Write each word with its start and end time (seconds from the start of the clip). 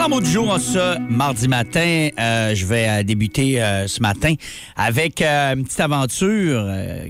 Alors, 0.00 0.08
mot 0.08 0.20
du 0.22 0.30
jour, 0.30 0.58
ce 0.58 0.98
mardi 0.98 1.46
matin, 1.46 2.08
euh, 2.18 2.54
je 2.54 2.64
vais 2.64 2.88
euh, 2.88 3.02
débuter 3.02 3.62
euh, 3.62 3.86
ce 3.86 4.00
matin 4.00 4.32
avec 4.74 5.20
une 5.20 5.64
petite 5.64 5.80
aventure 5.80 6.66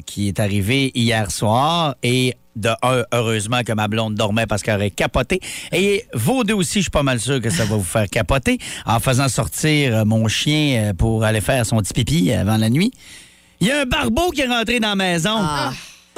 qui 0.07 0.27
est 0.27 0.41
arrivée 0.41 0.91
hier 0.97 1.31
soir 1.31 1.95
et 2.03 2.35
de 2.57 2.71
un, 2.83 3.05
heureusement 3.13 3.63
que 3.63 3.73
ma 3.75 3.87
blonde 3.87 4.17
dormait 4.17 4.47
parce 4.47 4.65
qu'elle 4.65 4.75
aurait 4.75 4.91
capoté. 4.91 5.39
Et 5.71 6.05
vous 6.15 6.43
deux 6.43 6.55
aussi, 6.55 6.81
je 6.81 6.85
suis 6.87 6.91
pas 6.91 7.05
mal 7.05 7.21
sûr 7.21 7.41
que 7.41 7.49
ça 7.49 7.65
va 7.65 7.77
vous 7.77 7.85
faire 7.85 8.09
capoter 8.11 8.59
en 8.85 8.99
faisant 8.99 9.29
sortir 9.29 10.05
mon 10.05 10.27
chien 10.27 10.93
pour 10.99 11.23
aller 11.23 11.41
faire 11.41 11.65
son 11.65 11.77
petit 11.77 11.93
pipi 11.93 12.33
avant 12.33 12.57
la 12.57 12.71
nuit. 12.71 12.91
Il 13.61 13.69
y 13.69 13.71
a 13.71 13.83
un 13.83 13.87
barbeau 13.87 14.33
qui 14.33 14.41
est 14.41 14.49
rentré 14.49 14.81
dans 14.81 14.89
la 14.89 14.97
maison. 14.97 15.37
Ah, 15.37 15.71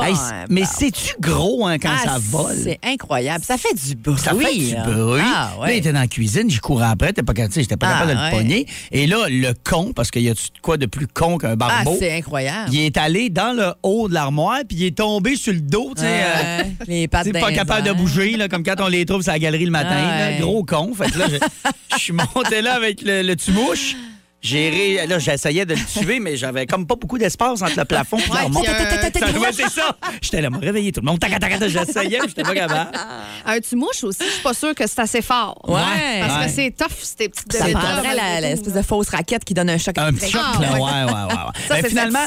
Hey, 0.09 0.15
mais 0.49 0.63
c'est-tu 0.65 1.15
gros 1.21 1.67
hein, 1.67 1.79
quand 1.79 1.91
Ah, 1.93 2.05
ça 2.05 2.19
vole? 2.21 2.57
C'est 2.63 2.79
incroyable. 2.85 3.45
Ça 3.45 3.57
fait 3.57 3.75
du 3.75 3.95
bruit. 3.95 4.19
Ça 4.19 4.33
fait 4.35 4.55
du 4.55 4.75
bruit. 4.75 5.21
Ah, 5.25 5.53
Là, 5.61 5.73
il 5.73 5.79
était 5.79 5.93
dans 5.93 6.01
la 6.01 6.07
cuisine, 6.07 6.49
j'y 6.51 6.59
courais 6.59 6.87
après, 6.87 7.13
t'es 7.13 7.23
pas 7.23 7.33
j'étais 7.35 7.77
pas 7.77 7.87
Ah, 7.89 7.93
capable 8.01 8.11
de 8.19 8.25
le 8.25 8.31
pogner. 8.31 8.67
Et 8.91 9.07
là, 9.07 9.27
le 9.29 9.53
con, 9.65 9.93
parce 9.95 10.11
qu'il 10.11 10.23
y 10.23 10.31
a 10.31 10.35
quoi 10.63 10.77
de 10.77 10.87
plus 10.87 11.07
con 11.07 11.39
qu'un 11.39 11.53
Ah, 11.53 11.57
barbeau, 11.57 11.97
c'est 11.99 12.13
incroyable. 12.17 12.71
il 12.73 12.81
est 12.81 12.97
allé 12.97 13.31
dans 13.31 13.57
le 13.57 13.73
haut 13.83 14.09
de 14.09 14.15
l'armoire, 14.15 14.61
puis 14.69 14.79
il 14.79 14.85
est 14.87 14.97
tombé 14.99 15.37
sur 15.37 15.53
le 15.53 15.61
dos, 15.61 15.93
tu 15.97 16.03
sais. 16.03 16.09
euh, 16.09 16.63
les 16.87 17.09
pattes 17.09 17.33
pas 17.33 17.53
capable 17.53 17.87
de 17.87 17.93
bouger, 17.93 18.37
là, 18.37 18.49
comme 18.49 18.63
quand 18.65 18.77
on 18.81 18.89
les 18.89 19.05
trouve 19.07 19.23
sur 19.23 19.33
la 19.33 19.39
galerie 19.39 19.65
le 19.65 19.71
matin. 19.71 19.95
là. 19.95 20.39
Gros 20.41 20.65
con. 20.65 20.93
Fait 20.95 21.11
que 21.11 21.19
là, 21.19 21.27
je, 21.31 21.37
je 21.97 21.99
suis 22.03 22.13
monté 22.13 22.63
là 22.63 22.75
avec 22.75 23.03
le, 23.03 23.23
le 23.23 23.37
tumouche. 23.37 23.97
J'ai 24.43 24.71
ré- 24.71 25.07
Là, 25.07 25.19
j'essayais 25.21 25.65
de 25.65 25.75
le 25.75 25.81
tuer, 25.85 26.19
mais 26.19 26.37
j'avais 26.37 26.67
comme 26.67 26.85
pas 26.87 26.97
beaucoup 26.97 27.17
d'espace 27.17 27.63
entre 27.63 27.79
le 27.79 27.85
plafond 27.85 28.19
et 28.19 28.35
l'armoire. 28.35 28.65
c'est 29.53 29.69
ça. 29.71 29.97
J'étais 30.21 30.41
là, 30.41 30.51
m'a 30.51 30.59
réveillé 30.59 30.91
tout 30.91 31.01
le 31.01 31.07
monde. 31.07 31.21
Tac, 31.21 31.39
tac, 31.39 31.59
tac, 31.59 31.69
J'essayais, 31.69 32.19
mais 32.21 32.29
j'étais 32.29 32.43
pas 32.43 32.55
capable. 32.55 32.91
Un 33.47 33.61
tu-mouches 33.61 34.03
aussi, 34.03 34.19
je 34.27 34.33
suis 34.33 34.43
pas 34.43 34.53
sûre 34.55 34.75
que 34.75 34.87
c'est 34.87 34.99
assez 35.01 35.23
fort. 35.23 35.61
Ouais. 35.69 36.21
Parce 36.21 36.47
que 36.47 36.51
c'est 36.53 36.71
tough, 36.77 36.91
ces 37.03 37.29
petites 37.29 37.53
Ça 37.53 37.67
prendrait 37.69 38.41
l'espèce 38.41 38.73
de 38.75 38.83
fausse 38.83 39.09
raquette 39.11 39.45
qui 39.45 39.55
donne 39.55 39.71
un 39.71 39.79
choc 39.79 39.97
Un 39.99 40.13
petit 40.13 40.31
choc, 40.33 40.41
Ah, 40.45 40.61
là. 40.61 40.73
ouais. 40.73 40.81
Ouais, 40.81 41.13
ouais, 41.13 41.81
ouais. 41.83 41.83
finalement, 41.89 42.19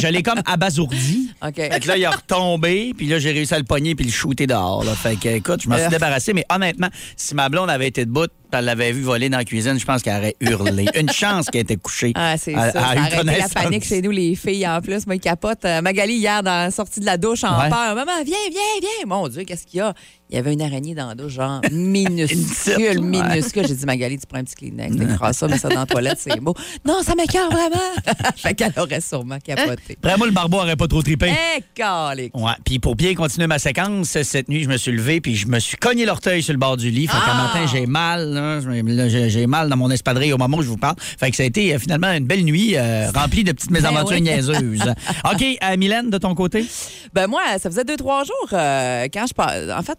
je 0.00 0.06
l'ai 0.08 0.22
comme 0.22 0.40
abasourdi. 0.46 1.30
OK. 1.44 1.56
Fait 1.56 1.80
que 1.80 1.88
là, 1.88 1.96
il 1.96 2.04
a 2.04 2.10
retombé, 2.12 2.92
puis 2.96 3.06
là, 3.06 3.18
j'ai 3.18 3.32
réussi 3.32 3.52
à 3.54 3.58
le 3.58 3.64
pogner 3.64 3.94
puis 3.94 4.06
le 4.06 4.12
shooter 4.12 4.46
dehors. 4.46 4.84
Fait 4.96 5.16
que, 5.16 5.28
écoute, 5.28 5.62
je 5.62 5.68
m'en 5.68 5.76
suis 5.76 5.84
Euh. 5.86 5.88
débarrassé, 5.88 6.32
mais 6.32 6.44
honnêtement, 6.50 6.88
si 7.16 7.34
ma 7.34 7.48
blonde 7.48 7.68
avait 7.70 7.88
été 7.88 8.04
debout, 8.04 8.26
elle 8.54 8.64
l'avait 8.64 8.92
vu 8.92 9.02
voler 9.02 9.28
dans 9.28 9.38
la 9.38 9.44
cuisine, 9.44 9.78
je 9.78 9.84
pense 9.84 10.02
qu'elle 10.02 10.16
aurait 10.16 10.36
hurlé. 10.40 10.86
Une 10.98 11.10
chance 11.10 11.46
qu'elle 11.46 11.62
était 11.62 11.76
couchée. 11.76 12.12
Ah, 12.14 12.36
c'est 12.38 12.54
ça. 12.54 12.94
la 13.24 13.48
panique 13.52 13.84
chez 13.84 14.02
nous, 14.02 14.10
les 14.10 14.34
filles, 14.34 14.66
en 14.66 14.80
plus. 14.80 15.06
Moi, 15.06 15.16
ils 15.16 15.20
capotent. 15.20 15.64
Euh, 15.64 15.80
Magali, 15.82 16.14
hier, 16.16 16.42
dans 16.42 16.64
la 16.64 16.70
sortie 16.70 17.00
de 17.00 17.06
la 17.06 17.16
douche, 17.16 17.44
en 17.44 17.58
Ouais. 17.60 17.68
peur. 17.68 17.94
Maman, 17.94 18.12
viens, 18.24 18.36
viens, 18.50 18.60
viens. 18.80 19.06
Mon 19.06 19.28
Dieu, 19.28 19.44
qu'est-ce 19.44 19.66
qu'il 19.66 19.78
y 19.78 19.80
a? 19.80 19.92
Il 20.30 20.36
y 20.36 20.38
avait 20.38 20.52
une 20.54 20.62
araignée 20.62 20.94
dans 20.94 21.08
la 21.08 21.14
douche, 21.14 21.34
genre 21.34 21.60
minuscule, 21.70 22.76
ouais. 22.78 22.94
minuscule. 23.00 23.66
J'ai 23.68 23.74
dit, 23.74 23.86
Magali, 23.86 24.18
tu 24.18 24.26
prends 24.26 24.38
un 24.38 24.44
petit 24.44 24.54
Kleenex, 24.54 24.96
t'écrases 24.96 25.36
ça, 25.36 25.48
mets 25.48 25.58
ça 25.58 25.68
dans 25.68 25.80
la 25.80 25.86
toilette, 25.86 26.18
c'est 26.18 26.40
beau. 26.40 26.54
Non, 26.84 27.02
ça 27.02 27.14
m'écœure 27.14 27.50
vraiment. 27.50 27.76
fait 28.36 28.54
qu'elle 28.54 28.72
aurait 28.76 29.00
sûrement 29.00 29.38
capoté. 29.38 29.96
Après, 30.02 30.16
moi, 30.16 30.26
le 30.26 30.32
barbeau 30.32 30.58
aurait 30.58 30.76
pas 30.76 30.88
trop 30.88 31.02
trippé. 31.02 31.30
Eh, 31.58 31.62
calique. 31.74 32.36
Ouais. 32.36 32.52
Puis 32.64 32.78
pour 32.78 32.96
bien 32.96 33.14
continuer 33.14 33.46
ma 33.46 33.58
séquence, 33.58 34.08
cette 34.22 34.48
nuit, 34.48 34.64
je 34.64 34.68
me 34.68 34.76
suis 34.76 34.92
levé 34.92 35.20
puis 35.20 35.36
je 35.36 35.46
me 35.46 35.58
suis 35.60 35.76
cogné 35.76 36.04
l'orteil 36.06 36.42
sur 36.42 36.52
le 36.52 36.58
bord 36.58 36.76
du 36.76 36.90
lit. 36.90 37.06
Fait 37.06 37.12
qu'un 37.12 37.20
Ah! 37.26 37.52
matin, 37.54 37.66
j'ai 37.72 37.86
mal. 37.86 38.30
là. 38.32 38.40
Là, 38.44 39.08
J'ai 39.08 39.30
j'ai 39.30 39.46
mal 39.46 39.68
dans 39.68 39.76
mon 39.76 39.90
espadrille 39.90 40.32
au 40.32 40.38
moment 40.38 40.58
où 40.58 40.62
je 40.62 40.68
vous 40.68 40.76
parle. 40.76 40.96
Fait 40.98 41.30
que 41.30 41.36
ça 41.36 41.42
a 41.42 41.46
été 41.46 41.74
euh, 41.74 41.78
finalement 41.78 42.08
une 42.12 42.26
belle 42.26 42.44
nuit 42.44 42.76
euh, 42.76 43.10
remplie 43.14 43.44
de 43.44 43.52
petites 43.52 43.70
mésaventures 43.70 44.10
Ben 44.10 44.16
oui. 44.16 44.22
niaiseuses. 44.22 44.82
OK, 45.32 45.42
euh, 45.62 45.76
Mylène, 45.76 46.10
de 46.10 46.18
ton 46.18 46.34
côté? 46.34 46.64
Ben 47.12 47.26
moi, 47.26 47.42
ça 47.58 47.70
faisait 47.70 47.84
deux, 47.84 47.96
trois 47.96 48.24
jours 48.24 48.48
euh, 48.52 49.06
quand 49.12 49.26
je 49.26 49.34
passe. 49.34 49.70
En 49.76 49.82
fait, 49.82 49.98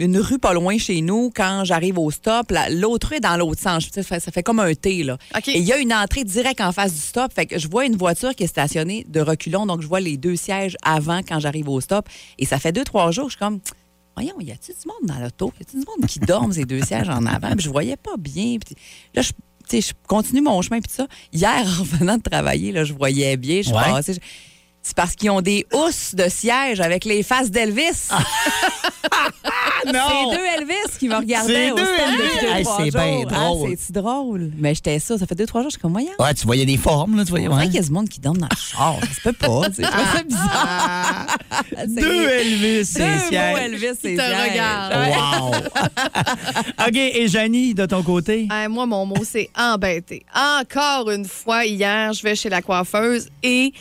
une 0.00 0.18
rue 0.18 0.38
pas 0.38 0.52
loin 0.54 0.78
chez 0.78 1.00
nous, 1.00 1.32
quand 1.34 1.64
j'arrive 1.64 1.98
au 1.98 2.10
stop, 2.12 2.52
la- 2.52 2.68
l'autre 2.70 3.08
rue 3.08 3.16
est 3.16 3.20
dans 3.20 3.36
l'autre 3.36 3.60
sens. 3.60 3.88
Ça 3.92 4.02
fait, 4.04 4.20
ça 4.20 4.30
fait 4.30 4.44
comme 4.44 4.60
un 4.60 4.72
T, 4.74 5.02
là. 5.02 5.16
Et 5.48 5.58
il 5.58 5.64
y 5.64 5.72
a 5.72 5.78
une 5.78 5.92
entrée 5.92 6.22
directe 6.22 6.60
en 6.60 6.70
face 6.70 6.92
du 6.94 7.00
stop. 7.00 7.32
Fait 7.34 7.46
que 7.46 7.58
je 7.58 7.66
vois 7.66 7.84
une 7.84 7.96
voiture 7.96 8.32
qui 8.36 8.44
est 8.44 8.48
stationnée 8.48 9.04
de 9.08 9.20
reculons. 9.20 9.66
Donc, 9.66 9.82
je 9.82 9.88
vois 9.88 9.98
les 9.98 10.16
deux 10.16 10.36
sièges 10.36 10.76
avant 10.84 11.20
quand 11.28 11.40
j'arrive 11.40 11.68
au 11.68 11.80
stop. 11.80 12.08
Et 12.38 12.46
ça 12.46 12.58
fait 12.60 12.70
deux, 12.70 12.84
trois 12.84 13.10
jours, 13.10 13.24
je 13.28 13.30
suis 13.36 13.38
comme. 13.40 13.58
Voyons, 14.20 14.40
y 14.40 14.50
a-t-il 14.50 14.74
du 14.74 14.86
monde 14.86 15.08
dans 15.16 15.18
l'auto? 15.22 15.52
Y 15.58 15.62
a-t-il 15.62 15.80
du 15.80 15.86
monde 15.86 16.08
qui 16.08 16.18
dorme 16.18 16.52
ces 16.52 16.64
deux 16.64 16.82
sièges 16.82 17.08
en 17.08 17.24
avant? 17.26 17.50
Puis 17.52 17.64
je 17.66 17.70
voyais 17.70 17.96
pas 17.96 18.16
bien. 18.18 18.56
Puis 18.58 18.74
là, 19.14 19.22
je, 19.22 19.92
continue 20.08 20.40
mon 20.40 20.60
chemin. 20.60 20.80
Puis 20.80 20.92
ça. 20.92 21.06
Hier, 21.32 21.52
en 21.64 21.80
revenant 21.82 22.16
de 22.16 22.22
travailler, 22.22 22.72
là, 22.72 22.82
je 22.84 22.92
voyais 22.94 23.36
bien. 23.36 23.62
Je 23.62 23.70
Ouais. 23.70 23.82
passais. 23.82 24.14
je- 24.14 24.20
C'est 24.82 24.96
parce 24.96 25.14
qu'ils 25.14 25.30
ont 25.30 25.42
des 25.42 25.66
housses 25.74 26.14
de 26.14 26.28
siège 26.28 26.80
avec 26.80 27.04
les 27.04 27.22
faces 27.22 27.50
d'Elvis. 27.50 28.08
C'est 30.30 30.36
deux 30.36 30.44
Elvis 30.62 30.98
qui 30.98 31.08
me 31.08 31.16
regardaient 31.16 31.52
C'est 31.66 31.70
au 31.72 31.76
deux 31.76 31.84
stand 31.84 31.98
Elvis? 31.98 32.40
deux, 32.40 32.48
Hey, 32.48 32.64
c'est 32.64 32.90
bien 32.90 33.12
jours. 33.12 33.26
drôle. 33.26 33.70
Ah, 33.72 33.76
c'est 33.78 33.92
drôle? 33.92 34.50
Mais 34.58 34.74
j'étais 34.74 34.98
ça. 34.98 35.18
Ça 35.18 35.26
fait 35.26 35.34
deux, 35.34 35.46
trois 35.46 35.60
jours. 35.62 35.70
Je 35.70 35.74
suis 35.74 35.80
comme, 35.82 35.92
voyons. 35.92 36.10
Ouais, 36.18 36.34
tu 36.34 36.46
voyais 36.46 36.66
des 36.66 36.76
formes, 36.76 37.16
là, 37.16 37.24
tu 37.24 37.30
voyais. 37.30 37.48
Ouais. 37.48 37.64
qu'il 37.66 37.74
y 37.74 37.78
a 37.78 37.82
du 37.82 37.90
monde 37.90 38.08
qui 38.08 38.20
dorme 38.20 38.38
dans 38.38 38.48
le 38.50 38.56
char. 38.56 38.96
Ça 39.00 39.14
se 39.14 39.20
peut 39.22 39.32
pas. 39.32 39.70
tu 39.70 39.82
ça 39.82 40.22
bizarre. 40.26 41.26
C'est- 41.76 41.86
Deux 41.86 42.28
Elvis, 42.28 42.84
c'est 42.86 42.98
Deux 43.00 43.06
beaux 43.14 43.28
sièges. 43.28 43.58
Elvis, 43.58 43.98
c'est 44.02 44.14
regardent. 44.14 44.94
Wow! 44.94 45.54
OK, 46.88 46.96
et 46.96 47.28
Janie, 47.28 47.74
de 47.74 47.86
ton 47.86 48.02
côté? 48.02 48.48
Euh, 48.52 48.68
moi, 48.68 48.86
mon 48.86 49.06
mot, 49.06 49.22
c'est 49.24 49.50
embêté. 49.56 50.24
Encore 50.34 51.10
une 51.10 51.24
fois, 51.24 51.64
hier, 51.64 52.12
je 52.12 52.22
vais 52.22 52.34
chez 52.34 52.48
la 52.48 52.62
coiffeuse 52.62 53.28
et 53.42 53.72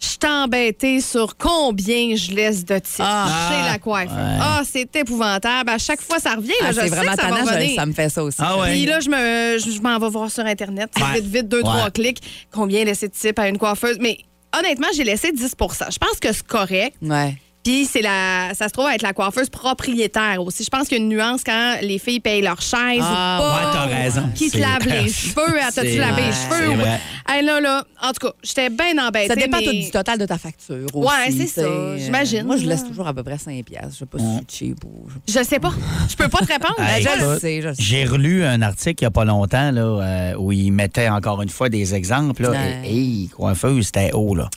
je 0.00 0.06
suis 0.08 0.18
embêtée 0.26 1.00
sur 1.00 1.36
combien 1.36 2.14
je 2.16 2.32
laisse 2.32 2.64
de 2.64 2.78
tips 2.78 3.00
Ah. 3.00 3.50
chez 3.50 3.70
la 3.70 3.78
coiffeuse. 3.78 4.12
Ouais. 4.16 4.38
Ah, 4.40 4.62
c'est 4.70 4.96
épouvantable. 4.96 5.68
À 5.70 5.78
chaque 5.78 6.00
fois, 6.00 6.18
ça 6.18 6.34
revient. 6.34 6.48
là. 6.60 6.68
Ah, 6.68 6.72
je 6.72 6.74
c'est 6.76 6.82
sais 6.82 6.88
vraiment 6.88 7.12
que 7.14 7.20
ça 7.22 7.28
va 7.28 7.60
je-. 7.60 7.74
Ça 7.74 7.86
me 7.86 7.92
fait 7.92 8.08
ça 8.08 8.24
aussi. 8.24 8.38
Ah 8.40 8.58
ouais. 8.58 8.70
Puis 8.72 8.86
là, 8.86 9.00
je 9.00 9.10
me, 9.10 9.58
je, 9.58 9.70
je 9.70 9.80
m'en 9.80 9.98
vais 9.98 10.08
voir 10.08 10.30
sur 10.30 10.44
Internet. 10.46 10.90
Ouais. 10.96 11.20
Vite, 11.20 11.30
vite, 11.32 11.48
deux, 11.48 11.58
Ouais. 11.58 11.62
trois 11.64 11.90
clics. 11.90 12.22
Combien 12.50 12.84
laisser 12.84 13.08
de 13.08 13.12
tips 13.12 13.38
à 13.38 13.48
une 13.48 13.58
coiffeuse? 13.58 13.98
Mais 14.00 14.18
honnêtement, 14.58 14.88
j'ai 14.96 15.04
laissé 15.04 15.32
10% 15.32 15.90
Je 15.92 15.98
pense 15.98 16.18
que 16.20 16.32
c'est 16.32 16.46
correct. 16.46 16.96
Ouais. 17.02 17.36
Puis 17.62 17.84
c'est 17.84 18.00
la, 18.00 18.52
ça 18.54 18.68
se 18.68 18.72
trouve 18.72 18.88
être 18.90 19.02
la 19.02 19.12
coiffeuse 19.12 19.50
propriétaire 19.50 20.42
aussi. 20.42 20.64
Je 20.64 20.70
pense 20.70 20.88
qu'il 20.88 20.96
y 20.96 21.00
a 21.00 21.04
une 21.04 21.10
nuance 21.10 21.42
quand 21.44 21.76
les 21.82 21.98
filles 21.98 22.20
payent 22.20 22.40
leur 22.40 22.60
chaise 22.62 23.00
Ah, 23.02 23.38
ou 23.38 23.42
pas. 23.42 23.54
ouais, 23.54 23.72
t'as 23.72 23.96
raison. 24.02 24.22
Qui 24.34 24.50
te 24.50 24.56
lave 24.58 24.86
les 24.86 25.08
cheveux? 25.12 25.58
T'as-tu 25.74 25.98
lavé 25.98 26.22
les 26.22 26.32
cheveux? 26.32 26.70
ou-. 26.70 27.30
Hey, 27.30 27.44
là, 27.44 27.60
là, 27.60 27.84
en 28.02 28.08
tout 28.12 28.26
cas, 28.28 28.32
j'étais 28.42 28.70
bien 28.70 28.96
embêtée. 29.06 29.28
Ça 29.28 29.36
dépend 29.36 29.58
mais- 29.58 29.64
tout 29.66 29.72
du 29.72 29.90
total 29.90 30.18
de 30.18 30.26
ta 30.26 30.38
facture 30.38 30.86
aussi. 30.94 31.06
Ouais, 31.08 31.30
c'est 31.46 31.60
ça, 31.60 31.96
j'imagine. 31.98 32.44
Moi, 32.44 32.56
je 32.56 32.66
laisse 32.66 32.84
toujours 32.84 33.06
à 33.06 33.12
peu 33.14 33.22
près 33.22 33.36
5 33.38 33.62
piastres. 33.64 33.90
Je 33.92 33.98
sais 33.98 34.06
pas 34.06 34.18
si 34.18 34.24
c'est 34.38 34.50
cheap 34.58 34.84
ou... 34.84 35.06
Je 35.28 35.42
sais 35.44 35.60
pas. 35.60 35.72
Je 36.08 36.16
peux 36.16 36.28
pas 36.28 36.38
te 36.38 36.52
répondre. 36.52 36.74
Hey, 36.80 37.02
je 37.04 37.24
le 37.32 37.38
sais. 37.38 37.62
J'ai 37.78 38.04
relu 38.04 38.42
un 38.44 38.62
article 38.62 39.02
il 39.02 39.04
n'y 39.04 39.08
a 39.08 39.10
pas 39.10 39.24
longtemps 39.26 39.70
là, 39.70 39.82
euh, 39.82 40.34
où 40.38 40.50
il 40.50 40.72
mettait 40.72 41.08
encore 41.08 41.42
une 41.42 41.48
fois 41.50 41.68
des 41.68 41.94
exemples. 41.94 42.42
Là, 42.42 42.50
Ouais. 42.50 42.80
et, 42.84 42.90
hey, 42.96 43.28
coiffeuse, 43.28 43.86
c'était 43.86 44.12
haut. 44.12 44.34
Là. 44.34 44.48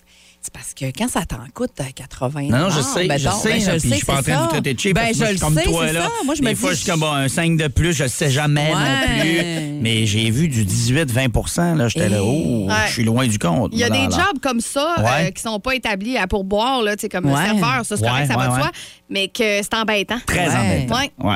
C'est 0.45 0.51
parce 0.53 0.73
que 0.73 0.83
quand 0.97 1.07
ça 1.07 1.25
t'en 1.25 1.37
coûte 1.53 1.71
euh, 1.79 1.83
80 1.95 2.41
Non, 2.49 2.57
non, 2.57 2.69
je 2.69 2.81
sais, 2.81 3.07
ben 3.07 3.17
je 3.17 3.23
donc, 3.23 3.33
sais. 3.41 3.49
ben, 3.49 3.59
là, 3.59 3.65
je 3.65 3.71
le 3.71 3.79
sais, 3.79 3.87
je 3.91 3.95
suis 3.95 4.05
pas 4.05 4.17
en 4.17 4.21
train 4.21 4.33
de 4.33 4.37
vous 4.39 4.43
ça. 4.43 4.47
traiter 4.49 4.73
de 4.73 4.93
Ben, 4.93 4.93
parce 4.93 5.07
que 5.07 5.13
je 5.13 5.19
moi, 5.19 5.27
le 5.29 5.31
je 5.31 5.37
suis 5.37 5.39
comme 5.45 5.55
sais, 5.57 5.63
toi. 5.63 5.91
Là. 5.93 6.01
ça. 6.01 6.09
Moi, 6.25 6.35
je 6.35 6.41
Des 6.41 6.49
me 6.49 6.55
fois, 6.55 6.69
dis- 6.71 6.75
je 6.75 6.81
suis 6.81 6.91
comme 6.91 6.99
bon, 6.99 7.11
un 7.13 7.27
5 7.29 7.57
de 7.57 7.67
plus, 7.69 7.93
je 7.93 8.07
sais 8.07 8.29
jamais 8.29 8.73
Ouais. 8.73 8.73
non 8.73 9.21
plus. 9.21 9.79
Mais 9.81 10.05
j'ai 10.05 10.29
vu 10.31 10.49
du 10.49 10.65
18-20 10.65 11.75
là, 11.77 11.87
J'étais 11.87 12.09
là, 12.09 12.17
oh, 12.21 12.65
Ouais. 12.67 12.73
je 12.87 12.91
suis 12.91 13.03
loin 13.05 13.25
du 13.25 13.39
compte. 13.39 13.71
Il 13.73 13.79
y 13.79 13.85
a 13.85 13.89
là, 13.89 13.95
des 13.95 14.13
là. 14.13 14.25
jobs 14.27 14.41
comme 14.41 14.59
ça 14.59 14.95
Ouais. 14.99 15.27
euh, 15.27 15.31
qui 15.31 15.41
sont 15.41 15.61
pas 15.61 15.75
établis 15.75 16.17
à 16.17 16.27
pourboire, 16.27 16.81
là, 16.81 16.97
tu 16.97 17.03
sais, 17.03 17.09
comme 17.09 17.23
le 17.25 17.31
Ouais. 17.33 17.45
serveur, 17.45 17.85
ça, 17.85 17.95
c'est 17.95 18.03
correct, 18.03 18.21
Ouais, 18.23 18.27
ça 18.27 18.35
va 18.37 18.47
de 18.47 18.51
ouais. 18.53 18.59
soi, 18.59 18.71
mais 19.09 19.27
que 19.29 19.61
c'est 19.63 19.73
embêtant. 19.75 20.17
Très 20.25 20.49
Ouais. 20.49 20.55
embêtant. 20.57 21.25
Ouais. 21.29 21.35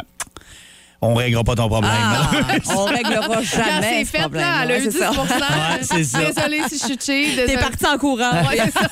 On 1.02 1.14
réglera 1.14 1.44
pas 1.44 1.54
ton 1.56 1.68
problème. 1.70 1.92
Ah, 1.94 2.30
malheureusement. 2.32 2.74
on 2.82 2.86
réglera 2.86 3.28
Quand 3.28 3.42
jamais 3.44 3.82
c'est 3.82 4.06
ce 4.06 4.10
fait, 4.12 4.30
là, 4.34 4.64
elle 4.64 4.72
a 4.72 4.74
Ouais, 4.74 4.80
eu 4.84 4.88
10 4.88 4.92
c'est 4.92 5.00
ça. 5.00 5.12
Ouais, 5.12 5.84
ça. 6.04 6.20
Désolée 6.20 6.62
si 6.70 6.80
je 6.80 6.84
suis 6.86 6.98
cheap. 7.00 7.46
T'es 7.46 7.58
parti 7.58 7.86
en 7.86 7.98
courant. 8.00 8.32
Ouais, 8.32 8.58
c'est 8.58 8.72
ça. 8.72 8.90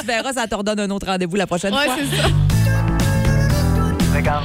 tu 0.00 0.06
verras, 0.06 0.32
ça 0.34 0.46
te 0.46 0.54
redonne 0.54 0.80
un 0.80 0.90
autre 0.90 1.06
rendez-vous 1.06 1.36
la 1.36 1.46
prochaine 1.46 1.72
Ouais, 1.74 1.84
fois. 1.86 1.96
c'est 1.98 2.16
ça. 2.16 2.28
finance 4.12 4.44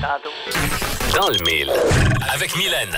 Tantôt. 0.00 1.18
Dans 1.18 1.28
le 1.28 1.38
mille. 1.50 1.70
Avec 2.32 2.56
Mylène. 2.56 2.96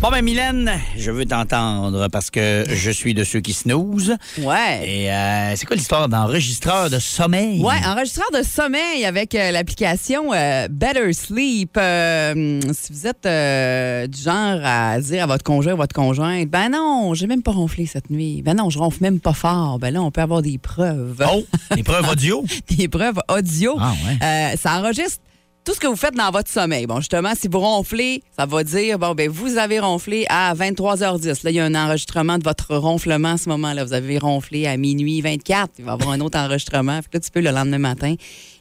Bon, 0.00 0.08
ben, 0.10 0.22
Mylène, 0.22 0.72
je 0.96 1.10
veux 1.10 1.26
t'entendre 1.26 2.08
parce 2.08 2.30
que 2.30 2.64
je 2.68 2.90
suis 2.90 3.12
de 3.12 3.22
ceux 3.22 3.40
qui 3.40 3.52
snoozent. 3.52 4.16
Ouais. 4.38 4.80
Et 4.88 5.12
euh, 5.12 5.54
c'est 5.56 5.66
quoi 5.66 5.76
l'histoire 5.76 6.08
d'enregistreur 6.08 6.88
de 6.88 6.98
sommeil? 6.98 7.60
Ouais, 7.62 7.74
enregistreur 7.86 8.26
de 8.32 8.42
sommeil 8.42 9.04
avec 9.04 9.34
euh, 9.34 9.50
l'application 9.50 10.32
euh, 10.32 10.68
Better 10.70 11.12
Sleep. 11.12 11.76
Euh, 11.76 12.60
si 12.72 12.92
vous 12.92 13.06
êtes 13.06 13.26
euh, 13.26 14.06
du 14.06 14.20
genre 14.22 14.60
à 14.64 14.98
dire 15.00 15.24
à 15.24 15.26
votre 15.26 15.44
conjoint 15.44 15.74
ou 15.74 15.76
votre 15.76 15.94
conjointe, 15.94 16.48
ben 16.48 16.70
non, 16.70 17.12
j'ai 17.14 17.26
même 17.26 17.42
pas 17.42 17.52
ronflé 17.52 17.84
cette 17.86 18.08
nuit. 18.08 18.40
Ben 18.42 18.54
non, 18.56 18.70
je 18.70 18.78
ronfle 18.78 19.02
même 19.02 19.20
pas 19.20 19.34
fort. 19.34 19.78
Ben 19.78 19.92
là, 19.92 20.00
on 20.02 20.10
peut 20.10 20.22
avoir 20.22 20.40
des 20.40 20.56
preuves. 20.56 21.22
Oh, 21.30 21.44
des 21.74 21.82
preuves 21.82 22.08
audio? 22.08 22.42
Des 22.70 22.88
preuves 22.88 23.20
audio. 23.28 23.76
Ah, 23.78 23.92
ouais. 24.06 24.18
Euh, 24.22 24.56
ça 24.56 24.78
enregistre 24.78 25.20
tout 25.64 25.74
ce 25.74 25.80
que 25.80 25.86
vous 25.86 25.96
faites 25.96 26.14
dans 26.14 26.30
votre 26.30 26.48
sommeil. 26.50 26.86
Bon, 26.86 26.96
justement, 26.96 27.32
si 27.38 27.46
vous 27.46 27.60
ronflez, 27.60 28.22
ça 28.36 28.46
va 28.46 28.64
dire, 28.64 28.98
bon, 28.98 29.14
ben 29.14 29.28
vous 29.30 29.58
avez 29.58 29.78
ronflé 29.78 30.24
à 30.28 30.54
23h10. 30.54 31.44
Là, 31.44 31.50
il 31.50 31.56
y 31.56 31.60
a 31.60 31.64
un 31.64 31.74
enregistrement 31.74 32.38
de 32.38 32.44
votre 32.44 32.74
ronflement 32.76 33.32
à 33.32 33.36
ce 33.36 33.48
moment-là. 33.50 33.84
Vous 33.84 33.92
avez 33.92 34.18
ronflé 34.18 34.66
à 34.66 34.76
minuit 34.76 35.20
24. 35.20 35.72
Il 35.78 35.84
va 35.84 35.92
y 35.92 35.94
avoir 35.94 36.10
un 36.10 36.20
autre 36.20 36.38
enregistrement. 36.38 36.96
Fait 37.02 37.08
que 37.10 37.16
là, 37.16 37.20
tu 37.20 37.30
peux, 37.30 37.40
le 37.40 37.50
lendemain 37.50 37.78
matin, 37.78 38.14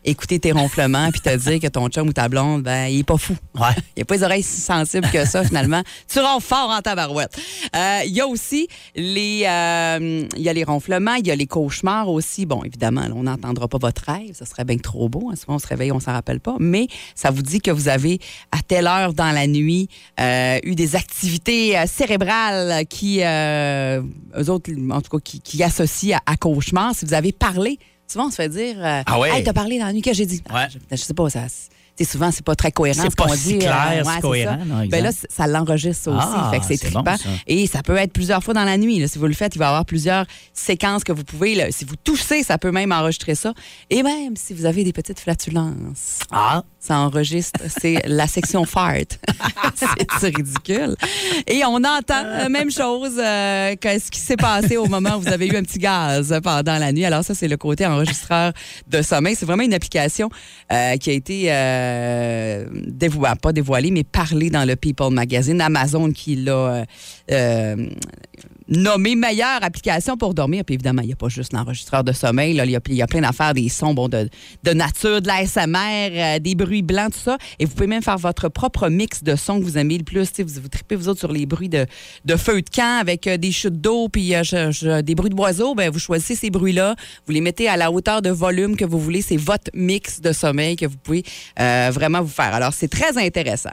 écouter 0.05 0.39
tes 0.39 0.51
ronflements 0.51 1.09
puis 1.11 1.21
te 1.21 1.35
dire 1.35 1.59
que 1.59 1.67
ton 1.67 1.87
chum 1.89 2.09
ou 2.09 2.13
ta 2.13 2.27
blonde, 2.29 2.63
ben, 2.63 2.87
il 2.87 2.99
est 2.99 3.03
pas 3.03 3.17
fou. 3.17 3.35
Ouais. 3.55 3.67
Il 3.95 3.99
n'y 3.99 4.01
a 4.03 4.05
pas 4.05 4.15
les 4.15 4.23
oreilles 4.23 4.43
si 4.43 4.61
sensibles 4.61 5.09
que 5.09 5.25
ça, 5.25 5.43
finalement. 5.43 5.81
Tu 6.07 6.19
ronfles 6.19 6.47
fort 6.47 6.69
en 6.69 6.81
tabarouette. 6.81 7.37
Euh, 7.75 7.99
Il 8.05 8.13
y 8.13 8.21
a 8.21 8.27
aussi 8.27 8.67
les, 8.95 9.43
euh, 9.45 10.25
y 10.37 10.47
a 10.49 10.53
les 10.53 10.63
ronflements, 10.63 11.15
il 11.15 11.27
y 11.27 11.31
a 11.31 11.35
les 11.35 11.47
cauchemars 11.47 12.07
aussi. 12.09 12.45
Bon, 12.45 12.63
évidemment, 12.63 13.01
là, 13.01 13.11
on 13.15 13.23
n'entendra 13.23 13.67
pas 13.67 13.77
votre 13.77 14.03
rêve. 14.03 14.33
Ça 14.33 14.45
serait 14.45 14.63
bien 14.65 14.77
trop 14.77 15.09
beau. 15.09 15.29
hein. 15.31 15.35
Souvent, 15.35 15.55
on 15.55 15.59
se 15.59 15.67
réveille, 15.67 15.91
on 15.91 15.99
s'en 15.99 16.13
rappelle 16.13 16.39
pas. 16.39 16.55
Mais 16.59 16.87
ça 17.15 17.31
vous 17.31 17.41
dit 17.41 17.59
que 17.61 17.71
vous 17.71 17.87
avez, 17.87 18.19
à 18.51 18.61
telle 18.61 18.87
heure 18.87 19.13
dans 19.13 19.31
la 19.31 19.47
nuit, 19.47 19.89
euh, 20.19 20.59
eu 20.63 20.75
des 20.75 20.95
activités 20.95 21.77
euh, 21.77 21.85
cérébrales 21.87 22.85
qui, 22.87 23.23
euh, 23.23 24.01
eux 24.37 24.49
autres, 24.49 24.71
en 24.91 25.01
tout 25.01 25.17
cas, 25.17 25.23
qui, 25.23 25.39
qui 25.41 25.63
associent 25.63 26.17
à, 26.25 26.33
à 26.33 26.37
cauchemar. 26.37 26.95
Si 26.95 27.05
vous 27.05 27.13
avez 27.13 27.31
parlé, 27.31 27.79
souvent, 28.07 28.27
on 28.27 28.31
se 28.31 28.35
fait 28.35 28.49
dire 28.49 28.75
euh, 28.77 29.01
Ah 29.05 29.19
ouais? 29.19 29.29
Hey, 29.31 29.43
t'as 29.43 29.53
parlé 29.53 29.79
dans 29.79 29.85
la 29.85 29.93
nuit 29.93 30.01
que 30.01 30.13
j'ai 30.13 30.25
dit. 30.25 30.41
Ouais. 30.53 30.67
Je, 30.71 30.77
je 30.95 31.01
sais 31.01 31.13
pas, 31.13 31.29
ça. 31.29 31.45
Souvent, 32.05 32.31
c'est 32.31 32.43
pas 32.45 32.55
très 32.55 32.71
cohérent. 32.71 33.01
C'est 33.03 33.09
ce 33.11 33.15
pas 33.15 33.27
dit, 33.35 33.37
si 33.41 33.57
clair, 33.59 34.03
euh, 34.05 34.11
c'est 34.15 34.21
cohérent, 34.21 34.57
ça. 34.59 34.85
Ben 34.89 35.03
là, 35.03 35.11
ça 35.29 35.47
l'enregistre 35.47 36.11
aussi. 36.11 36.27
Ah, 36.29 36.49
fait 36.51 36.59
que 36.59 36.65
c'est 36.65 36.91
bon, 36.91 37.01
trippant. 37.03 37.17
ça. 37.17 37.29
Et 37.47 37.67
ça 37.67 37.81
peut 37.83 37.97
être 37.97 38.13
plusieurs 38.13 38.43
fois 38.43 38.53
dans 38.53 38.63
la 38.63 38.77
nuit. 38.77 38.99
là. 38.99 39.07
Si 39.07 39.17
vous 39.19 39.27
le 39.27 39.33
faites, 39.33 39.55
il 39.55 39.59
va 39.59 39.65
y 39.65 39.67
avoir 39.67 39.85
plusieurs 39.85 40.25
séquences 40.53 41.03
que 41.03 41.11
vous 41.11 41.23
pouvez. 41.23 41.55
là. 41.55 41.65
Si 41.71 41.85
vous 41.85 41.95
toussez, 41.95 42.43
ça 42.43 42.57
peut 42.57 42.71
même 42.71 42.91
enregistrer 42.91 43.35
ça. 43.35 43.53
Et 43.89 44.03
même 44.03 44.35
si 44.35 44.53
vous 44.53 44.65
avez 44.65 44.83
des 44.83 44.93
petites 44.93 45.19
flatulences, 45.19 46.19
Ah, 46.31 46.63
ça 46.79 46.97
enregistre. 46.99 47.59
C'est 47.79 48.01
la 48.05 48.27
section 48.27 48.65
fart. 48.65 49.19
c'est 50.19 50.35
ridicule. 50.35 50.95
Et 51.47 51.63
on 51.65 51.75
entend 51.77 52.23
la 52.23 52.49
même 52.49 52.71
chose 52.71 53.13
euh, 53.17 53.75
que 53.75 53.99
ce 53.99 54.09
qui 54.11 54.19
s'est 54.19 54.37
passé 54.37 54.77
au 54.77 54.87
moment 54.87 55.15
où 55.17 55.21
vous 55.21 55.27
avez 55.27 55.47
eu 55.47 55.55
un 55.55 55.63
petit 55.63 55.79
gaz 55.79 56.37
pendant 56.43 56.77
la 56.77 56.91
nuit. 56.91 57.05
Alors 57.05 57.23
ça, 57.23 57.33
c'est 57.33 57.47
le 57.47 57.57
côté 57.57 57.85
enregistreur 57.85 58.53
de 58.87 59.01
sommeil. 59.01 59.35
C'est 59.35 59.45
vraiment 59.45 59.63
une 59.63 59.73
application 59.73 60.29
euh, 60.71 60.97
qui 60.97 61.09
a 61.09 61.13
été 61.13 61.51
euh, 61.51 61.88
dévoilée, 62.87 63.35
pas 63.41 63.53
dévoilée, 63.53 63.91
mais 63.91 64.03
parlée 64.03 64.49
dans 64.49 64.65
le 64.65 64.75
People 64.75 65.11
Magazine. 65.11 65.61
Amazon 65.61 66.11
qui 66.11 66.35
l'a 66.35 66.51
euh, 66.51 66.85
euh, 67.31 67.89
nommé 68.69 69.15
meilleure 69.15 69.63
application 69.63 70.17
pour 70.17 70.33
dormir. 70.33 70.63
Puis 70.63 70.75
évidemment, 70.75 71.01
il 71.01 71.07
n'y 71.07 71.13
a 71.13 71.17
pas 71.17 71.29
juste 71.29 71.53
l'enregistreur 71.53 72.03
de 72.03 72.11
sommeil. 72.11 72.53
là. 72.53 72.65
Il 72.65 72.71
y 72.71 72.75
a, 72.75 72.79
il 72.87 72.95
y 72.95 73.01
a 73.01 73.07
plein 73.07 73.21
d'affaires, 73.21 73.53
des 73.53 73.69
sons 73.69 73.93
bon, 73.93 74.07
de, 74.07 74.29
de 74.63 74.71
nature, 74.71 75.21
de 75.21 75.27
l'ASMR, 75.27 76.11
euh, 76.11 76.39
des 76.39 76.55
bruits 76.55 76.81
blancs, 76.81 77.13
tout 77.13 77.19
ça. 77.19 77.37
Et 77.57 77.65
vous 77.65 77.73
pouvez 77.73 77.87
même 77.87 78.03
faire 78.03 78.17
votre 78.17 78.49
propre 78.49 78.89
mix 78.89 79.23
de 79.23 79.35
sons 79.35 79.59
que 79.59 79.63
vous 79.63 79.77
aimez 79.77 79.97
le 79.97 80.03
plus. 80.03 80.29
Vous, 80.39 80.67
tripez, 80.69 80.95
vous 80.95 81.09
autres, 81.09 81.19
sur 81.19 81.31
les 81.31 81.45
bruits 81.45 81.69
de, 81.69 81.85
de 82.25 82.35
feu 82.35 82.61
de 82.61 82.69
camp 82.69 82.99
avec 82.99 83.27
euh, 83.27 83.37
des 83.37 83.51
chutes 83.51 83.81
d'eau 83.81 84.07
puis 84.09 84.33
euh, 84.35 85.01
des 85.01 85.15
bruits 85.15 85.31
de 85.31 85.35
boiseaux. 85.35 85.75
Ben, 85.75 85.89
vous 85.89 85.99
choisissez 85.99 86.35
ces 86.35 86.49
bruits-là. 86.49 86.95
Vous 87.25 87.33
les 87.33 87.41
mettez 87.41 87.67
à 87.67 87.77
la 87.77 87.91
hauteur 87.91 88.21
de 88.21 88.29
volume 88.29 88.75
que 88.75 88.85
vous 88.85 88.99
voulez. 88.99 89.21
C'est 89.21 89.37
votre 89.37 89.71
mix 89.73 90.21
de 90.21 90.31
sommeil 90.31 90.75
que 90.75 90.85
vous 90.85 90.97
pouvez 90.97 91.23
euh, 91.87 91.91
vraiment 91.91 92.21
vous 92.21 92.27
faire. 92.27 92.53
Alors, 92.53 92.73
c'est 92.73 92.87
très 92.89 93.17
intéressant. 93.17 93.71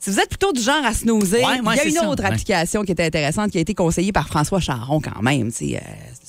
Si 0.00 0.10
vous 0.10 0.20
êtes 0.20 0.28
plutôt 0.28 0.52
du 0.52 0.60
genre 0.60 0.84
à 0.84 0.92
snoozer, 0.92 1.38
Ouais, 1.38 1.60
ouais, 1.62 1.74
il 1.76 1.76
y 1.76 1.80
a 1.80 1.84
une 1.86 1.92
ça, 1.92 2.08
autre 2.10 2.22
ouais. 2.24 2.28
application 2.28 2.82
qui 2.82 2.92
était 2.92 3.06
intéressante, 3.06 3.50
qui 3.50 3.56
a 3.56 3.62
été 3.62 3.72
conseillée 3.74 4.12
par 4.12 4.26
François 4.28 4.60
Charon 4.60 5.00
quand 5.00 5.22
même. 5.22 5.48
Euh, 5.62 5.78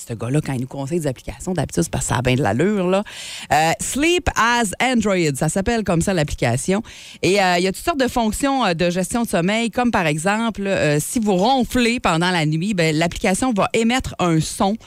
ce 0.07 0.13
gars-là, 0.13 0.39
quand 0.39 0.53
il 0.53 0.61
nous 0.61 0.67
conseille 0.67 1.01
des 1.01 1.07
applications, 1.07 1.51
d'habitude, 1.53 1.83
c'est 1.83 1.91
parce 1.91 2.05
que 2.05 2.13
ça 2.13 2.19
a 2.19 2.21
bien 2.21 2.35
de 2.35 2.41
l'allure. 2.41 2.87
là. 2.87 3.03
Euh, 3.51 3.71
Sleep 3.81 4.29
as 4.37 4.71
Android, 4.81 5.35
ça 5.35 5.49
s'appelle 5.49 5.83
comme 5.83 5.99
ça 6.01 6.13
l'application. 6.13 6.83
Et 7.21 7.41
euh, 7.43 7.57
il 7.57 7.63
y 7.65 7.67
a 7.67 7.73
toutes 7.73 7.83
sortes 7.83 7.99
de 7.99 8.07
fonctions 8.07 8.73
de 8.73 8.89
gestion 8.89 9.23
de 9.23 9.27
sommeil, 9.27 9.69
comme 9.71 9.91
par 9.91 10.05
exemple, 10.07 10.69
si 11.01 11.19
vous 11.19 11.35
ronflez 11.35 11.99
pendant 11.99 12.31
la 12.31 12.45
nuit, 12.45 12.73
ben, 12.75 12.95
l'application 12.95 13.51
va 13.51 13.67
émettre 13.73 14.15
un 14.19 14.39
son. 14.39 14.77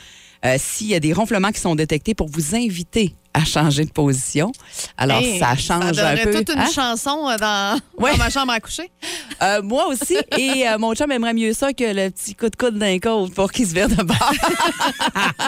euh, 0.46 0.56
S'il 0.58 0.86
y 0.86 0.94
a 0.94 1.00
des 1.00 1.12
ronflements 1.12 1.50
qui 1.52 1.60
sont 1.60 1.75
détectés 1.75 2.14
pour 2.14 2.28
vous 2.30 2.54
inviter 2.54 3.12
à 3.34 3.44
changer 3.44 3.84
de 3.84 3.90
position. 3.90 4.50
Alors, 4.96 5.19
Hey, 5.20 5.38
ça 5.38 5.54
change 5.56 5.84
un 5.84 5.92
donnerait 5.92 6.22
peu. 6.25 6.34
toute 6.44 6.50
une 6.54 6.60
hein? 6.60 6.69
chanson 6.75 7.28
euh, 7.28 7.36
dans, 7.36 7.78
Ouais. 7.98 8.12
dans 8.12 8.19
ma 8.19 8.30
chambre 8.30 8.52
à 8.52 8.60
coucher. 8.60 8.90
Euh, 9.40 9.62
moi 9.62 9.86
aussi. 9.86 10.16
Et 10.36 10.69
euh, 10.69 10.78
mon 10.78 10.94
chum 10.96 11.12
aimerait 11.12 11.32
mieux 11.32 11.52
ça 11.52 11.72
que 11.72 11.84
le 11.84 12.10
petit 12.10 12.34
coup 12.34 12.48
de 12.50 12.56
coude 12.56 12.76
d'un 12.76 12.98
côte 12.98 13.32
pour 13.34 13.52
qu'il 13.52 13.69
se 13.69 13.72
vire 13.72 13.88
de 13.88 14.02
bord. 14.02 14.32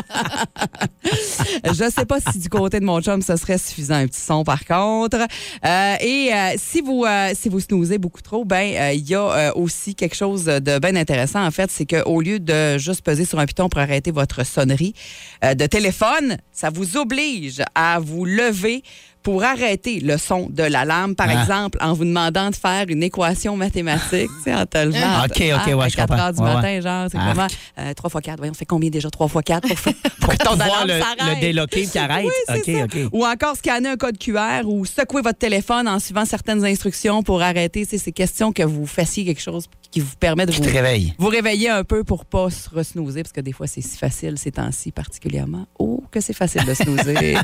Je 1.64 1.90
sais 1.90 2.04
pas 2.06 2.20
si 2.20 2.38
du 2.38 2.48
côté 2.48 2.78
de 2.78 2.84
mon 2.84 3.00
chum, 3.00 3.20
ce 3.20 3.34
serait 3.34 3.58
suffisant 3.58 3.94
un 3.96 4.06
petit 4.06 4.20
son 4.20 4.44
par 4.44 4.64
contre. 4.64 5.18
Euh, 5.64 5.96
et 6.00 6.30
si 6.56 6.80
vous 6.82 7.04
si 7.34 7.48
vous 7.48 7.58
snoozez 7.58 7.98
beaucoup 7.98 8.22
trop, 8.22 8.44
ben 8.44 8.92
il 8.94 9.08
y 9.08 9.16
a 9.16 9.56
aussi 9.56 9.96
quelque 9.96 10.14
chose 10.14 10.44
de 10.44 10.78
bien 10.78 10.94
intéressant 10.94 11.44
en 11.44 11.50
fait, 11.50 11.68
c'est 11.70 11.86
qu'au 11.86 12.20
lieu 12.20 12.38
de 12.38 12.78
juste 12.78 13.02
peser 13.02 13.24
sur 13.24 13.40
un 13.40 13.46
piton 13.46 13.68
pour 13.68 13.80
arrêter 13.80 14.12
votre 14.12 14.46
sonnerie 14.46 14.94
de 15.42 15.66
téléphone, 15.66 16.36
ça 16.52 16.70
vous 16.70 16.96
oblige 16.96 17.62
à 17.74 17.98
vous 18.00 18.24
lever 18.24 18.82
pour 19.22 19.44
arrêter 19.44 20.00
le 20.00 20.16
son 20.16 20.48
de 20.48 20.62
l'alarme, 20.62 21.14
par 21.14 21.28
Ah. 21.28 21.42
exemple, 21.42 21.76
en 21.82 21.92
vous 21.92 22.06
demandant 22.06 22.48
de 22.48 22.56
faire 22.56 22.86
une 22.88 23.02
équation 23.02 23.54
mathématique, 23.54 24.30
tu 24.38 24.44
sais, 24.44 24.54
en 24.54 24.64
te 24.64 24.78
levant. 24.78 24.98
Ah, 25.02 25.26
OK, 25.26 25.36
OK, 25.36 25.42
Ah, 25.42 25.76
ouais, 25.76 25.84
à 25.84 25.88
je 25.88 25.96
4 25.96 26.08
comprends. 26.08 26.24
heures 26.24 26.32
du 26.32 26.40
Ouais, 26.40 26.54
matin, 26.54 26.68
ouais. 26.68 26.80
genre, 26.80 27.06
c'est 27.12 27.18
Ah. 27.20 27.28
comment? 27.30 27.46
Euh, 27.80 27.92
3 27.92 28.08
fois 28.08 28.22
4, 28.22 28.38
voyons, 28.38 28.52
on 28.52 28.58
fait 28.58 28.64
combien 28.64 28.88
déjà? 28.88 29.10
3 29.10 29.28
fois 29.28 29.42
4 29.42 29.68
pour, 29.68 29.78
faire- 29.78 29.92
pour 30.22 30.32
que 30.32 30.38
ton 30.38 30.54
voir 30.56 30.86
le, 30.86 30.98
s'arrête? 30.98 31.34
le 31.36 31.40
déloqué 31.40 31.86
qui 31.86 31.98
arrête. 31.98 32.24
Oui, 32.24 32.32
c'est 32.48 32.78
OK, 32.82 32.90
ça. 32.92 32.98
OK. 33.04 33.08
Ou 33.12 33.26
encore 33.26 33.56
scanner 33.56 33.90
un 33.90 33.96
code 33.98 34.16
QR 34.16 34.62
ou 34.64 34.86
secouer 34.86 35.20
votre 35.20 35.38
téléphone 35.38 35.86
en 35.86 35.98
suivant 35.98 36.24
certaines 36.24 36.64
instructions 36.64 37.22
pour 37.22 37.42
arrêter. 37.42 37.84
C'est 37.84 38.12
question 38.12 38.52
que 38.54 38.62
vous 38.62 38.86
fassiez 38.86 39.26
quelque 39.26 39.42
chose 39.42 39.66
qui 39.90 40.00
vous 40.00 40.14
permet 40.18 40.46
de 40.46 40.52
vous, 40.52 40.62
vous 41.18 41.28
réveiller 41.28 41.68
un 41.68 41.84
peu 41.84 42.04
pour 42.04 42.24
pas 42.24 42.48
se 42.50 42.68
resnoozer, 42.70 43.22
parce 43.22 43.32
que 43.32 43.40
des 43.40 43.52
fois, 43.52 43.66
c'est 43.66 43.80
si 43.80 43.98
facile 43.98 44.38
ces 44.38 44.52
temps-ci 44.52 44.92
particulièrement. 44.92 45.66
Oh, 45.78 46.02
que 46.10 46.20
c'est 46.20 46.32
facile 46.32 46.64
de 46.64 46.74
snoozer. 46.74 47.36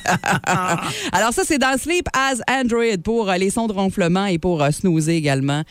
Alors 1.12 1.33
ça, 1.33 1.43
c'est 1.45 1.59
dans 1.59 1.76
Sleep 1.79 2.07
as 2.12 2.41
Android 2.49 2.97
pour 3.03 3.31
euh, 3.31 3.37
les 3.37 3.50
sons 3.50 3.67
de 3.67 3.73
ronflement 3.73 4.26
et 4.26 4.38
pour 4.38 4.62
euh, 4.62 4.71
snoozer 4.71 5.17
également. 5.17 5.62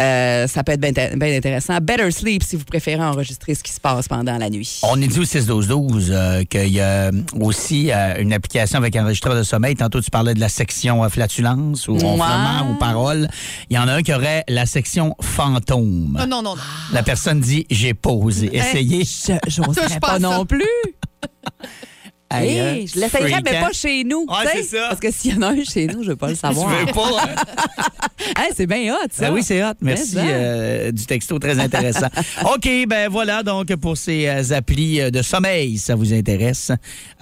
Euh, 0.00 0.46
ça 0.46 0.62
peut 0.62 0.72
être 0.72 0.80
bien 0.80 1.36
intéressant. 1.36 1.78
Better 1.82 2.10
Sleep 2.10 2.42
si 2.44 2.54
vous 2.56 2.64
préférez 2.64 3.02
enregistrer 3.02 3.54
ce 3.54 3.62
qui 3.62 3.72
se 3.72 3.80
passe 3.80 4.06
pendant 4.08 4.38
la 4.38 4.48
nuit. 4.48 4.80
On 4.84 5.00
est 5.02 5.08
dit 5.08 5.18
au 5.18 5.24
6-12-12 5.24 6.06
euh, 6.10 6.44
qu'il 6.44 6.68
y 6.68 6.80
a 6.80 7.10
aussi 7.40 7.90
euh, 7.90 8.14
une 8.20 8.32
application 8.32 8.78
avec 8.78 8.94
enregistreur 8.96 9.34
de 9.36 9.42
sommeil. 9.42 9.74
Tantôt, 9.74 10.00
tu 10.00 10.10
parlais 10.10 10.34
de 10.34 10.40
la 10.40 10.48
section 10.48 11.02
euh, 11.04 11.08
flatulence 11.08 11.88
ou 11.88 11.94
Ouais. 11.96 12.02
ronflement 12.02 12.70
ou 12.70 12.74
parole. 12.78 13.28
Il 13.70 13.76
y 13.76 13.78
en 13.78 13.88
a 13.88 13.94
un 13.94 14.02
qui 14.02 14.12
aurait 14.14 14.44
la 14.48 14.66
section 14.66 15.16
fantôme. 15.20 16.16
Ah, 16.20 16.26
non, 16.26 16.42
non, 16.42 16.54
non. 16.54 16.62
La 16.92 17.02
personne 17.02 17.40
dit 17.40 17.66
J'ai 17.70 17.94
pas 17.94 18.10
osé. 18.10 18.50
Essayez. 18.56 19.04
Je 19.04 19.32
j'oserais 19.48 19.86
Touche 19.88 20.00
pas 20.00 20.12
ça. 20.12 20.18
non 20.20 20.46
plus. 20.46 20.62
Hey, 22.30 22.48
Hey, 22.50 22.60
hein, 22.60 22.86
je 22.94 23.00
l'essayerais, 23.00 23.40
mais 23.42 23.60
pas 23.60 23.72
chez 23.72 24.04
nous. 24.04 24.26
C'est 24.52 24.62
ça. 24.64 24.88
Parce 24.90 25.00
que 25.00 25.10
s'il 25.10 25.34
y 25.34 25.38
en 25.38 25.42
a 25.42 25.48
un 25.48 25.64
chez 25.64 25.86
nous, 25.86 26.02
je 26.02 26.10
veux 26.10 26.16
pas 26.16 26.28
le 26.28 26.34
savoir. 26.36 26.68
veux 26.68 26.86
pas, 26.92 27.10
hein? 27.22 27.34
Hey, 28.36 28.52
c'est 28.54 28.66
bien 28.66 28.92
hot, 28.94 29.06
ça. 29.10 29.28
Ben 29.28 29.34
oui, 29.34 29.42
c'est 29.42 29.64
hot. 29.64 29.72
Merci 29.80 30.12
ça. 30.12 30.20
euh, 30.20 30.92
du 30.92 31.06
texto, 31.06 31.38
très 31.38 31.58
intéressant. 31.58 32.08
OK, 32.54 32.68
ben 32.86 33.08
voilà, 33.08 33.42
donc 33.42 33.74
pour 33.76 33.96
ces 33.96 34.26
euh, 34.28 34.42
applis 34.56 35.00
euh, 35.00 35.10
de 35.10 35.22
sommeil, 35.22 35.78
ça 35.78 35.94
vous 35.94 36.12
intéresse, 36.12 36.70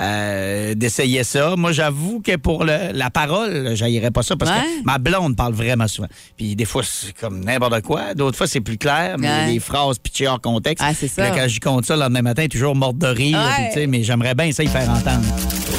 euh, 0.01 0.75
d'essayer 0.75 1.23
ça. 1.23 1.55
Moi, 1.57 1.73
j'avoue 1.73 2.21
que 2.21 2.37
pour 2.37 2.65
le- 2.65 2.93
la 2.93 3.11
parole, 3.11 3.73
j'haïrais 3.77 4.11
pas 4.11 4.23
ça 4.23 4.37
parce 4.37 4.51
Ouais. 4.51 4.57
que 4.81 4.85
ma 4.85 4.99
blonde 4.99 5.37
parle 5.37 5.53
vraiment 5.55 5.87
souvent. 5.87 6.09
Puis 6.37 6.57
des 6.57 6.65
fois, 6.65 6.83
c'est 6.83 7.13
comme 7.13 7.45
n'importe 7.45 7.83
quoi. 7.83 8.15
D'autres 8.15 8.37
fois, 8.37 8.47
c'est 8.49 8.61
plus 8.61 8.79
clair, 8.79 9.17
mais 9.19 9.29
Ouais. 9.29 9.47
les 9.53 9.61
phrases 9.61 9.99
pitchées 9.99 10.27
hors 10.27 10.41
contexte. 10.41 10.85
Ah, 10.87 10.93
c'est 10.95 11.07
Puis 11.09 11.23
là, 11.23 11.29
ça. 11.29 11.41
quand 11.41 11.49
j'y 11.49 11.61
compte 11.61 11.85
ça 11.87 11.95
le 11.95 12.01
lendemain 12.01 12.23
matin, 12.23 12.47
toujours 12.51 12.75
morte 12.75 12.99
de 12.99 13.07
rire. 13.07 13.39
Ouais. 13.39 13.71
puis 13.75 13.87
mais 13.87 14.03
j'aimerais 14.03 14.35
bien 14.35 14.51
ça 14.51 14.65
y 14.65 14.69
faire 14.69 14.91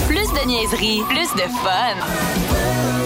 Plus 0.08 0.28
de 0.34 0.48
niaiserie, 0.48 1.02
plus 1.10 1.34
de 1.36 1.48
fun. 1.64 2.97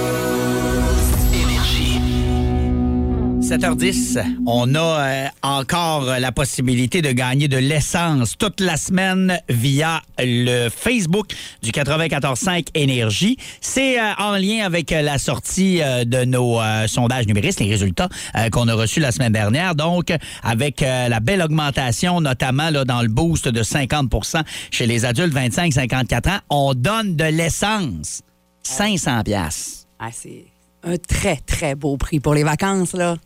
7h10, 3.52 4.24
on 4.46 4.76
a 4.76 4.80
euh, 4.80 5.28
encore 5.42 6.06
la 6.06 6.32
possibilité 6.32 7.02
de 7.02 7.12
gagner 7.12 7.50
de 7.50 7.58
l'essence 7.58 8.38
toute 8.38 8.62
la 8.62 8.78
semaine 8.78 9.42
via 9.50 10.02
le 10.18 10.70
Facebook 10.70 11.34
du 11.62 11.72
94.5 11.72 12.68
Énergie. 12.76 13.36
C'est 13.60 14.00
euh, 14.00 14.14
en 14.20 14.38
lien 14.38 14.66
avec 14.66 14.94
euh, 14.94 15.02
la 15.02 15.18
sortie 15.18 15.82
euh, 15.82 16.06
de 16.06 16.24
nos 16.24 16.62
euh, 16.62 16.88
sondages 16.88 17.28
numéristes, 17.28 17.60
les 17.60 17.70
résultats 17.70 18.08
euh, 18.38 18.50
qu'on 18.50 18.70
a 18.70 18.74
reçus 18.74 19.02
la 19.02 19.12
semaine 19.12 19.34
dernière. 19.34 19.76
Donc, 19.76 20.14
avec 20.44 20.82
euh, 20.82 21.10
la 21.10 21.20
belle 21.20 21.42
augmentation, 21.42 22.22
notamment 22.22 22.70
là, 22.70 22.86
dans 22.86 23.02
le 23.02 23.10
boost 23.10 23.50
de 23.50 23.64
50% 23.64 24.44
chez 24.72 24.88
les 24.88 25.04
adultes 25.04 25.36
25-54 25.36 26.30
ans, 26.30 26.40
on 26.50 26.74
donne 26.74 27.18
de 27.18 27.26
l'essence. 27.26 28.22
500 28.64 29.24
pièces. 29.24 29.88
Ah, 30.00 30.08
c'est 30.14 30.46
un 30.84 30.96
très, 30.96 31.36
très 31.36 31.76
beau 31.76 31.98
prix 31.98 32.22
pour 32.22 32.34
les 32.34 32.44
vacances, 32.44 32.94
là. 32.94 33.18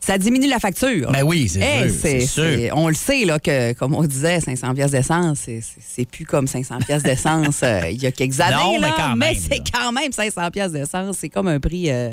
Ça 0.00 0.16
diminue 0.16 0.46
la 0.48 0.58
facture. 0.60 1.10
Ben 1.10 1.22
oui, 1.24 1.48
c'est 1.48 1.58
Eh, 1.60 1.88
sûr, 1.90 1.98
c'est 2.00 2.20
sûr. 2.20 2.42
c'est- 2.44 2.70
On 2.72 2.88
le 2.88 2.94
sait, 2.94 3.24
là, 3.24 3.38
que, 3.40 3.72
comme 3.74 3.94
on 3.94 4.02
disait, 4.04 4.40
500 4.40 4.72
pièces 4.74 4.92
d'essence, 4.92 5.40
c'est- 5.40 6.08
plus 6.10 6.24
comme 6.24 6.46
500 6.46 6.78
pièces 6.78 7.02
d'essence 7.02 7.60
euh, 7.64 7.80
il 7.90 8.00
y 8.00 8.06
a 8.06 8.12
quelques 8.12 8.40
années. 8.40 8.54
Non, 8.54 8.80
mais 8.80 8.88
là, 8.88 9.14
même, 9.16 9.34
c'est 9.36 9.58
là. 9.58 9.64
quand 9.74 9.92
même 9.92 10.12
500 10.12 10.50
pièces 10.52 10.72
d'essence. 10.72 11.16
C'est 11.18 11.28
comme 11.28 11.48
un 11.48 11.58
prix 11.60 11.90
euh, 11.90 12.10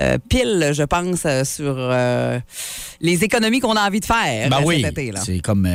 euh, 0.00 0.18
pile, 0.28 0.72
je 0.74 0.82
pense, 0.82 1.24
sur 1.48 1.76
les 3.00 3.24
économies 3.24 3.60
qu'on 3.60 3.76
a 3.76 3.86
envie 3.86 4.00
de 4.00 4.04
faire 4.04 4.48
Ben 4.50 4.60
oui, 4.64 4.82
cet 4.82 4.92
été. 4.98 5.12
Là. 5.12 5.20
c'est 5.24 5.38
comme 5.40 5.68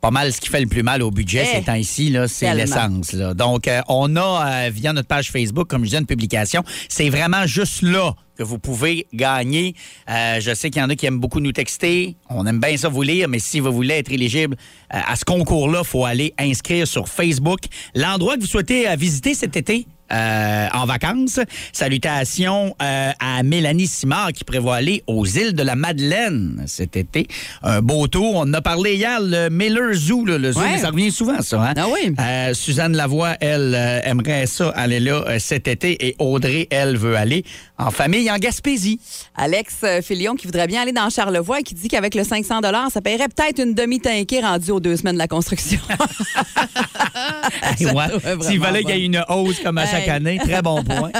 pas 0.00 0.10
mal 0.10 0.32
ce 0.32 0.40
qui 0.40 0.48
fait 0.48 0.60
le 0.60 0.66
plus 0.66 0.82
mal 0.82 1.02
au 1.02 1.10
budget 1.10 1.46
Eh, 1.52 1.56
ces 1.58 1.62
temps-ci, 1.64 2.10
là, 2.10 2.28
c'est 2.28 2.46
tellement. 2.46 2.62
l'essence. 2.62 3.12
là. 3.12 3.34
Donc, 3.34 3.68
on 3.88 4.16
a, 4.16 4.70
via 4.70 4.92
notre 4.92 5.08
page 5.08 5.30
Facebook, 5.30 5.68
comme 5.68 5.82
je 5.82 5.90
disais, 5.90 5.98
une 5.98 6.06
publication. 6.06 6.64
C'est 6.88 7.10
vraiment 7.10 7.46
juste 7.46 7.82
là 7.82 8.14
que 8.38 8.44
vous 8.44 8.58
pouvez 8.58 9.06
gagner. 9.12 9.74
Euh, 10.08 10.40
je 10.40 10.54
sais 10.54 10.70
qu'il 10.70 10.80
y 10.80 10.84
en 10.84 10.88
a 10.88 10.94
qui 10.94 11.06
aiment 11.06 11.18
beaucoup 11.18 11.40
nous 11.40 11.52
texter. 11.52 12.14
On 12.30 12.46
aime 12.46 12.60
bien 12.60 12.76
ça 12.76 12.88
vous 12.88 13.02
lire, 13.02 13.28
mais 13.28 13.40
si 13.40 13.58
vous 13.58 13.72
voulez 13.72 13.94
être 13.94 14.12
éligible 14.12 14.56
euh, 14.94 15.00
à 15.04 15.16
ce 15.16 15.24
concours-là, 15.24 15.80
il 15.82 15.86
faut 15.86 16.04
aller 16.04 16.32
inscrire 16.38 16.86
sur 16.86 17.08
Facebook. 17.08 17.60
L'endroit 17.96 18.36
que 18.36 18.42
vous 18.42 18.46
souhaitez 18.46 18.88
euh, 18.88 18.94
visiter 18.94 19.34
cet 19.34 19.56
été, 19.56 19.86
euh, 20.12 20.66
en 20.74 20.86
vacances. 20.86 21.40
Salutations 21.72 22.74
euh, 22.82 23.10
à 23.18 23.42
Mélanie 23.42 23.86
Simard 23.86 24.32
qui 24.32 24.44
prévoit 24.44 24.76
aller 24.76 25.02
aux 25.06 25.26
îles 25.26 25.54
de 25.54 25.62
la 25.62 25.74
Madeleine 25.74 26.64
cet 26.66 26.96
été. 26.96 27.26
Un 27.62 27.80
beau 27.82 28.06
tour. 28.08 28.34
On 28.36 28.42
en 28.42 28.54
a 28.54 28.60
parlé 28.60 28.94
hier, 28.94 29.18
le 29.20 29.48
Miller 29.48 29.94
Zoo. 29.94 30.24
là, 30.24 30.38
le 30.38 30.52
zoo, 30.52 30.60
Ouais. 30.60 30.78
ça 30.78 30.90
revient 30.90 31.10
souvent, 31.10 31.40
ça. 31.40 31.62
Hein? 31.62 31.74
Ah 31.76 31.86
oui. 31.92 32.14
Euh, 32.20 32.54
Suzanne 32.54 32.96
Lavoie, 32.96 33.36
elle, 33.40 33.74
aimerait 34.04 34.46
ça 34.46 34.70
aller 34.70 35.00
là 35.00 35.38
cet 35.38 35.68
été. 35.68 36.06
Et 36.06 36.16
Audrey, 36.18 36.66
elle, 36.70 36.96
veut 36.96 37.16
aller 37.16 37.44
en 37.78 37.90
famille 37.90 38.30
en 38.30 38.36
Gaspésie. 38.36 39.00
Alex 39.36 39.84
Filion 40.02 40.34
qui 40.34 40.46
voudrait 40.46 40.66
bien 40.66 40.82
aller 40.82 40.92
dans 40.92 41.10
Charlevoix 41.10 41.60
et 41.60 41.62
qui 41.62 41.74
dit 41.74 41.88
qu'avec 41.88 42.14
le 42.14 42.24
500 42.24 42.60
ça 42.92 43.00
paierait 43.00 43.28
peut-être 43.28 43.62
une 43.62 43.74
demi-tanké 43.74 44.40
rendue 44.40 44.70
aux 44.72 44.80
deux 44.80 44.96
semaines 44.96 45.14
de 45.14 45.18
la 45.18 45.28
construction. 45.28 45.80
S'il 47.76 48.60
fallait 48.60 48.84
qu'il 48.84 48.96
y 48.96 49.02
ait 49.02 49.06
une 49.06 49.24
hausse 49.28 49.60
comme 49.60 49.78
à 49.78 49.86
chaque 49.86 49.97
Année, 50.06 50.38
très 50.38 50.62
bon 50.62 50.82
point. 50.84 51.10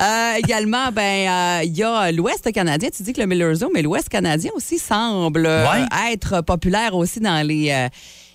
Euh, 0.00 0.32
également, 0.38 0.90
ben 0.92 1.28
euh, 1.28 1.64
il 1.64 1.76
y 1.76 1.82
a 1.82 2.12
l'Ouest 2.12 2.50
canadien. 2.52 2.88
Tu 2.94 3.02
dis 3.02 3.12
que 3.12 3.20
le 3.20 3.26
Miller 3.26 3.54
Zoo, 3.54 3.70
mais 3.74 3.82
l'Ouest 3.82 4.08
canadien 4.08 4.50
aussi 4.54 4.78
semble 4.78 5.46
Ouais. 5.46 6.12
être 6.12 6.42
populaire 6.42 6.94
aussi 6.94 7.18
dans 7.20 7.44
les, 7.46 7.70
euh, 7.70 7.88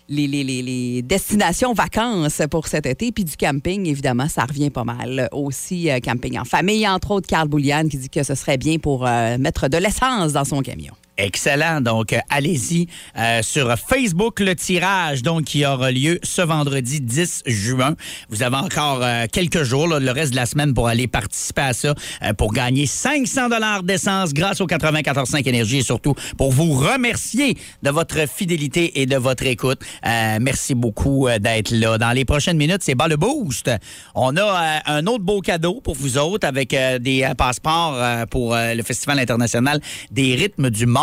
les, 0.09 0.27
les- 0.27 0.43
les- 0.43 0.61
les 0.61 1.01
destinations 1.01 1.73
vacances 1.73 2.41
pour 2.51 2.67
cet 2.67 2.85
été. 2.85 3.11
Puis 3.11 3.23
du 3.23 3.37
camping, 3.37 3.87
évidemment, 3.87 4.27
ça 4.27 4.43
revient 4.43 4.69
pas 4.69 4.83
mal. 4.83 5.29
Aussi, 5.31 5.89
camping 6.03 6.37
en 6.37 6.43
famille, 6.45 6.85
entre 6.87 7.11
autres, 7.11 7.27
Carl 7.27 7.47
Bouliane 7.47 7.87
qui 7.89 7.97
dit 7.97 8.09
que 8.09 8.23
ce 8.23 8.35
serait 8.35 8.57
bien 8.57 8.77
pour 8.77 9.03
mettre 9.39 9.69
de 9.69 9.77
l'essence 9.77 10.33
dans 10.33 10.43
son 10.45 10.61
camion. 10.61 10.93
Excellent. 11.17 11.79
Donc, 11.81 12.11
euh, 12.11 12.17
allez-y 12.29 12.87
euh, 13.19 13.43
sur 13.43 13.71
Facebook, 13.77 14.39
le 14.39 14.55
tirage 14.55 15.21
donc 15.21 15.43
qui 15.43 15.63
aura 15.63 15.91
lieu 15.91 16.19
ce 16.23 16.41
vendredi 16.41 17.01
10 17.01 17.43
juin. 17.45 17.95
Vous 18.29 18.41
avez 18.41 18.55
encore 18.55 19.01
euh, 19.03 19.25
quelques 19.31 19.61
jours, 19.61 19.87
le 19.87 20.11
reste 20.11 20.31
de 20.31 20.37
la 20.37 20.47
semaine, 20.47 20.73
pour 20.73 20.87
aller 20.87 21.07
participer 21.07 21.61
à 21.61 21.73
ça, 21.73 21.93
pour 22.37 22.51
gagner 22.51 22.87
500 22.87 23.49
dollars 23.49 23.83
d'essence 23.83 24.33
grâce 24.33 24.59
au 24.59 24.65
94.5 24.65 25.47
Énergie 25.47 25.79
et 25.79 25.83
surtout 25.83 26.15
pour 26.37 26.51
vous 26.51 26.71
remercier 26.71 27.57
de 27.83 27.89
votre 27.91 28.27
fidélité 28.27 29.01
et 29.01 29.05
de 29.05 29.17
votre 29.17 29.45
écoute. 29.45 29.79
Merci 30.03 30.73
beaucoup 30.73 31.27
d'être 31.39 31.71
là. 31.71 31.97
Dans 31.97 32.11
les 32.11 32.25
prochaines 32.25 32.57
minutes, 32.57 32.81
c'est 32.81 32.95
bas 32.95 33.07
le 33.07 33.17
boost. 33.17 33.69
On 34.15 34.35
a 34.37 34.81
un 34.85 35.05
autre 35.07 35.23
beau 35.23 35.41
cadeau 35.41 35.81
pour 35.81 35.95
vous 35.95 36.17
autres 36.17 36.47
avec 36.47 36.69
des 36.69 37.29
passeports 37.37 37.97
pour 38.27 38.55
le 38.55 38.81
Festival 38.83 39.19
international 39.19 39.81
des 40.11 40.35
rythmes 40.35 40.69
du 40.69 40.85
monde. 40.85 41.02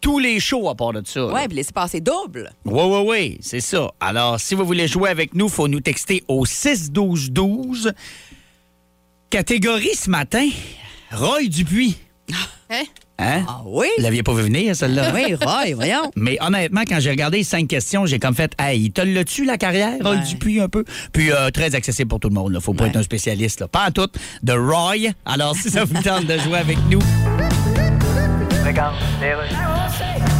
Tous 0.00 0.18
les 0.18 0.40
shows 0.40 0.68
à 0.70 0.74
part 0.74 0.94
de 0.94 1.02
ça. 1.04 1.26
Ouais, 1.26 1.46
puis 1.46 1.56
laissez 1.58 1.72
passer 1.72 2.00
double. 2.00 2.50
Oui, 2.64 2.82
oui, 2.84 3.02
oui, 3.06 3.38
c'est 3.42 3.60
ça. 3.60 3.90
Alors, 4.00 4.40
si 4.40 4.54
vous 4.54 4.64
voulez 4.64 4.88
jouer 4.88 5.10
avec 5.10 5.34
nous, 5.34 5.46
il 5.46 5.52
faut 5.52 5.68
nous 5.68 5.80
texter 5.80 6.24
au 6.26 6.46
6-12-12. 6.46 7.92
Catégorie 9.28 9.94
ce 9.94 10.08
matin, 10.10 10.48
Roy 11.12 11.42
Dupuis. 11.48 11.96
Hein? 12.70 12.84
Hein? 13.18 13.44
Ah 13.46 13.60
oui? 13.66 13.86
Vous 13.98 14.02
l'aviez 14.02 14.22
pas 14.22 14.32
vu 14.32 14.42
venir, 14.44 14.74
celle-là? 14.74 15.12
Oui, 15.14 15.34
Roy, 15.34 15.74
voyons. 15.74 16.10
Mais 16.16 16.38
honnêtement, 16.40 16.82
quand 16.88 16.98
j'ai 17.00 17.10
regardé 17.10 17.38
les 17.38 17.44
cinq 17.44 17.68
questions, 17.68 18.06
j'ai 18.06 18.18
comme 18.18 18.34
fait, 18.34 18.52
hey, 18.58 18.90
te 18.90 19.02
l'a-tu 19.02 19.44
la 19.44 19.58
carrière, 19.58 19.98
Roy 20.00 20.12
Ouais. 20.16 20.22
Dupuis, 20.26 20.60
un 20.60 20.68
peu? 20.70 20.84
Puis 21.12 21.30
euh, 21.30 21.50
très 21.50 21.74
accessible 21.74 22.08
pour 22.08 22.18
tout 22.20 22.28
le 22.30 22.34
monde. 22.34 22.52
Là. 22.52 22.60
Faut 22.60 22.72
pas 22.72 22.84
Ouais. 22.84 22.90
être 22.90 22.96
un 22.96 23.02
spécialiste. 23.02 23.60
Là. 23.60 23.68
Pas 23.68 23.88
en 23.88 23.90
tout. 23.90 24.08
De 24.42 24.52
Roy. 24.54 25.10
Alors, 25.26 25.54
si 25.54 25.68
ça 25.70 25.84
vous 25.84 26.00
tente 26.02 26.24
de 26.24 26.38
jouer 26.38 26.56
avec 26.58 26.78
nous, 26.88 27.00
Fréquence, 28.70 28.94
les 29.20 30.39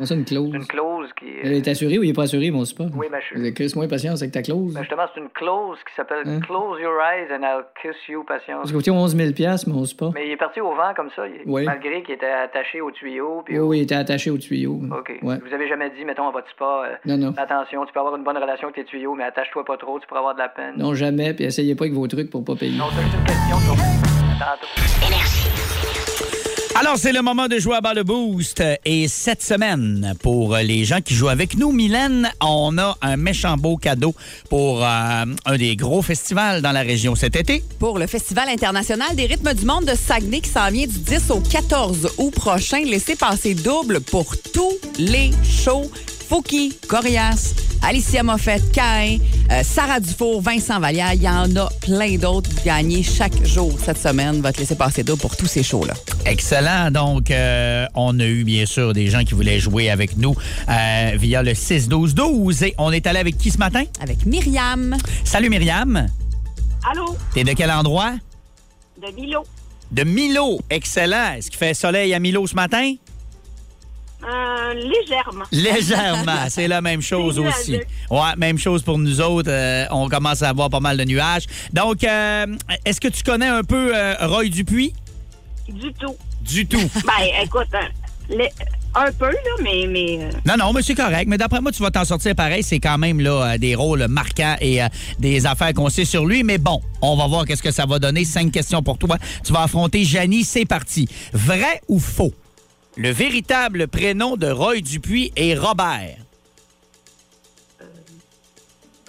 Ça, 0.00 0.14
une 0.14 0.24
clause? 0.24 0.48
C'est 0.52 0.58
une 0.58 0.66
clause 0.66 1.08
qui 1.18 1.26
Elle 1.42 1.52
est. 1.54 1.58
est 1.58 1.68
assurée 1.68 1.98
ou 1.98 2.02
il 2.02 2.10
est 2.10 2.14
pas 2.14 2.22
assuré, 2.24 2.50
mon 2.50 2.64
spa? 2.64 2.84
Oui, 2.94 3.06
ben, 3.10 3.18
je- 3.20 3.50
Chris, 3.50 3.72
moins 3.76 3.88
patience 3.88 4.20
avec 4.22 4.32
ta 4.32 4.42
clause. 4.42 4.74
Ben, 4.74 4.80
justement, 4.80 5.04
c'est 5.14 5.20
une 5.20 5.28
clause 5.30 5.78
qui 5.88 5.94
s'appelle 5.94 6.22
Hein? 6.26 6.40
Close 6.40 6.80
Your 6.80 6.94
Eyes 7.00 7.32
and 7.32 7.42
I'll 7.42 7.64
Kiss 7.82 7.96
You, 8.08 8.24
patience. 8.24 8.66
Ça 8.68 8.72
coûtait 8.72 8.90
11 8.90 9.16
000 9.16 9.30
mon 9.68 9.84
spa. 9.84 10.10
Mais 10.14 10.26
il 10.26 10.32
est 10.32 10.36
parti 10.36 10.60
au 10.60 10.74
vent 10.74 10.92
comme 10.94 11.10
ça, 11.14 11.26
il- 11.26 11.42
Oui. 11.46 11.64
malgré 11.64 12.02
qu'il 12.02 12.14
était 12.14 12.26
attaché 12.26 12.80
au 12.80 12.90
tuyau. 12.90 13.42
Puis 13.44 13.54
Oui, 13.54 13.60
au- 13.60 13.68
oui, 13.68 13.78
il 13.78 13.82
était 13.82 13.94
attaché 13.94 14.30
au 14.30 14.38
tuyau. 14.38 14.80
OK. 14.90 15.12
Ouais. 15.22 15.38
Vous 15.46 15.52
avez 15.54 15.68
jamais 15.68 15.90
dit, 15.90 16.04
mettons, 16.04 16.28
à 16.28 16.30
votre 16.32 16.48
spa, 16.50 16.84
euh, 16.86 16.94
Non, 17.04 17.16
non. 17.18 17.34
attention, 17.36 17.84
tu 17.86 17.92
peux 17.92 18.00
avoir 18.00 18.16
une 18.16 18.24
bonne 18.24 18.36
relation 18.38 18.68
avec 18.68 18.76
tes 18.76 18.84
tuyaux, 18.84 19.14
mais 19.14 19.24
attache-toi 19.24 19.64
pas 19.64 19.76
trop, 19.76 19.98
tu 20.00 20.06
pourras 20.06 20.20
avoir 20.20 20.34
de 20.34 20.40
la 20.40 20.48
peine. 20.48 20.74
Non, 20.76 20.94
jamais, 20.94 21.34
puis 21.34 21.44
essayez 21.44 21.74
pas 21.74 21.84
avec 21.84 21.94
vos 21.94 22.06
trucs 22.06 22.30
pour 22.30 22.44
pas 22.44 22.54
payer. 22.56 22.76
Non, 22.78 22.86
c'est 22.94 23.02
juste 23.02 23.14
une 23.16 23.24
question. 23.24 23.56
Énergie. 25.06 26.45
Alors, 26.78 26.98
c'est 26.98 27.12
le 27.12 27.22
moment 27.22 27.48
de 27.48 27.58
jouer 27.58 27.76
à 27.76 27.80
bas 27.80 27.94
le 27.94 28.04
boost. 28.04 28.62
Et 28.84 29.08
cette 29.08 29.42
semaine, 29.42 30.12
pour 30.22 30.54
les 30.56 30.84
gens 30.84 31.00
qui 31.00 31.14
jouent 31.14 31.30
avec 31.30 31.56
nous, 31.56 31.72
Mylène, 31.72 32.30
on 32.42 32.76
a 32.76 32.98
un 33.00 33.16
méchant 33.16 33.56
beau 33.56 33.78
cadeau 33.78 34.14
pour 34.50 34.84
euh, 34.84 35.24
un 35.46 35.56
des 35.56 35.74
gros 35.74 36.02
festivals 36.02 36.60
dans 36.60 36.72
la 36.72 36.82
région 36.82 37.14
cet 37.14 37.34
été. 37.34 37.64
Pour 37.78 37.98
le 37.98 38.06
Festival 38.06 38.50
international 38.50 39.16
des 39.16 39.24
rythmes 39.24 39.54
du 39.54 39.64
monde 39.64 39.86
de 39.86 39.94
Saguenay 39.94 40.42
qui 40.42 40.50
s'en 40.50 40.70
vient 40.70 40.86
du 40.86 40.98
10 40.98 41.30
au 41.30 41.40
14 41.40 42.10
août 42.18 42.34
prochain, 42.34 42.82
laissez 42.84 43.16
passer 43.16 43.54
double 43.54 44.02
pour 44.02 44.36
tous 44.52 44.74
les 44.98 45.30
shows. 45.42 45.90
Fouki, 46.28 46.76
Corias, 46.88 47.54
Alicia 47.82 48.22
Moffett, 48.22 48.60
Cain, 48.72 49.18
euh, 49.52 49.62
Sarah 49.62 50.00
Dufour, 50.00 50.42
Vincent 50.42 50.80
Vallière. 50.80 51.12
Il 51.14 51.22
y 51.22 51.28
en 51.28 51.54
a 51.56 51.68
plein 51.80 52.16
d'autres. 52.16 52.50
Gagnez 52.64 53.02
chaque 53.04 53.44
jour 53.46 53.72
cette 53.84 53.98
semaine 53.98 54.40
votre 54.40 54.58
laisser 54.58 54.74
passer 54.74 55.04
double 55.04 55.20
pour 55.20 55.36
tous 55.36 55.46
ces 55.46 55.62
shows-là. 55.62 55.94
Excellent. 56.24 56.90
Donc, 56.90 57.30
euh, 57.30 57.86
on 57.94 58.18
a 58.18 58.24
eu 58.24 58.42
bien 58.42 58.66
sûr 58.66 58.92
des 58.92 59.06
gens 59.08 59.22
qui 59.22 59.34
voulaient 59.34 59.60
jouer 59.60 59.88
avec 59.88 60.16
nous 60.16 60.34
euh, 60.68 61.12
via 61.14 61.42
le 61.44 61.52
6-12-12. 61.52 62.64
Et 62.64 62.74
on 62.78 62.90
est 62.90 63.06
allé 63.06 63.20
avec 63.20 63.38
qui 63.38 63.50
ce 63.52 63.58
matin? 63.58 63.84
Avec 64.00 64.26
Myriam. 64.26 64.96
Salut 65.24 65.48
Myriam. 65.48 66.08
Allô, 66.90 67.16
T'es 67.34 67.44
de 67.44 67.52
quel 67.52 67.70
endroit? 67.70 68.14
de 69.00 69.12
Milo. 69.14 69.44
De 69.92 70.02
Milo. 70.02 70.58
Excellent. 70.70 71.34
Est-ce 71.36 71.50
qu'il 71.50 71.58
fait 71.58 71.74
soleil 71.74 72.12
à 72.14 72.18
Milo 72.18 72.46
ce 72.46 72.54
matin? 72.54 72.94
Euh, 74.28 74.74
légèrement. 74.74 75.44
Légèrement, 75.52 76.46
c'est 76.48 76.66
la 76.68 76.80
même 76.80 77.00
chose 77.00 77.38
aussi. 77.38 77.78
Ouais, 78.10 78.18
même 78.36 78.58
chose 78.58 78.82
pour 78.82 78.98
nous 78.98 79.20
autres. 79.20 79.50
euh, 79.50 79.84
on 79.90 80.08
commence 80.08 80.42
à 80.42 80.48
avoir 80.48 80.68
pas 80.70 80.80
mal 80.80 80.96
de 80.96 81.04
nuages. 81.04 81.44
Donc, 81.72 82.02
euh, 82.02 82.46
est-ce 82.84 83.00
que 83.00 83.08
tu 83.08 83.22
connais 83.22 83.46
un 83.46 83.62
peu 83.62 83.92
euh, 83.96 84.14
Roy 84.22 84.48
Dupuis? 84.48 84.92
Du 85.68 85.92
tout. 85.92 86.16
Du 86.42 86.66
tout. 86.66 86.78
Ben, 87.06 87.42
écoute, 87.44 87.68
les- 88.28 88.50
un 88.98 89.12
peu, 89.12 89.26
là, 89.30 89.36
mais. 89.62 89.86
mais 89.88 90.18
euh, 90.22 90.30
Non, 90.46 90.54
non, 90.58 90.72
mais 90.72 90.80
c'est 90.82 90.94
correct. 90.94 91.26
Mais 91.28 91.36
d'après 91.38 91.60
moi, 91.60 91.70
tu 91.70 91.82
vas 91.82 91.90
t'en 91.90 92.04
sortir 92.04 92.34
pareil. 92.34 92.62
C'est 92.62 92.80
quand 92.80 92.96
même 92.98 93.20
là, 93.20 93.58
des 93.58 93.74
rôles 93.74 94.06
marquants 94.08 94.56
et 94.60 94.82
euh, 94.82 94.88
des 95.18 95.44
affaires 95.44 95.74
qu'on 95.74 95.90
sait 95.90 96.06
sur 96.06 96.24
lui. 96.24 96.42
Mais 96.42 96.56
bon, 96.58 96.80
on 97.02 97.14
va 97.16 97.26
voir 97.26 97.44
qu'est-ce 97.44 97.62
que 97.62 97.70
ça 97.70 97.84
va 97.84 97.98
donner. 97.98 98.24
Cinq 98.24 98.50
questions 98.52 98.82
pour 98.82 98.96
toi. 98.98 99.18
Tu 99.44 99.52
vas 99.52 99.62
affronter 99.64 100.02
Janie. 100.04 100.44
C'est 100.44 100.64
parti. 100.64 101.06
Vrai 101.34 101.80
ou 101.88 101.98
faux? 102.00 102.32
Le 102.96 103.10
véritable 103.10 103.88
prénom 103.88 104.36
de 104.36 104.50
Roy 104.50 104.80
Dupuis 104.80 105.32
est 105.36 105.54
Robert. 105.54 106.16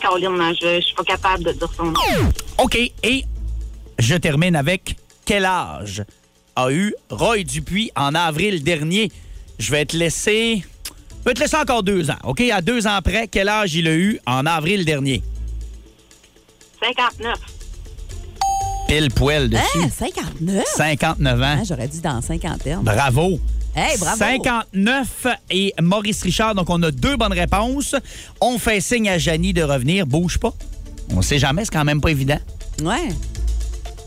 Caroline, 0.00 0.54
je, 0.60 0.80
je 0.80 0.86
suis 0.86 0.94
pas 0.96 1.04
capable 1.04 1.44
de 1.44 1.52
dire 1.52 1.70
son 1.76 1.84
nom. 1.86 1.94
OK. 2.58 2.76
Et 3.04 3.24
je 3.98 4.14
termine 4.16 4.56
avec 4.56 4.96
quel 5.24 5.44
âge 5.44 6.02
a 6.64 6.72
eu 6.72 6.94
Roy 7.10 7.44
Dupuis 7.44 7.90
en 7.96 8.14
avril 8.14 8.62
dernier? 8.62 9.10
Je 9.58 9.70
vais 9.70 9.84
te 9.84 9.96
laisser. 9.96 10.64
Je 11.20 11.24
vais 11.28 11.34
te 11.34 11.40
laisser 11.40 11.56
encore 11.56 11.82
deux 11.82 12.10
ans. 12.10 12.18
OK? 12.24 12.40
À 12.40 12.60
deux 12.60 12.86
ans 12.86 12.98
près, 13.02 13.28
quel 13.28 13.48
âge 13.48 13.74
il 13.74 13.86
a 13.88 13.94
eu 13.94 14.18
en 14.26 14.46
avril 14.46 14.84
dernier? 14.84 15.22
59. 16.82 17.34
Pile 18.88 19.10
poil 19.10 19.48
dessus. 19.48 19.62
Hein, 19.82 19.88
59? 19.90 20.64
59 20.66 21.40
ans. 21.40 21.44
Hein, 21.44 21.62
J'aurais 21.68 21.88
dit 21.88 22.00
dans 22.00 22.20
cinquantaine. 22.22 22.80
Bravo. 22.82 23.38
Hey, 23.74 23.96
bravo. 23.98 24.18
59 24.18 25.26
et 25.50 25.72
Maurice 25.80 26.22
Richard. 26.22 26.54
Donc, 26.54 26.68
on 26.70 26.82
a 26.82 26.90
deux 26.90 27.16
bonnes 27.16 27.32
réponses. 27.32 27.94
On 28.40 28.58
fait 28.58 28.80
signe 28.80 29.08
à 29.08 29.18
Janie 29.18 29.52
de 29.52 29.62
revenir. 29.62 30.06
Bouge 30.06 30.38
pas. 30.38 30.52
On 31.14 31.22
sait 31.22 31.38
jamais, 31.38 31.64
c'est 31.64 31.72
quand 31.72 31.84
même 31.84 32.00
pas 32.00 32.10
évident. 32.10 32.38
Ouais. 32.82 33.08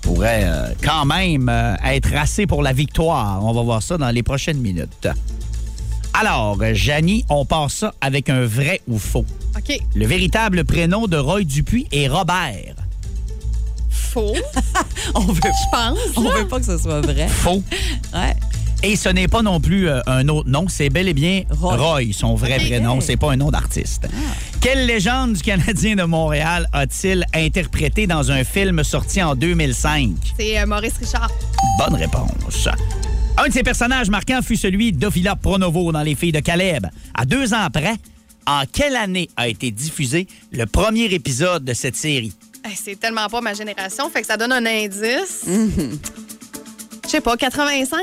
Pourrait 0.03 0.43
euh, 0.43 0.67
quand 0.83 1.05
même 1.05 1.47
euh, 1.49 1.75
être 1.85 2.13
assez 2.15 2.45
pour 2.45 2.61
la 2.61 2.73
victoire. 2.73 3.43
On 3.43 3.53
va 3.53 3.61
voir 3.61 3.81
ça 3.81 3.97
dans 3.97 4.09
les 4.09 4.21
prochaines 4.23 4.57
minutes. 4.59 5.07
Alors, 6.13 6.57
Janie, 6.73 7.25
on 7.29 7.45
part 7.45 7.71
ça 7.71 7.93
avec 8.01 8.29
un 8.29 8.45
vrai 8.45 8.81
ou 8.87 8.99
faux? 8.99 9.25
OK. 9.57 9.79
Le 9.95 10.05
véritable 10.05 10.63
prénom 10.65 11.07
de 11.07 11.17
Roy 11.17 11.43
Dupuis 11.43 11.87
est 11.91 12.07
Robert. 12.07 12.75
Faux. 13.89 14.33
On 15.15 15.21
veut, 15.21 15.41
Je 15.41 15.71
pense. 15.71 15.97
on 16.17 16.21
là. 16.23 16.37
veut 16.39 16.47
pas 16.47 16.59
que 16.59 16.65
ce 16.65 16.77
soit 16.77 17.01
vrai. 17.01 17.27
Faux. 17.29 17.63
Ouais. 18.13 18.35
Et 18.85 18.97
ce 18.97 19.07
n'est 19.07 19.29
pas 19.29 19.41
non 19.41 19.61
plus 19.61 19.87
euh, 19.87 20.01
un 20.07 20.27
autre 20.27 20.49
nom, 20.49 20.65
c'est 20.67 20.89
bel 20.89 21.07
et 21.07 21.13
bien 21.13 21.43
Roy, 21.49 21.77
Roy. 21.77 22.01
son 22.11 22.35
vrai 22.35 22.55
Ok. 22.59 22.67
prénom, 22.67 22.99
c'est 22.99 23.15
pas 23.15 23.31
un 23.31 23.37
nom 23.37 23.49
d'artiste. 23.49 24.07
Quelle 24.59 24.85
légende 24.85 25.33
du 25.33 25.41
Canadien 25.41 25.95
de 25.95 26.03
Montréal 26.03 26.67
a-t-il 26.73 27.25
interprété 27.33 28.07
dans 28.07 28.29
un 28.31 28.43
film 28.43 28.83
sorti 28.83 29.23
en 29.23 29.35
2005? 29.35 30.11
C'est 30.37 30.59
euh, 30.59 30.65
Maurice 30.65 30.97
Richard. 30.99 31.31
Bonne 31.77 31.95
réponse. 31.95 32.67
Un 33.37 33.47
de 33.47 33.53
ses 33.53 33.63
personnages 33.63 34.09
marquants 34.09 34.41
fut 34.41 34.57
celui 34.57 34.91
d'Ovila 34.91 35.37
Pronovo 35.37 35.91
dans 35.93 36.01
Les 36.03 36.15
Filles 36.15 36.33
de 36.33 36.41
Caleb. 36.41 36.85
À 37.15 37.25
deux 37.25 37.53
ans 37.53 37.67
près, 37.71 37.95
en 38.45 38.63
quelle 38.71 38.97
année 38.97 39.29
a 39.37 39.47
été 39.47 39.71
diffusé 39.71 40.27
le 40.51 40.65
premier 40.65 41.05
épisode 41.05 41.63
de 41.63 41.73
cette 41.73 41.95
série? 41.95 42.33
C'est 42.75 42.99
tellement 42.99 43.27
pas 43.29 43.39
ma 43.39 43.53
génération, 43.53 44.09
fait 44.09 44.21
que 44.21 44.27
ça 44.27 44.35
donne 44.37 44.51
un 44.51 44.65
indice. 44.65 45.45
Je 45.47 47.09
sais 47.09 47.21
pas, 47.21 47.35
85. 47.37 48.01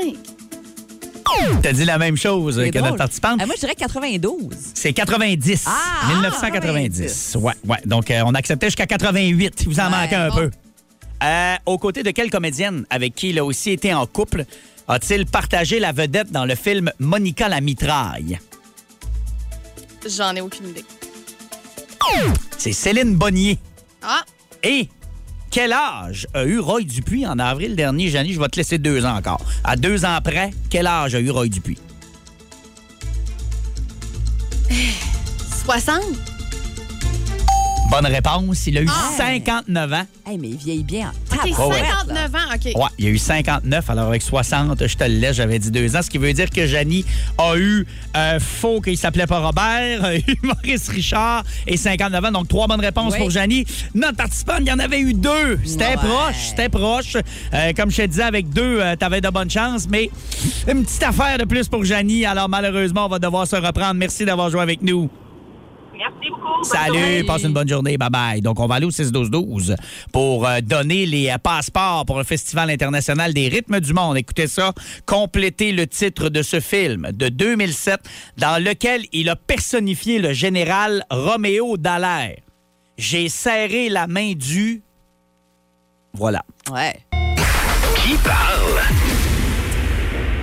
T'as 1.61 1.73
dit 1.73 1.85
la 1.85 1.97
même 1.97 2.17
chose 2.17 2.55
que 2.57 2.69
drôle. 2.69 2.83
notre 2.83 2.97
participante. 2.97 3.39
Ah, 3.41 3.45
moi, 3.45 3.55
je 3.55 3.61
dirais 3.61 3.75
92. 3.75 4.49
C'est 4.73 4.93
90. 4.93 5.65
Ah, 5.67 6.07
1990. 6.13 7.37
Ouais, 7.39 7.53
ouais. 7.67 7.77
Donc, 7.85 8.09
euh, 8.11 8.21
on 8.25 8.33
acceptait 8.33 8.67
jusqu'à 8.67 8.85
88. 8.87 9.61
Il 9.61 9.67
vous 9.69 9.79
en 9.79 9.85
Ouais, 9.85 9.89
manquait 9.91 10.15
un 10.15 10.29
bon. 10.29 10.35
peu. 10.35 10.51
Euh, 11.23 11.55
aux 11.67 11.77
côtés 11.77 12.03
de 12.03 12.11
quelle 12.11 12.29
comédienne 12.31 12.85
avec 12.89 13.13
qui 13.15 13.29
il 13.29 13.39
a 13.39 13.45
aussi 13.45 13.69
été 13.71 13.93
en 13.93 14.05
couple 14.07 14.45
a-t-il 14.87 15.25
partagé 15.27 15.79
la 15.79 15.91
vedette 15.91 16.31
dans 16.31 16.45
le 16.45 16.55
film 16.55 16.91
Monica 16.99 17.47
la 17.47 17.61
mitraille? 17.61 18.39
J'en 20.09 20.35
ai 20.35 20.41
aucune 20.41 20.69
idée. 20.69 20.83
C'est 22.57 22.73
Céline 22.73 23.15
Bonnier. 23.15 23.57
Ah, 24.01 24.23
Et 24.63 24.89
quel 25.51 25.73
âge 25.73 26.27
a 26.33 26.45
eu 26.45 26.59
Roy 26.59 26.85
Dupuis 26.85 27.27
en 27.27 27.37
avril 27.37 27.75
dernier? 27.75 28.07
Janie, 28.07 28.33
je 28.33 28.39
vais 28.39 28.47
te 28.47 28.55
laisser 28.55 28.77
deux 28.77 29.05
ans 29.05 29.17
encore. 29.17 29.41
À 29.63 29.75
deux 29.75 30.05
ans 30.05 30.17
près, 30.23 30.51
quel 30.69 30.87
âge 30.87 31.13
a 31.13 31.19
eu 31.19 31.29
Roy 31.29 31.49
Dupuis? 31.49 31.77
60. 35.65 36.30
Bonne 37.91 38.05
réponse. 38.05 38.67
Il 38.67 38.77
a 38.77 38.81
eu 38.81 38.87
Ah. 38.89 39.11
59 39.17 39.91
ans. 39.93 40.03
Hey, 40.25 40.37
mais 40.37 40.47
il 40.49 40.55
vieillit 40.57 40.83
bien 40.83 41.07
en 41.31 41.35
OK, 41.35 41.49
tabarouette, 41.51 41.81
là. 41.81 41.89
59 42.07 42.35
ans. 42.35 42.55
OK. 42.55 42.65
Ouais, 42.81 42.89
il 42.97 43.05
y 43.05 43.07
a 43.09 43.11
eu 43.11 43.17
59, 43.17 43.89
alors 43.89 44.07
avec 44.07 44.21
60, 44.21 44.87
je 44.87 44.95
te 44.95 45.03
le 45.03 45.15
laisse, 45.15 45.35
j'avais 45.35 45.59
dit 45.59 45.71
deux 45.71 45.93
ans, 45.95 46.01
ce 46.01 46.09
qui 46.09 46.17
veut 46.17 46.31
dire 46.31 46.49
que 46.49 46.65
Janie 46.67 47.03
a 47.37 47.57
eu 47.57 47.85
euh, 48.15 48.39
faux 48.39 48.79
qu'il 48.79 48.97
s'appelait 48.97 49.27
pas 49.27 49.39
Robert, 49.39 50.05
a 50.05 50.15
eu 50.15 50.23
Maurice 50.41 50.87
Richard 50.87 51.43
et 51.67 51.75
59 51.75 52.23
ans, 52.25 52.31
donc 52.31 52.47
trois 52.47 52.67
bonnes 52.67 52.79
réponses 52.79 53.11
Oui. 53.13 53.19
pour 53.19 53.29
Janie. 53.29 53.65
Notre 53.93 54.15
participante, 54.15 54.59
il 54.61 54.67
y 54.67 54.71
en 54.71 54.79
avait 54.79 55.01
eu 55.01 55.13
deux. 55.13 55.59
C'était 55.65 55.87
Ouais. 55.89 55.95
proche, 55.97 56.35
c'était 56.49 56.69
proche. 56.69 57.17
Euh, 57.53 57.73
comme 57.75 57.91
je 57.91 57.97
te 57.97 58.07
disais, 58.07 58.23
avec 58.23 58.49
deux, 58.49 58.79
euh, 58.79 58.95
t'avais 58.95 59.19
de 59.19 59.29
bonnes 59.29 59.49
chances, 59.51 59.87
mais 59.89 60.09
une 60.71 60.85
petite 60.85 61.03
affaire 61.03 61.37
de 61.37 61.43
plus 61.43 61.67
pour 61.67 61.83
Janie, 61.83 62.25
alors 62.25 62.47
malheureusement, 62.47 63.05
on 63.07 63.09
va 63.09 63.19
devoir 63.19 63.45
se 63.47 63.57
reprendre. 63.57 63.95
Merci 63.95 64.23
d'avoir 64.23 64.49
joué 64.49 64.61
avec 64.61 64.81
nous. 64.81 65.09
Salut, 66.63 67.25
passe 67.25 67.43
une 67.43 67.53
bonne 67.53 67.67
journée. 67.67 67.97
Bye 67.97 68.09
bye. 68.09 68.41
Donc, 68.41 68.59
on 68.59 68.67
va 68.67 68.75
aller 68.75 68.85
au 68.85 68.91
6-12-12 68.91 69.75
pour 70.11 70.47
euh, 70.47 70.61
donner 70.61 71.05
les 71.05 71.29
euh, 71.29 71.37
passeports 71.37 72.05
pour 72.05 72.17
le 72.17 72.23
Festival 72.23 72.69
international 72.69 73.33
des 73.33 73.47
rythmes 73.47 73.79
du 73.79 73.93
monde. 73.93 74.17
Écoutez 74.17 74.47
ça. 74.47 74.73
Complétez 75.05 75.71
le 75.71 75.87
titre 75.87 76.29
de 76.29 76.41
ce 76.41 76.59
film 76.59 77.09
de 77.13 77.29
2007 77.29 77.99
dans 78.37 78.63
lequel 78.63 79.05
il 79.11 79.29
a 79.29 79.35
personnifié 79.35 80.19
le 80.19 80.33
général 80.33 81.03
Roméo 81.09 81.77
Dallaire. 81.77 82.37
J'ai 82.97 83.29
serré 83.29 83.89
la 83.89 84.07
main 84.07 84.33
du. 84.33 84.83
Voilà. 86.13 86.43
Ouais. 86.71 86.99
Qui 88.03 88.15
parle? 88.23 88.50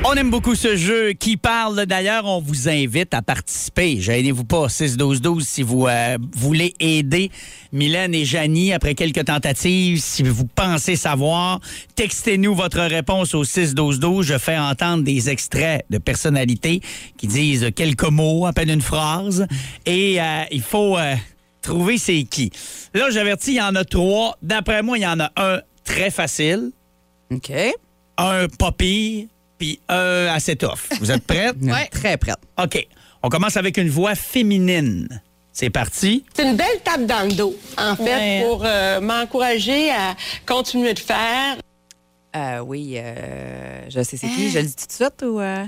On 0.05 0.15
aime 0.15 0.31
beaucoup 0.31 0.55
ce 0.55 0.77
jeu 0.77 1.13
qui 1.13 1.37
parle. 1.37 1.85
D'ailleurs, 1.85 2.25
on 2.25 2.41
vous 2.41 2.69
invite 2.69 3.13
à 3.15 3.21
participer. 3.21 4.01
Gênez-vous 4.01 4.45
pas, 4.45 4.69
6-12-12 4.69 5.41
si 5.43 5.63
vous 5.63 5.87
euh, 5.87 6.17
voulez 6.35 6.75
aider 6.79 7.31
Mylène 7.73 8.15
et 8.15 8.25
Janie 8.25 8.73
après 8.73 8.95
quelques 8.95 9.25
tentatives. 9.25 10.01
Si 10.01 10.23
vous 10.23 10.47
pensez 10.47 10.95
savoir, 10.95 11.61
textez-nous 11.97 12.55
votre 12.55 12.81
réponse 12.81 13.35
au 13.35 13.45
6-12-12. 13.45 14.23
Je 14.23 14.39
fais 14.39 14.57
entendre 14.57 15.03
des 15.03 15.31
extraits 15.31 15.85
de 15.91 15.99
personnalités 15.99 16.81
qui 17.17 17.27
disent 17.27 17.71
quelques 17.75 18.09
mots, 18.09 18.47
à 18.47 18.53
peine 18.53 18.71
une 18.71 18.81
phrase. 18.81 19.47
Et 19.85 20.23
euh, 20.23 20.45
il 20.53 20.63
faut 20.63 20.97
euh, 20.97 21.17
trouver 21.61 21.99
c'est 21.99 22.23
qui. 22.23 22.53
Là, 22.95 23.11
j'avertis, 23.11 23.51
il 23.51 23.57
y 23.57 23.61
en 23.61 23.75
a 23.75 23.85
trois. 23.85 24.39
D'après 24.43 24.83
moi, 24.83 24.97
il 24.97 25.03
y 25.03 25.07
en 25.07 25.19
a 25.19 25.33
un 25.37 25.61
très 25.85 26.11
facile, 26.11 26.71
OK. 27.31 27.51
un 28.17 28.47
pas 28.49 28.73
pire, 28.73 29.27
puis 29.59 29.81
un 29.89 30.27
assez 30.27 30.57
tough. 30.57 30.79
Vous 31.01 31.11
êtes 31.11 31.25
prêts? 31.27 31.53
Ouais. 31.63 31.89
Très 31.91 32.17
prête. 32.17 32.37
OK. 32.63 32.87
On 33.23 33.29
commence 33.29 33.57
avec 33.57 33.77
une 33.77 33.89
voix 33.91 34.15
féminine. 34.15 35.21
C'est 35.53 35.71
parti. 35.71 36.25
C'est 36.35 36.45
une 36.49 36.57
belle 36.57 36.81
tape 36.85 37.05
dans 37.05 37.27
le 37.29 37.33
dos, 37.35 37.57
en 37.77 37.97
fait, 37.97 38.45
pour 38.45 38.63
euh, 38.65 39.01
m'encourager 39.01 39.91
à 39.91 40.15
continuer 40.47 40.95
de 40.95 41.01
faire. 41.01 41.57
Euh, 42.37 42.61
oui, 42.61 42.95
euh, 42.97 43.81
je 43.89 44.03
sais 44.05 44.17
c'est 44.17 44.29
qui. 44.29 44.51
Je 44.51 44.59
le 44.61 44.65
dis 44.67 44.77
tout 44.77 44.87
de 44.87 44.93
suite 44.93 45.23
ou. 45.25 45.41
euh? 45.41 45.65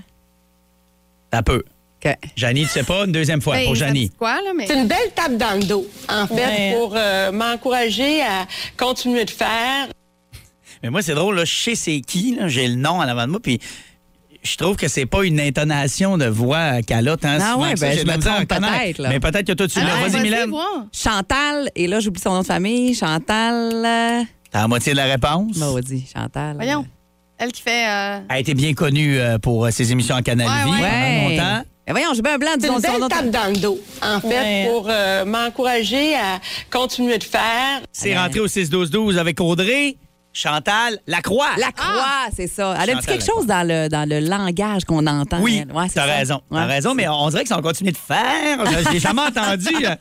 Un 1.33 1.42
peu. 1.42 1.64
OK. 2.05 2.16
Janie, 2.37 2.62
tu 2.62 2.68
sais 2.68 2.83
pas? 2.85 3.05
Une 3.05 3.12
deuxième 3.12 3.40
fois 3.42 3.57
Ben, 3.57 3.64
pour 3.66 3.74
Janie. 3.74 4.09
dit 4.09 4.14
quoi, 4.16 4.35
là, 4.42 4.53
mais... 4.57 4.66
C'est 4.66 4.74
une 4.81 4.87
belle 4.88 5.11
tape 5.14 5.37
dans 5.37 5.59
le 5.59 5.64
dos, 5.64 5.87
en 6.09 6.26
fait, 6.26 6.74
pour 6.74 6.94
euh, 6.96 7.31
m'encourager 7.33 8.22
à 8.22 8.46
continuer 8.76 9.24
de 9.24 9.31
faire. 9.31 9.88
Mais 10.82 10.90
moi, 10.90 11.02
c'est 11.02 11.14
drôle, 11.14 11.36
là, 11.36 11.44
je 11.44 11.54
sais 11.54 11.74
c'est 11.74 12.00
qui, 12.00 12.36
là, 12.36 12.48
j'ai 12.48 12.66
le 12.68 12.74
nom 12.76 12.92
en 12.92 13.00
avant 13.02 13.26
de 13.26 13.30
moi, 13.32 13.40
puis 13.40 13.60
je 14.42 14.56
trouve 14.56 14.76
que 14.76 14.88
c'est 14.88 15.04
pas 15.06 15.24
une 15.24 15.38
intonation 15.40 16.16
de 16.16 16.24
voix 16.26 16.80
qu'elle 16.82 17.06
a 17.08 17.16
tant 17.18 17.36
Ah 17.40 17.56
ouais, 17.58 17.74
ben, 17.74 17.98
je 17.98 18.04
me 18.06 18.12
à 18.12 18.18
trompe 18.18 18.48
peut-être, 18.48 18.98
là. 18.98 19.08
Mais 19.10 19.20
peut-être 19.20 19.46
que 19.46 19.52
toi, 19.52 19.68
tu 19.68 19.78
l'as. 19.80 19.86
Ah, 20.02 20.08
Vas-y, 20.08 20.22
Mylène. 20.22 20.50
Chantal, 20.92 21.70
et 21.76 21.86
là, 21.86 22.00
j'oublie 22.00 22.20
son 22.22 22.32
nom 22.32 22.40
de 22.40 22.46
famille. 22.46 22.94
Chantal. 22.94 23.72
euh, 23.74 24.22
T'as 24.50 24.62
la 24.62 24.68
moitié 24.68 24.92
de 24.92 24.96
la 24.96 25.04
réponse? 25.04 25.56
Maudit, 25.58 26.06
Chantal. 26.12 26.56
Voyons. 26.56 26.86
Elle 27.38 27.52
qui 27.52 27.62
fait... 27.62 27.86
euh, 27.88 28.18
Elle 28.28 28.36
a 28.36 28.38
été 28.38 28.54
bien 28.54 28.74
connue 28.74 29.18
euh, 29.18 29.38
pour 29.38 29.64
euh, 29.66 29.70
ses 29.70 29.92
émissions 29.92 30.14
en 30.16 30.22
Canal 30.22 30.46
Ouais, 30.46 30.64
Vie 30.64 30.82
ouais. 30.82 30.88
pendant 30.88 31.28
Ouais. 31.28 31.36
longtemps. 31.36 31.64
Voyons, 31.88 32.08
j'ai 32.14 32.22
bien 32.22 32.34
un 32.34 32.38
blanc, 32.38 32.50
C'est 32.60 32.68
une 32.68 32.80
belle 32.80 33.08
tape 33.08 33.30
dans 33.30 33.52
le 33.52 33.56
dos, 33.58 33.80
en 34.02 34.20
fait, 34.20 34.68
pour 34.70 34.86
euh, 34.88 35.24
m'encourager 35.24 36.14
à 36.14 36.38
continuer 36.70 37.18
de 37.18 37.24
faire. 37.24 37.80
C'est 37.92 38.16
rentré 38.16 38.38
au 38.40 38.46
6-12-12 38.46 39.16
avec 39.18 39.40
Audrey, 39.40 39.96
Chantal, 40.32 40.98
Lacroix. 41.08 41.48
La 41.58 41.72
croix, 41.72 42.28
c'est 42.34 42.46
ça. 42.46 42.76
Elle 42.80 42.90
a 42.90 42.94
dit 42.94 43.06
quelque 43.06 43.24
chose 43.24 43.46
dans 43.46 43.66
le, 43.66 43.88
dans 43.88 44.08
le 44.08 44.20
langage 44.20 44.84
qu'on 44.84 45.04
entend. 45.08 45.40
Oui. 45.40 45.64
Ouais, 45.74 45.88
t'as 45.92 46.04
raison. 46.04 46.40
T'as 46.50 46.56
Ouais, 46.56 46.64
raison, 46.66 46.94
mais 46.94 47.08
on 47.08 47.28
dirait 47.30 47.42
que 47.42 47.48
ça 47.48 47.56
va 47.56 47.62
continuer 47.62 47.90
de 47.90 47.96
faire. 47.96 48.64
Je 48.64 48.84
je 48.84 48.90
l'ai 48.92 49.00
jamais 49.00 49.22
entendu. 49.22 49.68
euh, 49.84 49.94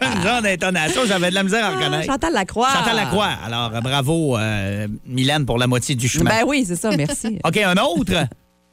Une 0.16 0.22
genre 0.22 0.40
d'intonation, 0.42 1.02
j'avais 1.06 1.28
de 1.30 1.34
la 1.34 1.42
misère 1.42 1.64
à 1.64 1.68
Ah, 1.68 1.76
reconnaître. 1.76 2.06
Chantal 2.06 2.32
Lacroix. 2.32 2.68
Chantal 2.72 2.96
Lacroix. 2.96 3.28
Alors, 3.44 3.70
euh, 3.74 3.80
bravo, 3.82 4.38
euh, 4.38 4.88
Mylène, 5.06 5.44
pour 5.44 5.58
la 5.58 5.66
moitié 5.66 5.94
du 5.94 6.08
chemin. 6.08 6.30
Ben 6.30 6.44
oui, 6.46 6.64
c'est 6.66 6.76
ça, 6.76 6.90
merci. 6.96 7.38
OK, 7.44 7.56
un 7.58 7.74
autre. 7.76 8.12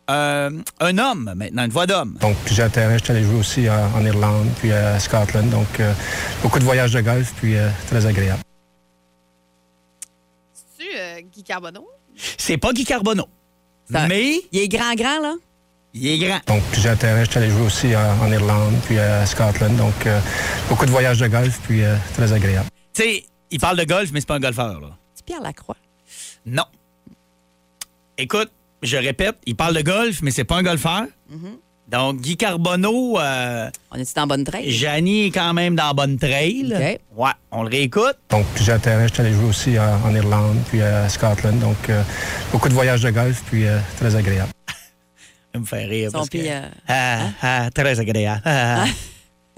Euh, 0.10 0.50
un 0.80 0.97
homme, 1.00 1.34
maintenant, 1.36 1.65
une 1.65 1.71
voix 1.71 1.86
d'homme. 1.86 2.15
Donc, 2.21 2.38
plusieurs 2.45 2.71
terrains. 2.71 2.97
Je 2.97 3.04
suis 3.04 3.12
allé 3.12 3.23
jouer 3.26 3.39
aussi 3.39 3.69
en, 3.69 4.00
en 4.00 4.06
Irlande, 4.06 4.47
puis 4.62 4.71
à 4.71 4.97
Scotland. 5.02 5.50
Donc, 5.50 5.67
euh, 5.82 5.91
beaucoup 6.41 6.60
de 6.60 6.63
voyages 6.63 6.93
de 6.93 7.02
golf, 7.02 7.34
puis 7.36 7.58
euh, 7.58 7.67
très 7.89 8.06
agréable. 8.06 8.39
Euh, 10.98 11.22
Guy 11.22 11.44
Carbonneau? 11.44 11.88
C'est 12.38 12.58
pas 12.58 12.74
Guy 12.74 12.84
Carbonneau. 12.86 13.28
Ça- 13.92 14.08
Mais 14.08 14.42
Il 14.52 14.60
est 14.60 14.68
grand, 14.68 14.94
grand, 14.96 15.20
là? 15.22 15.36
il 15.94 16.08
est 16.08 16.18
grand. 16.18 16.40
Donc, 16.48 16.62
plusieurs 16.72 16.98
terrains. 16.98 17.24
Je 17.24 17.30
suis 17.30 17.40
allé 17.40 17.50
jouer 17.50 17.62
aussi 17.66 17.96
en, 17.96 18.20
en 18.22 18.32
Irlande, 18.32 18.76
puis 18.86 19.00
à 19.00 19.26
Scotland. 19.26 19.76
Donc, 19.78 20.06
euh, 20.06 20.20
beaucoup 20.70 20.86
de 20.86 20.92
voyages 20.92 21.20
de 21.20 21.28
golf, 21.28 21.60
puis 21.64 21.84
euh, 21.84 21.96
très 22.16 22.32
agréable. 22.34 22.68
Tu 22.94 23.02
sais, 23.04 23.24
il 23.52 23.60
parle 23.60 23.78
de 23.78 23.84
golf, 23.86 24.12
mais 24.12 24.20
c'est 24.20 24.28
pas 24.28 24.36
un 24.36 24.40
golfeur, 24.40 24.80
là. 24.82 24.98
C'est 25.16 25.26
Pierre 25.26 25.42
Lacroix. 25.42 25.78
Non. 26.46 26.66
Écoute, 28.18 28.52
je 28.82 28.98
répète, 28.98 29.38
il 29.46 29.56
parle 29.56 29.76
de 29.76 29.82
golf, 29.82 30.22
mais 30.22 30.32
c'est 30.32 30.44
pas 30.44 30.58
un 30.58 30.64
golfeur. 30.64 31.06
Donc, 31.88 32.19
Guy 32.19 32.36
Carbonneau, 32.36 33.17
euh, 33.17 33.69
On 33.91 33.95
est-tu 33.97 34.19
en 34.19 34.28
bonne 34.28 34.43
traite? 34.43 34.67
Janie 34.67 35.28
est 35.28 35.32
quand 35.32 35.54
même 35.54 35.73
dans 35.76 35.93
bonne 35.93 36.17
trail. 36.17 36.73
Ouais, 37.15 37.30
on 37.52 37.63
le 37.63 37.69
réécoute. 37.69 38.17
Donc, 38.30 38.45
plusieurs 38.56 38.82
terrains. 38.82 39.08
Je 39.08 39.13
suis 39.13 39.21
allé 39.21 39.32
jouer 39.34 39.45
aussi 39.45 39.80
en, 39.80 40.02
en 40.06 40.13
Irlande, 40.13 40.58
puis 40.69 40.82
à 40.82 41.08
Scotland. 41.08 41.58
Donc, 41.60 41.89
euh, 41.89 42.04
beaucoup 42.52 42.67
de 42.67 42.73
voyages 42.73 43.02
de 43.04 43.10
golf, 43.10 43.41
puis 43.45 43.65
euh, 43.65 43.80
très 43.97 44.13
agréable. 44.17 44.52
Ça 45.54 45.60
me 45.62 45.65
fait 45.65 45.86
rire. 45.86 46.10
Parce 46.12 46.28
que- 46.30 46.38
euh, 46.39 46.67
Ah, 46.89 47.19
ah, 47.41 47.69
très 47.73 47.97
agréable. 48.00 48.41
Ah, 48.43 48.84
ah. 48.84 48.86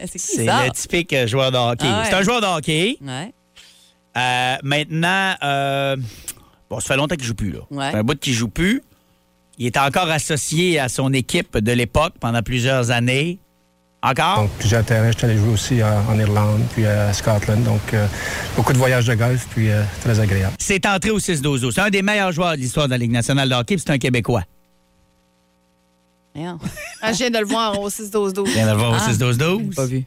C'est 0.05 0.45
le 0.45 0.71
typique 0.71 1.11
euh, 1.13 1.25
joueur 1.27 1.51
de 1.51 1.57
hockey. 1.57 1.85
Ah 1.87 1.99
ouais. 2.01 2.05
C'est 2.09 2.13
un 2.15 2.21
joueur 2.21 2.41
de 2.41 2.45
hockey. 2.45 2.97
Ouais. 3.01 3.33
Euh, 4.17 4.55
maintenant, 4.63 5.33
euh, 5.43 5.95
bon, 6.69 6.79
ça 6.79 6.89
fait 6.89 6.95
longtemps 6.95 7.15
qu'il 7.15 7.25
joue 7.25 7.33
plus. 7.35 7.51
Là. 7.51 7.59
Ouais. 7.71 7.95
Un 7.95 8.03
bout 8.03 8.17
qu'il 8.19 8.33
joue 8.33 8.47
plus. 8.49 8.81
Il 9.59 9.65
est 9.67 9.77
encore 9.77 10.09
associé 10.09 10.79
à 10.79 10.87
son 10.89 11.11
équipe 11.13 11.57
de 11.57 11.71
l'époque 11.73 12.13
pendant 12.19 12.41
plusieurs 12.41 12.91
années. 12.91 13.39
Encore? 14.01 14.37
Donc, 14.43 14.51
plusieurs 14.57 14.85
terrains. 14.85 15.11
Je 15.11 15.17
suis 15.17 15.25
allé 15.25 15.37
jouer 15.37 15.49
aussi 15.49 15.83
en, 15.83 16.05
en 16.09 16.17
Irlande, 16.17 16.61
puis 16.73 16.85
à 16.85 17.11
Scotland. 17.11 17.61
Donc, 17.63 17.93
euh, 17.93 18.07
beaucoup 18.55 18.71
de 18.71 18.77
voyages 18.77 19.05
de 19.05 19.13
golf, 19.15 19.45
puis 19.49 19.69
euh, 19.69 19.83
très 20.01 20.17
agréable. 20.21 20.53
C'est 20.57 20.85
entré 20.85 21.09
au 21.09 21.19
6-12. 21.19 21.71
C'est 21.73 21.81
un 21.81 21.89
des 21.89 22.01
meilleurs 22.01 22.31
joueurs 22.31 22.53
de 22.53 22.61
l'histoire 22.61 22.85
de 22.85 22.91
la 22.91 22.97
Ligue 22.97 23.11
nationale 23.11 23.49
de 23.49 23.55
hockey, 23.55 23.75
puis 23.75 23.83
c'est 23.85 23.91
un 23.91 23.97
Québécois. 23.97 24.43
Voyons. 26.33 26.57
Ah, 27.01 27.11
je 27.11 27.17
viens 27.17 27.29
de 27.29 27.39
le 27.39 27.45
voir 27.45 27.77
au 27.81 27.89
6-12-12. 27.89 28.47
Viens 28.53 28.67
de 28.67 28.71
le 28.71 28.77
voir 28.77 28.91
au 28.91 28.95
Ah. 28.95 29.11
6-12-12. 29.11 29.75
Pas 29.75 29.85
vu. 29.85 30.05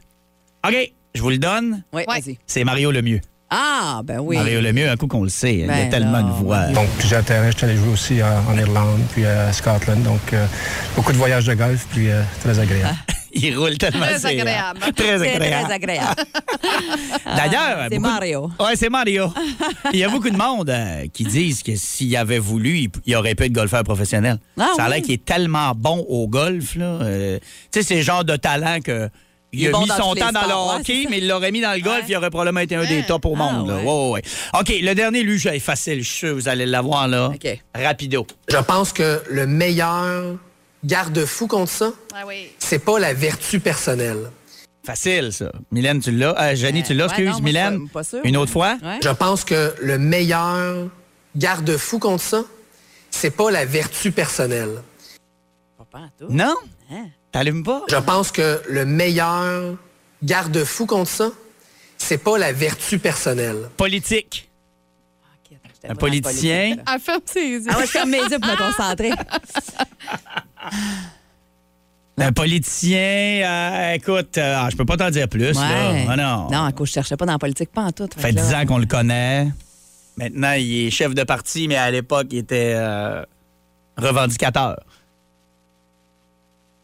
OK, 0.67 0.93
je 1.15 1.21
vous 1.21 1.31
le 1.31 1.39
donne. 1.39 1.83
Oui, 1.93 2.05
Ouais. 2.09 2.21
vas-y. 2.21 2.39
C'est 2.47 2.65
Mario 2.65 2.91
Lemieux. 2.91 3.21
Ah, 3.55 4.01
ben 4.03 4.19
oui. 4.21 4.37
Mario 4.39 4.63
Lemieux, 4.63 4.89
un 4.89 4.97
coup 4.97 5.07
qu'on 5.07 5.25
le 5.25 5.29
sait, 5.29 5.57
il 5.57 5.65
a 5.65 5.67
Ben 5.75 5.91
tellement 5.91 6.23
non. 6.23 6.29
de 6.29 6.33
voix. 6.33 6.67
Donc, 6.69 6.89
plusieurs 6.99 7.23
terrains. 7.23 7.51
Je 7.51 7.57
suis 7.59 7.67
allé 7.67 7.77
jouer 7.77 7.93
aussi 7.93 8.23
en, 8.23 8.51
en 8.51 8.57
Irlande, 8.57 9.01
puis 9.13 9.27
à 9.27 9.53
Scotland. 9.53 10.03
Donc, 10.03 10.33
euh, 10.33 10.47
beaucoup 10.97 11.13
de 11.13 11.19
voyages 11.19 11.45
de 11.45 11.53
golf, 11.55 11.87
puis 11.91 12.11
euh, 12.11 12.23
très 12.43 12.59
agréable. 12.59 12.97
Il 13.35 13.57
roule 13.59 13.77
tellement. 13.79 14.07
Très 14.07 14.19
c'est, 14.19 14.29
agréable. 14.41 14.81
Très 14.97 15.19
C'est 15.19 15.35
agréable. 15.35 15.65
très 15.67 15.73
agréable. 15.75 16.15
D'ailleurs, 17.25 17.79
c'est 17.85 17.89
beaucoup 17.89 17.95
de- 17.95 17.99
Mario. 18.01 18.51
Ouais, 18.61 18.77
c'est 18.77 18.89
Mario. 18.91 19.33
Il 19.93 19.99
y 20.01 20.05
a 20.05 20.09
beaucoup 20.09 20.29
de 20.31 20.37
monde 20.37 20.69
euh, 20.71 21.07
qui 21.13 21.25
disent 21.25 21.63
que 21.63 21.75
s'il 21.77 22.15
avait 22.17 22.39
voulu, 22.39 22.79
il, 22.79 22.89
il 23.07 23.17
aurait 23.17 23.35
pu 23.35 23.45
être 23.45 23.53
golfeur 23.53 23.85
professionnel. 23.85 24.39
Ah 24.61 24.69
ça 24.77 24.85
a 24.85 24.89
oui? 24.89 24.95
l'air 24.95 25.03
qu'il 25.03 25.15
est 25.15 25.25
tellement 25.25 25.73
bon 25.75 26.05
au 26.09 26.29
golf. 26.29 26.75
là. 26.77 26.85
Euh, 26.85 27.39
tu 27.71 27.81
sais, 27.81 27.83
c'est 27.83 27.97
le 27.97 28.03
genre 28.03 28.25
de 28.25 28.37
talent 28.37 28.79
que. 28.85 29.09
Il, 29.55 29.61
Il 29.61 29.65
est 29.67 29.69
a 29.69 29.73
bon 29.73 29.81
mis 29.83 29.87
dans 29.89 29.97
son 29.97 30.15
temps 30.15 30.33
dans 30.33 30.41
le 30.47 30.47
ouais, 30.75 30.81
hockey, 30.81 31.07
mais 31.11 31.19
il 31.19 31.29
l'aurait 31.29 31.53
mis 31.53 31.61
dans 31.61 31.73
le 31.75 31.81
golf, 31.81 31.99
Ouais. 32.01 32.07
il 32.09 32.17
aurait 32.17 32.31
probablement 32.31 32.61
été 32.61 32.75
un 32.75 32.87
des 32.87 33.03
tops 33.05 33.27
au 33.27 33.35
monde. 33.35 33.69
là. 33.69 33.77
ouais. 33.77 33.83
Ouais, 33.85 34.05
ouais, 34.07 34.11
ouais. 34.13 34.23
OK, 34.59 34.73
le 34.81 34.95
dernier, 34.95 35.23
lui, 35.23 35.39
c'est 35.39 35.59
facile. 35.59 36.03
Je 36.03 36.09
suis 36.09 36.19
sûr 36.21 36.29
que 36.31 36.35
vous 36.35 36.49
allez 36.49 36.65
l'avoir 36.65 37.07
là. 37.07 37.29
OK. 37.35 37.61
Rapido. 37.75 38.27
Je 38.49 38.57
pense 38.57 38.93
que 38.95 39.23
le 39.31 39.47
meilleur 39.47 40.37
garde-fou 40.85 41.47
contre 41.49 41.71
ça, 41.71 41.93
Ah 42.15 42.23
oui. 42.27 42.49
c'est 42.59 42.79
pas 42.79 42.99
la 42.99 43.13
vertu 43.13 43.61
personnelle. 43.61 44.31
Facile, 44.85 45.33
ça. 45.33 45.53
Mylène, 45.71 46.01
tu 46.01 46.11
l'as. 46.11 46.35
Euh, 46.43 46.57
Jenny, 46.57 46.83
tu 46.83 46.95
l'as, 46.95 47.05
Ouais, 47.07 47.11
excuse. 47.13 47.31
non, 47.37 47.41
Mylène, 47.41 47.87
pas- 47.89 48.01
pas 48.01 48.05
sûre. 48.05 48.21
une 48.25 48.37
autre 48.39 48.51
fois? 48.51 48.79
Ouais. 48.83 48.99
Je 49.05 49.11
pense 49.11 49.45
que 49.45 49.75
le 49.81 49.99
meilleur 49.99 50.89
garde-fou 51.37 51.99
contre 52.01 52.23
ça, 52.25 52.43
c'est 53.11 53.31
pas 53.31 53.51
la 53.51 53.65
vertu 53.67 54.11
personnelle. 54.13 54.83
Pas. 55.93 56.09
Non? 56.31 56.55
Hein? 56.91 57.07
T'allumes 57.33 57.65
pas? 57.65 57.83
Je 57.89 57.97
pense 57.97 58.31
que 58.31 58.63
le 58.69 58.85
meilleur 58.85 59.75
garde-fou 60.23 60.87
contre 60.87 61.11
ça, 61.11 61.31
c'est 61.99 62.19
pas 62.19 62.39
la 62.39 62.53
vertu 62.53 62.99
personnelle. 62.99 63.69
Politique. 63.77 64.49
Un 65.89 65.95
politicien. 65.97 66.77
Elle 66.93 67.01
ferme 67.01 67.23
ses 67.27 67.41
yeux. 67.41 67.63
Ah 67.69 67.79
ouais, 67.79 67.87
je 67.87 67.91
ferme 67.91 68.11
mes 68.11 68.19
yeux 68.19 68.39
pour 68.39 68.51
me 68.51 68.57
concentrer. 68.57 69.11
Un 72.19 72.33
politicien, 72.33 73.43
euh, 73.43 73.95
écoute, 73.95 74.39
euh, 74.39 74.57
ah, 74.59 74.69
je 74.71 74.77
peux 74.77 74.85
pas 74.85 74.97
t'en 74.97 75.11
dire 75.11 75.29
plus. 75.29 75.53
Là. 75.55 75.95
Ah 76.09 76.17
non. 76.17 76.49
Non, 76.51 76.65
à 76.67 76.73
cause, 76.73 76.89
je 76.89 76.93
cherchais 76.93 77.17
pas 77.17 77.27
dans 77.27 77.33
la 77.33 77.39
politique, 77.39 77.73
pas 77.73 77.83
en 77.83 77.91
tout. 77.91 78.09
Ça 78.15 78.21
fait 78.21 78.33
10 78.33 78.55
ans 78.55 78.67
qu'on 78.67 78.79
le 78.79 78.87
connaît. 78.87 79.49
Maintenant, 80.17 80.53
il 80.53 80.87
est 80.87 80.91
chef 80.91 81.15
de 81.15 81.25
parti, 81.25 81.67
mais 81.67 81.77
à 81.77 81.91
l'époque, 81.91 82.29
il 82.31 82.39
était 82.39 82.75
euh, 82.77 83.25
revendicateur. 83.97 84.77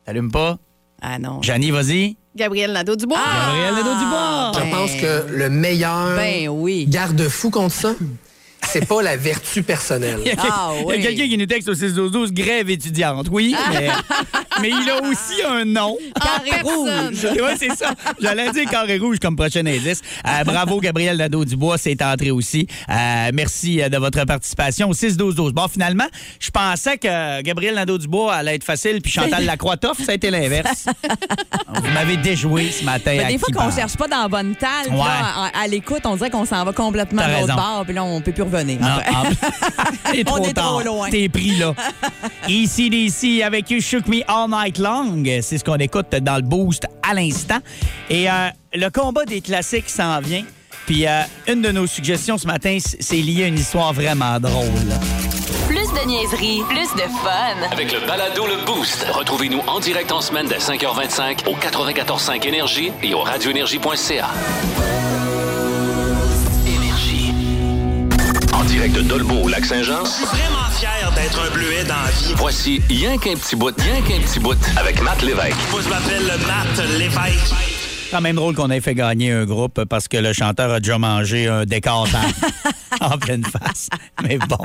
T'allumes 0.08 0.30
pas? 0.30 0.56
Ah 1.02 1.18
non. 1.18 1.42
Janie, 1.42 1.70
vas-y. 1.70 2.16
Gabriel 2.34 2.72
Nadeau-Dubois. 2.72 3.18
Gabriel 3.18 3.74
Nadeau-Dubois. 3.74 4.52
Je 4.54 4.70
pense 4.74 4.92
que 4.94 5.26
le 5.36 5.50
meilleur 5.50 6.16
Ben 6.16 6.48
oui. 6.48 6.86
garde-fou 6.88 7.50
contre 7.50 7.74
ça, 7.74 7.94
c'est 8.66 8.86
pas 8.86 9.02
la 9.02 9.16
vertu 9.16 9.62
personnelle. 9.62 10.18
Il 10.24 10.28
y 10.28 10.34
a, 10.34 10.36
Ah 10.50 10.70
a 10.88 10.96
quelqu'un 10.98 11.26
qui 11.28 11.38
nous 11.38 11.46
texte 11.46 11.68
au 11.68 11.74
612 11.74 12.32
grève 12.32 12.68
étudiante. 12.70 13.26
Oui, 13.30 13.54
mais, 13.70 13.88
mais 14.60 14.70
il 14.70 14.90
a 14.90 15.02
aussi 15.02 15.42
un 15.48 15.64
nom. 15.64 15.96
Carré 16.20 16.60
rouge. 16.62 17.26
Oui, 17.32 17.50
c'est 17.58 17.74
ça. 17.76 17.92
J'allais 18.20 18.50
dire 18.50 18.68
carré 18.70 18.98
rouge 18.98 19.18
comme 19.20 19.36
prochain 19.36 19.64
indice. 19.64 20.00
Euh, 20.26 20.44
bravo, 20.44 20.80
Gabriel 20.80 21.16
Nadeau-Dubois, 21.16 21.78
c'est 21.78 22.00
entré 22.02 22.30
aussi. 22.30 22.66
Euh, 22.90 23.30
merci 23.32 23.80
euh, 23.82 23.88
de 23.88 23.96
votre 23.96 24.24
participation 24.24 24.90
au 24.90 24.92
6-12-12. 24.94 25.52
Bon, 25.52 25.68
finalement, 25.68 26.06
je 26.40 26.50
pensais 26.50 26.98
que 26.98 27.40
Gabriel 27.42 27.74
Nadeau-Dubois 27.76 28.34
allait 28.34 28.56
être 28.56 28.64
facile, 28.64 29.00
puis 29.00 29.12
Chantal 29.12 29.44
Lacroix-Toff, 29.46 29.98
ça 30.04 30.12
a 30.12 30.14
été 30.14 30.30
l'inverse. 30.30 30.86
Vous 31.74 31.90
m'avez 31.92 32.16
déjoué 32.16 32.70
ce 32.70 32.84
matin. 32.84 33.12
Mais 33.16 33.24
à 33.24 33.28
des 33.28 33.38
fois 33.38 33.48
qu'on 33.54 33.70
cherche 33.74 33.96
pas 33.96 34.08
dans 34.08 34.22
la 34.22 34.28
bonne 34.28 34.54
talle, 34.56 34.86
puis 34.86 34.92
Ouais. 34.92 34.98
là, 34.98 35.50
à, 35.54 35.60
à 35.62 35.66
l'écoute, 35.66 36.00
on 36.04 36.16
dirait 36.16 36.30
qu'on 36.30 36.44
s'en 36.44 36.64
va 36.64 36.72
complètement 36.72 37.22
T'as 37.22 37.28
de 37.28 37.32
l'autre 37.40 37.54
raison. 37.54 37.54
bord, 37.56 37.84
puis 37.84 37.94
là, 37.94 38.04
on 38.04 38.20
peut 38.20 38.32
plus 38.32 38.42
revenir. 38.48 38.78
Ah. 38.82 39.24
T'es 40.12 40.22
On 40.26 40.36
trop 40.36 40.44
est 40.44 40.52
tard. 40.52 40.64
trop 40.68 40.80
loin. 40.82 41.10
T'es 41.10 41.28
pris 41.28 41.56
là. 41.56 41.74
Ici, 42.48 42.90
d'ici, 42.90 43.42
avec 43.42 43.70
You 43.70 43.80
Shook 43.80 44.06
Me 44.06 44.20
All 44.28 44.48
Night 44.50 44.78
Long. 44.78 45.22
C'est 45.42 45.58
ce 45.58 45.64
qu'on 45.64 45.76
écoute 45.76 46.10
dans 46.10 46.36
le 46.36 46.42
boost 46.42 46.86
à 47.08 47.14
l'instant. 47.14 47.58
Et 48.10 48.28
euh, 48.30 48.48
le 48.74 48.88
combat 48.90 49.24
des 49.24 49.40
classiques 49.40 49.90
s'en 49.90 50.20
vient. 50.20 50.44
Puis 50.86 51.06
euh, 51.06 51.22
une 51.46 51.60
de 51.62 51.70
nos 51.70 51.86
suggestions 51.86 52.38
ce 52.38 52.46
matin, 52.46 52.78
c'est 52.80 53.16
lié 53.16 53.44
à 53.44 53.46
une 53.48 53.58
histoire 53.58 53.92
vraiment 53.92 54.40
drôle. 54.40 54.64
Plus 55.66 55.76
de 55.92 56.06
niaiserie, 56.06 56.62
plus 56.68 56.94
de 56.94 57.06
fun. 57.22 57.68
Avec 57.70 57.92
le 57.92 58.06
balado 58.06 58.46
Le 58.46 58.64
Boost. 58.64 59.06
Retrouvez-nous 59.10 59.60
en 59.66 59.80
direct 59.80 60.10
en 60.12 60.22
semaine 60.22 60.46
dès 60.48 60.56
5h25 60.58 61.46
au 61.46 61.54
94.5 61.56 62.46
Énergie 62.46 62.90
et 63.02 63.12
au 63.12 63.20
radioénergie.ca. 63.20 64.30
direct 68.68 68.94
de 68.94 69.00
Dolbeau 69.00 69.44
au 69.44 69.48
Lac-Saint-Jean. 69.48 70.02
Vraiment 70.02 70.68
fier 70.78 71.10
d'être 71.16 71.40
un 71.40 71.50
bleuet 71.54 71.84
dans 71.84 71.94
la 71.94 72.10
vie. 72.10 72.34
Voici 72.36 72.82
Rien 72.88 73.16
qu'un 73.16 73.34
petit 73.34 73.56
bout, 73.56 73.74
rien 73.80 74.02
qu'un 74.02 74.20
petit 74.20 74.38
bout 74.38 74.58
avec 74.76 75.00
Matt 75.02 75.22
Lévesque. 75.22 75.56
Moi, 75.70 75.80
je 75.82 75.88
m'appelle 75.88 76.26
Matt 76.46 76.88
Lévesque. 76.98 77.77
Quand 78.10 78.20
même 78.20 78.36
drôle 78.36 78.54
qu'on 78.54 78.70
ait 78.70 78.80
fait 78.80 78.94
gagner 78.94 79.32
un 79.32 79.44
groupe 79.44 79.84
parce 79.84 80.08
que 80.08 80.16
le 80.16 80.32
chanteur 80.32 80.70
a 80.72 80.80
déjà 80.80 80.98
mangé 80.98 81.46
un 81.46 81.64
décor 81.64 82.08
en 83.00 83.18
pleine 83.18 83.44
face. 83.44 83.88
Mais 84.22 84.38
bon, 84.38 84.56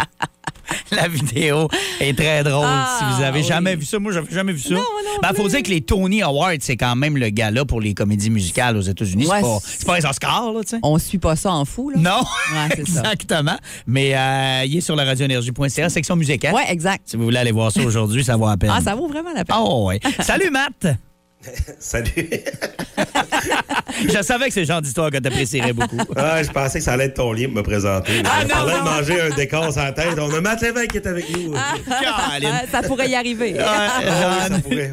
la 0.92 1.08
vidéo 1.08 1.68
est 2.00 2.18
très 2.18 2.44
drôle. 2.44 2.66
Ah, 2.68 2.98
si 3.00 3.06
vous 3.18 3.24
avez 3.24 3.42
oui. 3.42 3.46
jamais 3.48 3.76
vu 3.76 3.86
ça, 3.86 4.00
moi, 4.00 4.12
j'avais 4.14 4.32
jamais 4.32 4.54
vu 4.54 4.60
ça. 4.60 4.74
Non, 4.76 4.82
Ben, 5.22 5.34
faut 5.36 5.48
dire 5.48 5.62
que 5.62 5.70
les 5.70 5.82
Tony 5.82 6.22
Awards, 6.22 6.54
c'est 6.62 6.78
quand 6.78 6.96
même 6.96 7.18
le 7.18 7.30
gala 7.30 7.66
pour 7.66 7.82
les 7.82 7.94
comédies 7.94 8.30
musicales 8.30 8.78
aux 8.78 8.82
États-Unis. 8.82 9.28
Ouais, 9.28 9.38
c'est 9.38 9.42
pas, 9.42 9.60
c'est- 9.62 9.78
c'est 9.80 9.86
pas 9.88 10.00
les 10.00 10.06
Oscars, 10.06 10.52
là, 10.54 10.62
tu 10.64 10.70
sais. 10.70 10.80
On 10.82 10.98
suit 10.98 11.18
pas 11.20 11.36
ça 11.36 11.52
en 11.52 11.66
fou, 11.66 11.90
là. 11.90 11.98
Non, 12.00 12.20
Ouais, 12.22 12.70
c'est 12.76 12.88
ça. 12.88 13.02
exactement. 13.02 13.58
Mais 13.88 14.16
euh, 14.16 14.64
il 14.66 14.78
est 14.78 14.82
sur 14.82 14.96
la 14.96 15.04
radioénergie.ca, 15.06 15.90
section 15.90 16.16
musicale. 16.16 16.54
Ouais, 16.54 16.66
exact. 16.70 17.04
Si 17.10 17.18
vous 17.18 17.24
voulez 17.24 17.38
aller 17.40 17.52
voir 17.52 17.72
ça 17.72 17.82
aujourd'hui, 17.82 18.24
ça 18.24 18.38
vaut 18.38 18.48
la 18.48 18.58
peine. 18.58 18.72
Ah, 18.74 18.82
ça 18.82 18.96
vaut 18.96 19.08
vraiment 19.08 19.34
la 19.36 19.44
peine. 19.44 19.58
Oh, 19.60 19.88
ouais. 19.88 20.00
Salut, 20.22 20.50
Matt! 20.50 20.98
Salut. 21.80 22.12
Je 24.10 24.22
savais 24.24 24.48
que 24.48 24.54
c'est 24.54 24.62
le 24.62 24.66
genre 24.66 24.82
d'histoire 24.82 25.12
que 25.12 25.18
tu 25.18 25.28
apprécierais 25.28 25.74
beaucoup. 25.74 25.98
Ah, 26.16 26.42
je 26.42 26.50
pensais 26.50 26.80
que 26.80 26.86
ça 26.86 26.94
allait 26.94 27.06
être 27.06 27.16
ton 27.16 27.32
lien 27.34 27.48
de 27.48 27.54
me 27.54 27.64
présenter. 27.64 28.22
Ah, 28.26 28.42
On 28.44 28.48
parlait 28.48 28.74
de 28.74 28.80
manger 28.84 29.22
un 29.22 29.30
décor 29.36 29.70
la 29.76 29.92
tête. 29.92 30.18
On 30.18 30.34
a 30.34 30.42
Matt 30.42 30.62
Lévesque 30.62 30.92
qui 30.92 30.98
est 30.98 31.08
avec 31.08 31.30
nous. 31.30 31.52
Caroline. 31.54 32.50
Ah, 32.52 32.62
ça 32.72 32.82
pourrait 32.82 33.10
y 33.10 33.16
arriver. 33.16 33.56
Ah 33.60 34.00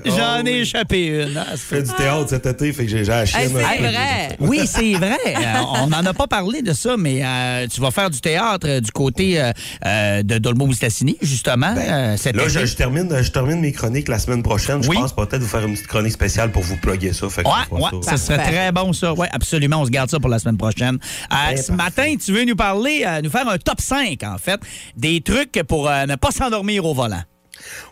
J'en. 0.05 0.15
Ah 0.19 0.43
ai 0.45 0.61
échappé 0.61 1.07
une. 1.07 1.37
Ah, 1.37 1.47
Je 1.53 1.57
fais 1.57 1.83
du 1.83 1.91
théâtre 1.93 2.29
cet 2.31 2.47
été, 2.47 2.73
fait 2.73 2.85
que 2.85 2.91
j'ai 2.91 3.05
la 3.05 3.27
chienne. 3.27 3.43
Hey, 3.43 3.49
c'est 3.49 3.77
peu. 3.79 3.83
vrai. 3.85 4.37
Oui, 4.41 4.61
c'est 4.67 4.93
vrai. 4.95 5.19
Euh, 5.27 5.61
on 5.83 5.87
n'en 5.89 6.05
a 6.05 6.13
pas 6.15 6.27
parlé 6.27 6.63
de 6.63 6.73
ça, 6.73 6.97
mais 6.99 7.21
euh, 7.25 7.67
tu 7.69 7.81
vas 7.81 7.91
faire 7.91 8.11
du 8.11 8.21
théâtre 8.21 8.67
euh, 8.69 8.81
du 8.81 8.91
côté 8.93 9.41
euh, 9.41 10.23
de 10.23 10.39
Dolmo-Moustacini, 10.39 11.17
justement, 11.23 11.75
euh, 11.77 12.17
cet 12.17 12.37
Là, 12.37 12.45
été. 12.45 12.53
je, 12.61 12.67
je 12.67 12.75
termine, 12.77 13.23
je 13.23 13.31
termine 13.31 13.61
mes 13.61 13.73
chroniques 13.73 14.09
la 14.09 14.19
semaine 14.19 14.43
prochaine. 14.43 14.81
Oui. 14.89 14.97
Je 14.97 15.01
pense 15.03 15.15
peut-être 15.15 15.43
vous 15.43 15.49
faire 15.49 15.65
une 15.67 15.75
petite 15.75 15.87
chronique 15.89 16.13
spéciale 16.13 16.40
pour 16.49 16.63
vous 16.63 16.77
plugger 16.77 17.13
ça. 17.13 17.29
Fait 17.29 17.43
que 17.43 17.49
Ouais, 17.49 17.79
ouais, 17.81 18.03
ça. 18.03 18.13
ça 18.13 18.17
serait 18.17 18.39
très 18.43 18.73
bon, 18.73 18.93
ça. 18.93 19.13
Oui, 19.13 19.27
absolument. 19.31 19.83
On 19.83 19.85
se 19.85 19.91
garde 19.91 20.09
ça 20.11 20.19
pour 20.19 20.31
la 20.31 20.39
semaine 20.39 20.57
prochaine. 20.57 20.99
Euh, 21.33 21.57
ce 21.57 21.73
parfait. 21.73 21.73
matin, 22.07 22.15
tu 22.25 22.33
veux 22.33 22.45
nous 22.45 22.57
parler, 22.57 23.05
euh, 23.07 23.21
nous 23.23 23.31
faire 23.31 23.49
un 23.49 23.59
top 23.59 23.81
5, 23.81 24.23
en 24.25 24.39
fait, 24.39 24.61
des 24.97 25.21
trucs 25.21 25.61
pour 25.69 25.89
euh, 25.89 26.07
ne 26.07 26.17
pas 26.17 26.31
s'endormir 26.31 26.85
au 26.85 26.95
volant. 26.95 27.23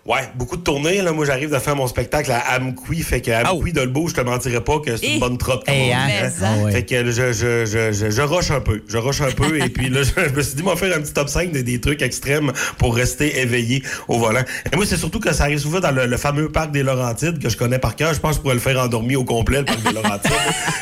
Ouais, 0.08 0.22
beaucoup 0.36 0.56
de 0.56 0.62
tournées. 0.62 1.02
Là. 1.02 1.12
Moi, 1.12 1.26
j'arrive 1.26 1.50
de 1.52 1.58
faire 1.58 1.76
mon 1.76 1.86
spectacle 1.86 2.32
à 2.32 2.56
Amqui. 2.56 3.02
Fait 3.02 3.20
que 3.20 3.30
Amqui 3.30 3.74
de 3.74 3.82
Lebeau, 3.82 4.08
je 4.08 4.14
te 4.14 4.22
mentirais 4.22 4.62
pas 4.64 4.78
que 4.80 4.96
c'est 4.96 5.04
Eh. 5.06 5.14
une 5.14 5.20
bonne 5.20 5.36
trotte. 5.36 5.66
comme 5.66 5.74
Eh, 5.74 5.90
on 5.92 5.94
hein? 5.94 6.28
dit, 6.28 6.34
Ah 6.42 6.64
ouais. 6.64 6.72
Fait 6.72 6.82
que 6.86 7.04
je, 7.10 7.32
je, 7.32 7.66
je, 7.66 7.92
je, 7.92 8.10
je 8.10 8.22
rush 8.22 8.50
un 8.50 8.60
peu. 8.60 8.80
Je 8.88 8.96
rush 8.96 9.20
un 9.20 9.30
peu. 9.32 9.58
et 9.62 9.68
puis 9.68 9.90
là, 9.90 10.00
je, 10.02 10.28
je 10.30 10.34
me 10.34 10.40
suis 10.42 10.54
dit, 10.56 10.62
moi, 10.62 10.76
faire 10.76 10.96
un 10.96 11.00
petit 11.02 11.12
top 11.12 11.28
5 11.28 11.52
de, 11.52 11.60
des 11.60 11.78
trucs 11.78 12.00
extrêmes 12.00 12.52
pour 12.78 12.96
rester 12.96 13.38
éveillé 13.40 13.82
au 14.08 14.18
volant. 14.18 14.40
Et 14.72 14.76
moi, 14.76 14.86
c'est 14.86 14.96
surtout 14.96 15.20
que 15.20 15.30
ça 15.34 15.44
arrive 15.44 15.58
souvent 15.58 15.80
dans 15.80 15.90
le, 15.90 16.06
le 16.06 16.16
fameux 16.16 16.48
parc 16.48 16.70
des 16.70 16.82
Laurentides 16.82 17.38
que 17.38 17.50
je 17.50 17.58
connais 17.58 17.78
par 17.78 17.94
cœur. 17.94 18.14
Je 18.14 18.18
pense 18.20 18.30
que 18.32 18.36
je 18.36 18.40
pourrais 18.40 18.54
le 18.54 18.60
faire 18.60 18.80
endormi 18.80 19.14
au 19.14 19.24
complet, 19.24 19.58
le 19.58 19.64
parc 19.66 19.82
des 19.82 19.92
Laurentides. 19.92 20.32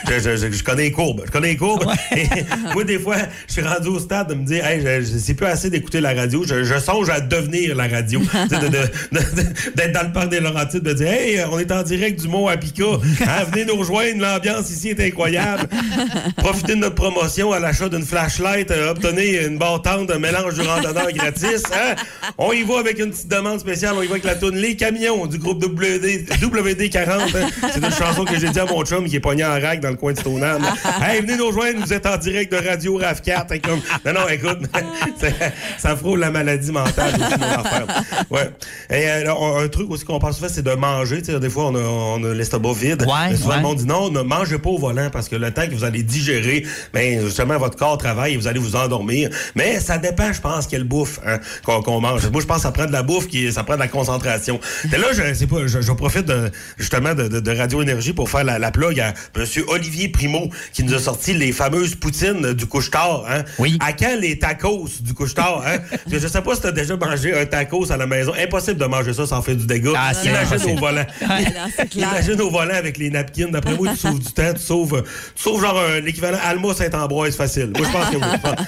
je, 0.09 0.21
je, 0.21 0.37
je, 0.37 0.53
je 0.53 0.63
connais 0.63 0.85
les 0.85 0.93
courbes. 0.93 1.23
Je 1.27 1.33
connais 1.33 1.49
les 1.49 1.57
courbes. 1.57 1.85
Et 2.17 2.27
moi, 2.73 2.85
des 2.85 3.01
fois, 3.01 3.17
je 3.49 3.55
suis 3.55 3.63
rendu 3.63 3.89
au 3.89 3.99
stade 3.99 4.29
de 4.29 4.35
me 4.35 4.45
dire, 4.47 4.65
hey, 4.65 5.05
sais 5.05 5.35
plus 5.35 5.47
assez 5.47 5.69
d'écouter 5.69 6.01
la 6.01 6.15
radio. 6.15 6.45
Je, 6.47 6.63
je 6.63 6.79
songe 6.79 7.11
à 7.11 7.21
devenir 7.21 7.75
la 7.75 7.89
radio. 7.89 8.21
De- 8.21 8.57
de- 8.57 8.69
de- 8.69 9.16
D'être 9.77 9.93
dans 9.93 10.03
le 10.07 10.13
parc 10.13 10.29
des 10.31 10.41
Laurentides, 10.41 10.83
de 10.83 10.93
dire, 10.93 11.09
hey, 11.09 11.41
on 11.51 11.59
est 11.59 11.71
en 11.73 11.83
direct 11.83 12.21
du 12.21 12.29
Mont 12.29 12.49
Apica. 12.49 12.85
Hein, 13.27 13.45
venez 13.51 13.65
nous 13.65 13.77
rejoindre. 13.77 14.21
L'ambiance 14.21 14.71
ici 14.71 14.91
est 14.91 15.01
incroyable. 15.01 15.65
Profitez 16.37 16.75
de 16.75 16.81
notre 16.81 16.95
promotion 16.95 17.53
à 17.53 17.59
l'achat 17.59 17.89
d'une 17.89 18.05
flashlight. 18.05 18.71
euh, 18.71 18.91
obtenez 18.91 19.45
une 19.47 19.59
barre 19.59 19.83
tente 19.83 20.09
de 20.09 20.15
mélange 20.15 20.55
du 20.55 20.61
randonneur 20.63 21.11
gratis. 21.13 21.63
Hein? 21.73 21.95
On 22.39 22.53
y 22.53 22.63
va 22.63 22.79
avec 22.79 22.99
une 22.99 23.11
petite 23.11 23.29
demande 23.29 23.59
spéciale. 23.61 23.95
On 23.97 24.03
y 24.03 24.07
va 24.07 24.13
avec 24.13 24.25
la 24.25 24.35
toune 24.37 24.57
Les 24.57 24.77
Camions 24.77 25.27
du 25.27 25.39
groupe 25.39 25.63
WD, 25.65 26.27
WD40. 26.41 27.11
hein. 27.11 27.49
C'est 27.73 27.83
une 27.85 27.93
chanson 27.93 28.25
que 28.25 28.39
j'ai 28.39 28.49
dit 28.51 28.61
à 28.61 28.67
mon 28.67 28.85
chum 28.85 29.07
qui 29.07 29.17
est 29.17 29.21
pogné 29.21 29.45
en 29.45 29.59
rack 29.61 29.81
dans 29.81 29.91
le 29.91 29.97
coin 29.97 30.13
de 30.13 30.19
Stoneham. 30.19 30.63
Hey, 31.03 31.21
venez 31.23 31.37
nous 31.37 31.47
rejoindre. 31.49 31.81
Vous 31.85 31.93
êtes 31.93 32.07
en 32.07 32.17
direct 32.17 32.53
de 32.53 32.59
Radio 32.69 33.01
RAV4. 33.01 33.47
Hein, 33.51 33.59
comme... 33.63 33.81
Non, 34.05 34.21
non, 34.21 34.29
écoute, 34.29 34.59
ça, 35.21 35.29
ça 35.79 35.97
frôle 35.97 36.21
la 36.21 36.31
maladie 36.31 36.71
mentale 36.73 37.15
aussi, 37.15 37.39
mon 37.39 37.47
affaire. 37.65 37.87
Ouais. 38.31 38.51
Et 38.97 39.09
euh, 39.09 39.63
un 39.63 39.69
truc 39.69 39.91
aussi 39.91 40.05
qu'on 40.05 40.19
parle 40.19 40.33
souvent, 40.33 40.49
c'est 40.51 40.63
de 40.63 40.73
manger. 40.73 41.21
Tu 41.21 41.33
sais, 41.33 41.39
des 41.41 41.51
fois, 41.51 41.67
on 41.67 41.75
a, 41.75 41.81
on 41.81 42.25
a 42.25 42.33
l'estomac 42.35 42.73
vide. 42.73 43.03
Ouais, 43.03 43.31
Mais 43.31 43.37
souvent, 43.37 43.51
ouais. 43.51 43.57
le 43.57 43.63
monde 43.63 43.77
dit 43.77 43.85
non, 43.87 44.11
ne 44.11 44.23
mangez 44.23 44.59
pas 44.59 44.71
au 44.71 44.79
volant 44.79 45.11
parce 45.11 45.29
que 45.29 45.37
le 45.37 45.51
temps 45.53 45.67
que 45.67 45.75
vous 45.75 45.85
allez 45.85 46.03
digérer, 46.03 46.65
ben, 46.95 47.21
justement, 47.25 47.59
votre 47.59 47.77
corps 47.77 47.99
travaille 47.99 48.35
et 48.35 48.37
vous 48.37 48.47
allez 48.49 48.59
vous 48.59 48.75
endormir. 48.77 49.29
Mais 49.55 49.81
ça 49.81 49.99
dépend, 49.99 50.33
je 50.33 50.41
pense, 50.41 50.67
quelle 50.67 50.85
bouffe 50.85 51.21
hein, 51.27 51.39
qu'on 51.65 51.83
qu'on 51.83 52.01
mange. 52.01 52.27
Moi, 52.31 52.41
je 52.41 52.47
pense 52.47 52.57
que 52.59 52.63
ça 52.63 52.73
prend 52.73 52.87
de 52.87 52.93
la 52.93 53.03
bouffe, 53.03 53.29
qui, 53.29 53.53
ça 53.53 53.65
prend 53.65 53.75
de 53.75 53.81
la 53.81 53.89
concentration. 53.89 54.59
Et 54.93 54.97
là, 54.97 55.09
je 55.13 55.35
sais 55.35 55.47
pas, 55.47 55.67
je, 55.67 55.81
je 55.81 55.93
profite 55.93 56.25
de, 56.27 56.51
justement 56.79 57.15
de, 57.15 57.29
de- 57.29 57.41
de 57.41 57.51
Radio 57.57 57.83
Énergie 57.83 58.13
pour 58.15 58.31
faire 58.31 58.45
la, 58.45 58.59
la 58.59 58.71
plug 58.71 58.99
à 59.01 59.13
M. 59.37 59.45
Olivier 59.69 60.09
Primo 60.09 60.49
qui 60.73 60.83
nous 60.85 60.95
a 60.95 60.99
sorti 60.99 61.35
les 61.35 61.53
fameuses 61.53 61.95
poutines 61.97 62.55
du 62.55 62.67
couche-tard. 62.67 63.25
Hein? 63.29 63.45
Oui. 63.59 63.79
À 63.81 63.93
quand 63.93 64.17
les 64.19 64.39
tacos 64.39 64.89
du 65.03 65.13
couche-tard? 65.13 65.63
Hein? 65.67 65.79
je, 66.11 66.19
je 66.19 66.27
sais 66.27 66.41
pas 66.41 66.55
si 66.55 66.63
tu 66.63 66.67
as 66.69 66.73
déjà 66.73 66.97
mangé 66.97 67.39
un 67.39 67.45
tacos 67.47 67.93
à 67.93 67.97
la 67.99 68.07
maison. 68.07 68.33
Impossible 68.39 68.79
de 68.81 68.86
manger 68.89 69.13
ça 69.15 69.27
sans 69.27 69.43
faire 69.43 69.57
du 69.57 69.67
dégât. 69.67 69.93
Ah, 69.97 70.13
Imagine 70.25 70.71
au 70.73 70.77
volant. 70.79 71.07
Imagine 71.95 72.41
au 72.41 72.51
volant 72.51 72.75
avec 72.75 72.99
les 72.99 73.11
napkins. 73.11 73.49
D'après 73.51 73.75
moi, 73.75 73.89
tu 73.93 73.97
sauves 73.97 74.19
du 74.19 74.33
temps, 74.33 74.53
tu 74.55 74.61
sauves, 74.63 75.03
tu 75.35 75.43
sauves 75.43 75.61
genre 75.63 75.79
un- 75.79 76.01
l'équivalent 76.01 76.39
Alma 76.45 76.75
Saint-Ambroise 76.75 77.37
facile. 77.37 77.73
Moi, 77.77 77.87
je 77.87 77.93
pense 77.93 78.11
que 78.11 78.17
oui. 78.17 78.65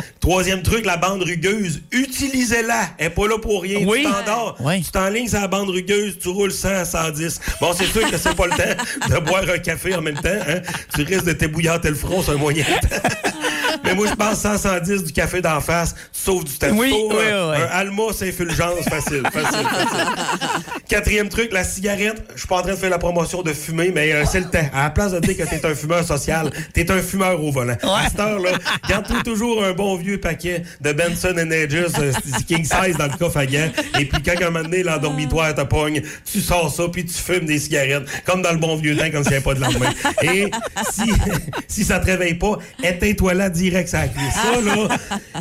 Troisième 0.20 0.62
truc, 0.62 0.84
la 0.84 0.96
bande 0.96 1.22
rugueuse. 1.22 1.80
Utilisez-la. 1.92 2.88
Elle 2.98 3.06
n'est 3.08 3.10
pas 3.14 3.26
là 3.28 3.38
pour 3.38 3.62
rien. 3.62 3.78
Oui. 3.86 4.04
Tu 4.04 4.10
t'endors. 4.12 4.56
Oui. 4.60 4.82
Tu 4.82 4.90
t'enlignes 4.90 5.28
sur 5.28 5.40
la 5.40 5.48
bande 5.48 5.70
rugueuse, 5.70 6.18
tu 6.20 6.28
roules 6.28 6.52
100 6.52 6.68
à 6.68 6.84
110. 6.84 7.40
Bon, 7.60 7.72
c'est 7.76 7.86
sûr 7.86 8.10
que 8.10 8.16
c'est 8.18 8.34
pas 8.34 8.46
le 8.46 8.52
temps 8.52 9.08
de 9.14 9.20
boire 9.20 9.42
un 9.52 9.58
café 9.58 9.94
en 9.94 10.02
même 10.02 10.16
temps. 10.16 10.28
Hein? 10.48 10.60
Tu 10.94 11.02
risques 11.02 11.24
de 11.24 11.32
t'ébouillanter 11.32 11.88
le 11.88 11.94
front, 11.94 12.22
c'est 12.22 12.32
un 12.32 12.36
moyen. 12.36 12.64
Mais 13.84 13.94
moi, 13.94 14.06
je 14.08 14.14
pense 14.14 14.40
100, 14.40 14.58
110 14.58 15.04
du 15.04 15.12
café 15.12 15.40
d'en 15.40 15.60
face, 15.60 15.94
tu 16.12 16.20
sauves 16.20 16.44
du 16.44 16.52
temps. 16.58 16.66
Oui, 16.72 16.92
oui, 16.92 17.14
un, 17.32 17.50
oui. 17.50 17.56
un 17.56 17.66
Alma 17.78 18.12
Saint-Fulgence 18.12 18.84
facile. 18.88 19.22
Quatrième 20.88 21.28
truc, 21.28 21.52
la 21.52 21.64
cigarette. 21.64 22.22
Je 22.34 22.40
suis 22.40 22.48
pas 22.48 22.58
en 22.58 22.62
train 22.62 22.72
de 22.72 22.76
faire 22.76 22.90
la 22.90 22.98
promotion 22.98 23.42
de 23.42 23.52
fumer, 23.52 23.90
mais 23.94 24.12
euh, 24.12 24.24
c'est 24.24 24.40
le 24.40 24.48
temps. 24.48 24.66
À 24.72 24.84
la 24.84 24.90
place 24.90 25.12
de 25.12 25.20
dire 25.20 25.36
que 25.36 25.48
t'es 25.48 25.64
un 25.66 25.74
fumeur 25.74 26.04
social, 26.04 26.50
t'es 26.72 26.90
un 26.90 27.02
fumeur 27.02 27.42
au 27.42 27.50
volant. 27.50 27.76
À 27.82 28.08
cette 28.08 28.20
heure-là, 28.20 28.50
garde-toi 28.88 29.22
toujours 29.24 29.64
un 29.64 29.72
bon 29.72 29.96
vieux 29.96 30.18
paquet 30.18 30.62
de 30.80 30.92
Benson 30.92 31.36
Hedges 31.36 31.92
euh, 31.98 32.12
King 32.46 32.64
Size 32.64 32.96
dans 32.96 33.06
le 33.06 33.16
coffre 33.18 33.38
à 33.38 33.46
gants. 33.46 33.70
Et 33.98 34.04
puis 34.04 34.22
quand 34.22 34.40
un 34.40 34.50
moment 34.50 34.64
donné, 34.64 34.82
l'endormitoire 34.82 35.54
te 35.54 35.62
pogne, 35.62 36.02
tu 36.24 36.40
sors 36.40 36.72
ça, 36.72 36.84
puis 36.90 37.04
tu 37.04 37.14
fumes 37.14 37.46
des 37.46 37.58
cigarettes, 37.58 38.04
comme 38.24 38.42
dans 38.42 38.52
le 38.52 38.58
bon 38.58 38.76
vieux 38.76 38.96
temps, 38.96 39.10
comme 39.10 39.22
s'il 39.22 39.32
n'y 39.32 39.36
avait 39.36 39.44
pas 39.44 39.54
de 39.54 39.60
lendemain. 39.60 39.90
Et 40.22 40.50
si, 40.90 41.12
si 41.68 41.84
ça 41.84 41.98
te 41.98 42.06
réveille 42.06 42.34
pas, 42.34 42.58
éteins-toi 42.82 43.34
là 43.34 43.50
direct 43.50 43.88
sur 43.88 43.98
la 43.98 44.08
cuisse. 44.08 44.34
Ça, 44.34 44.60
là, 44.60 44.88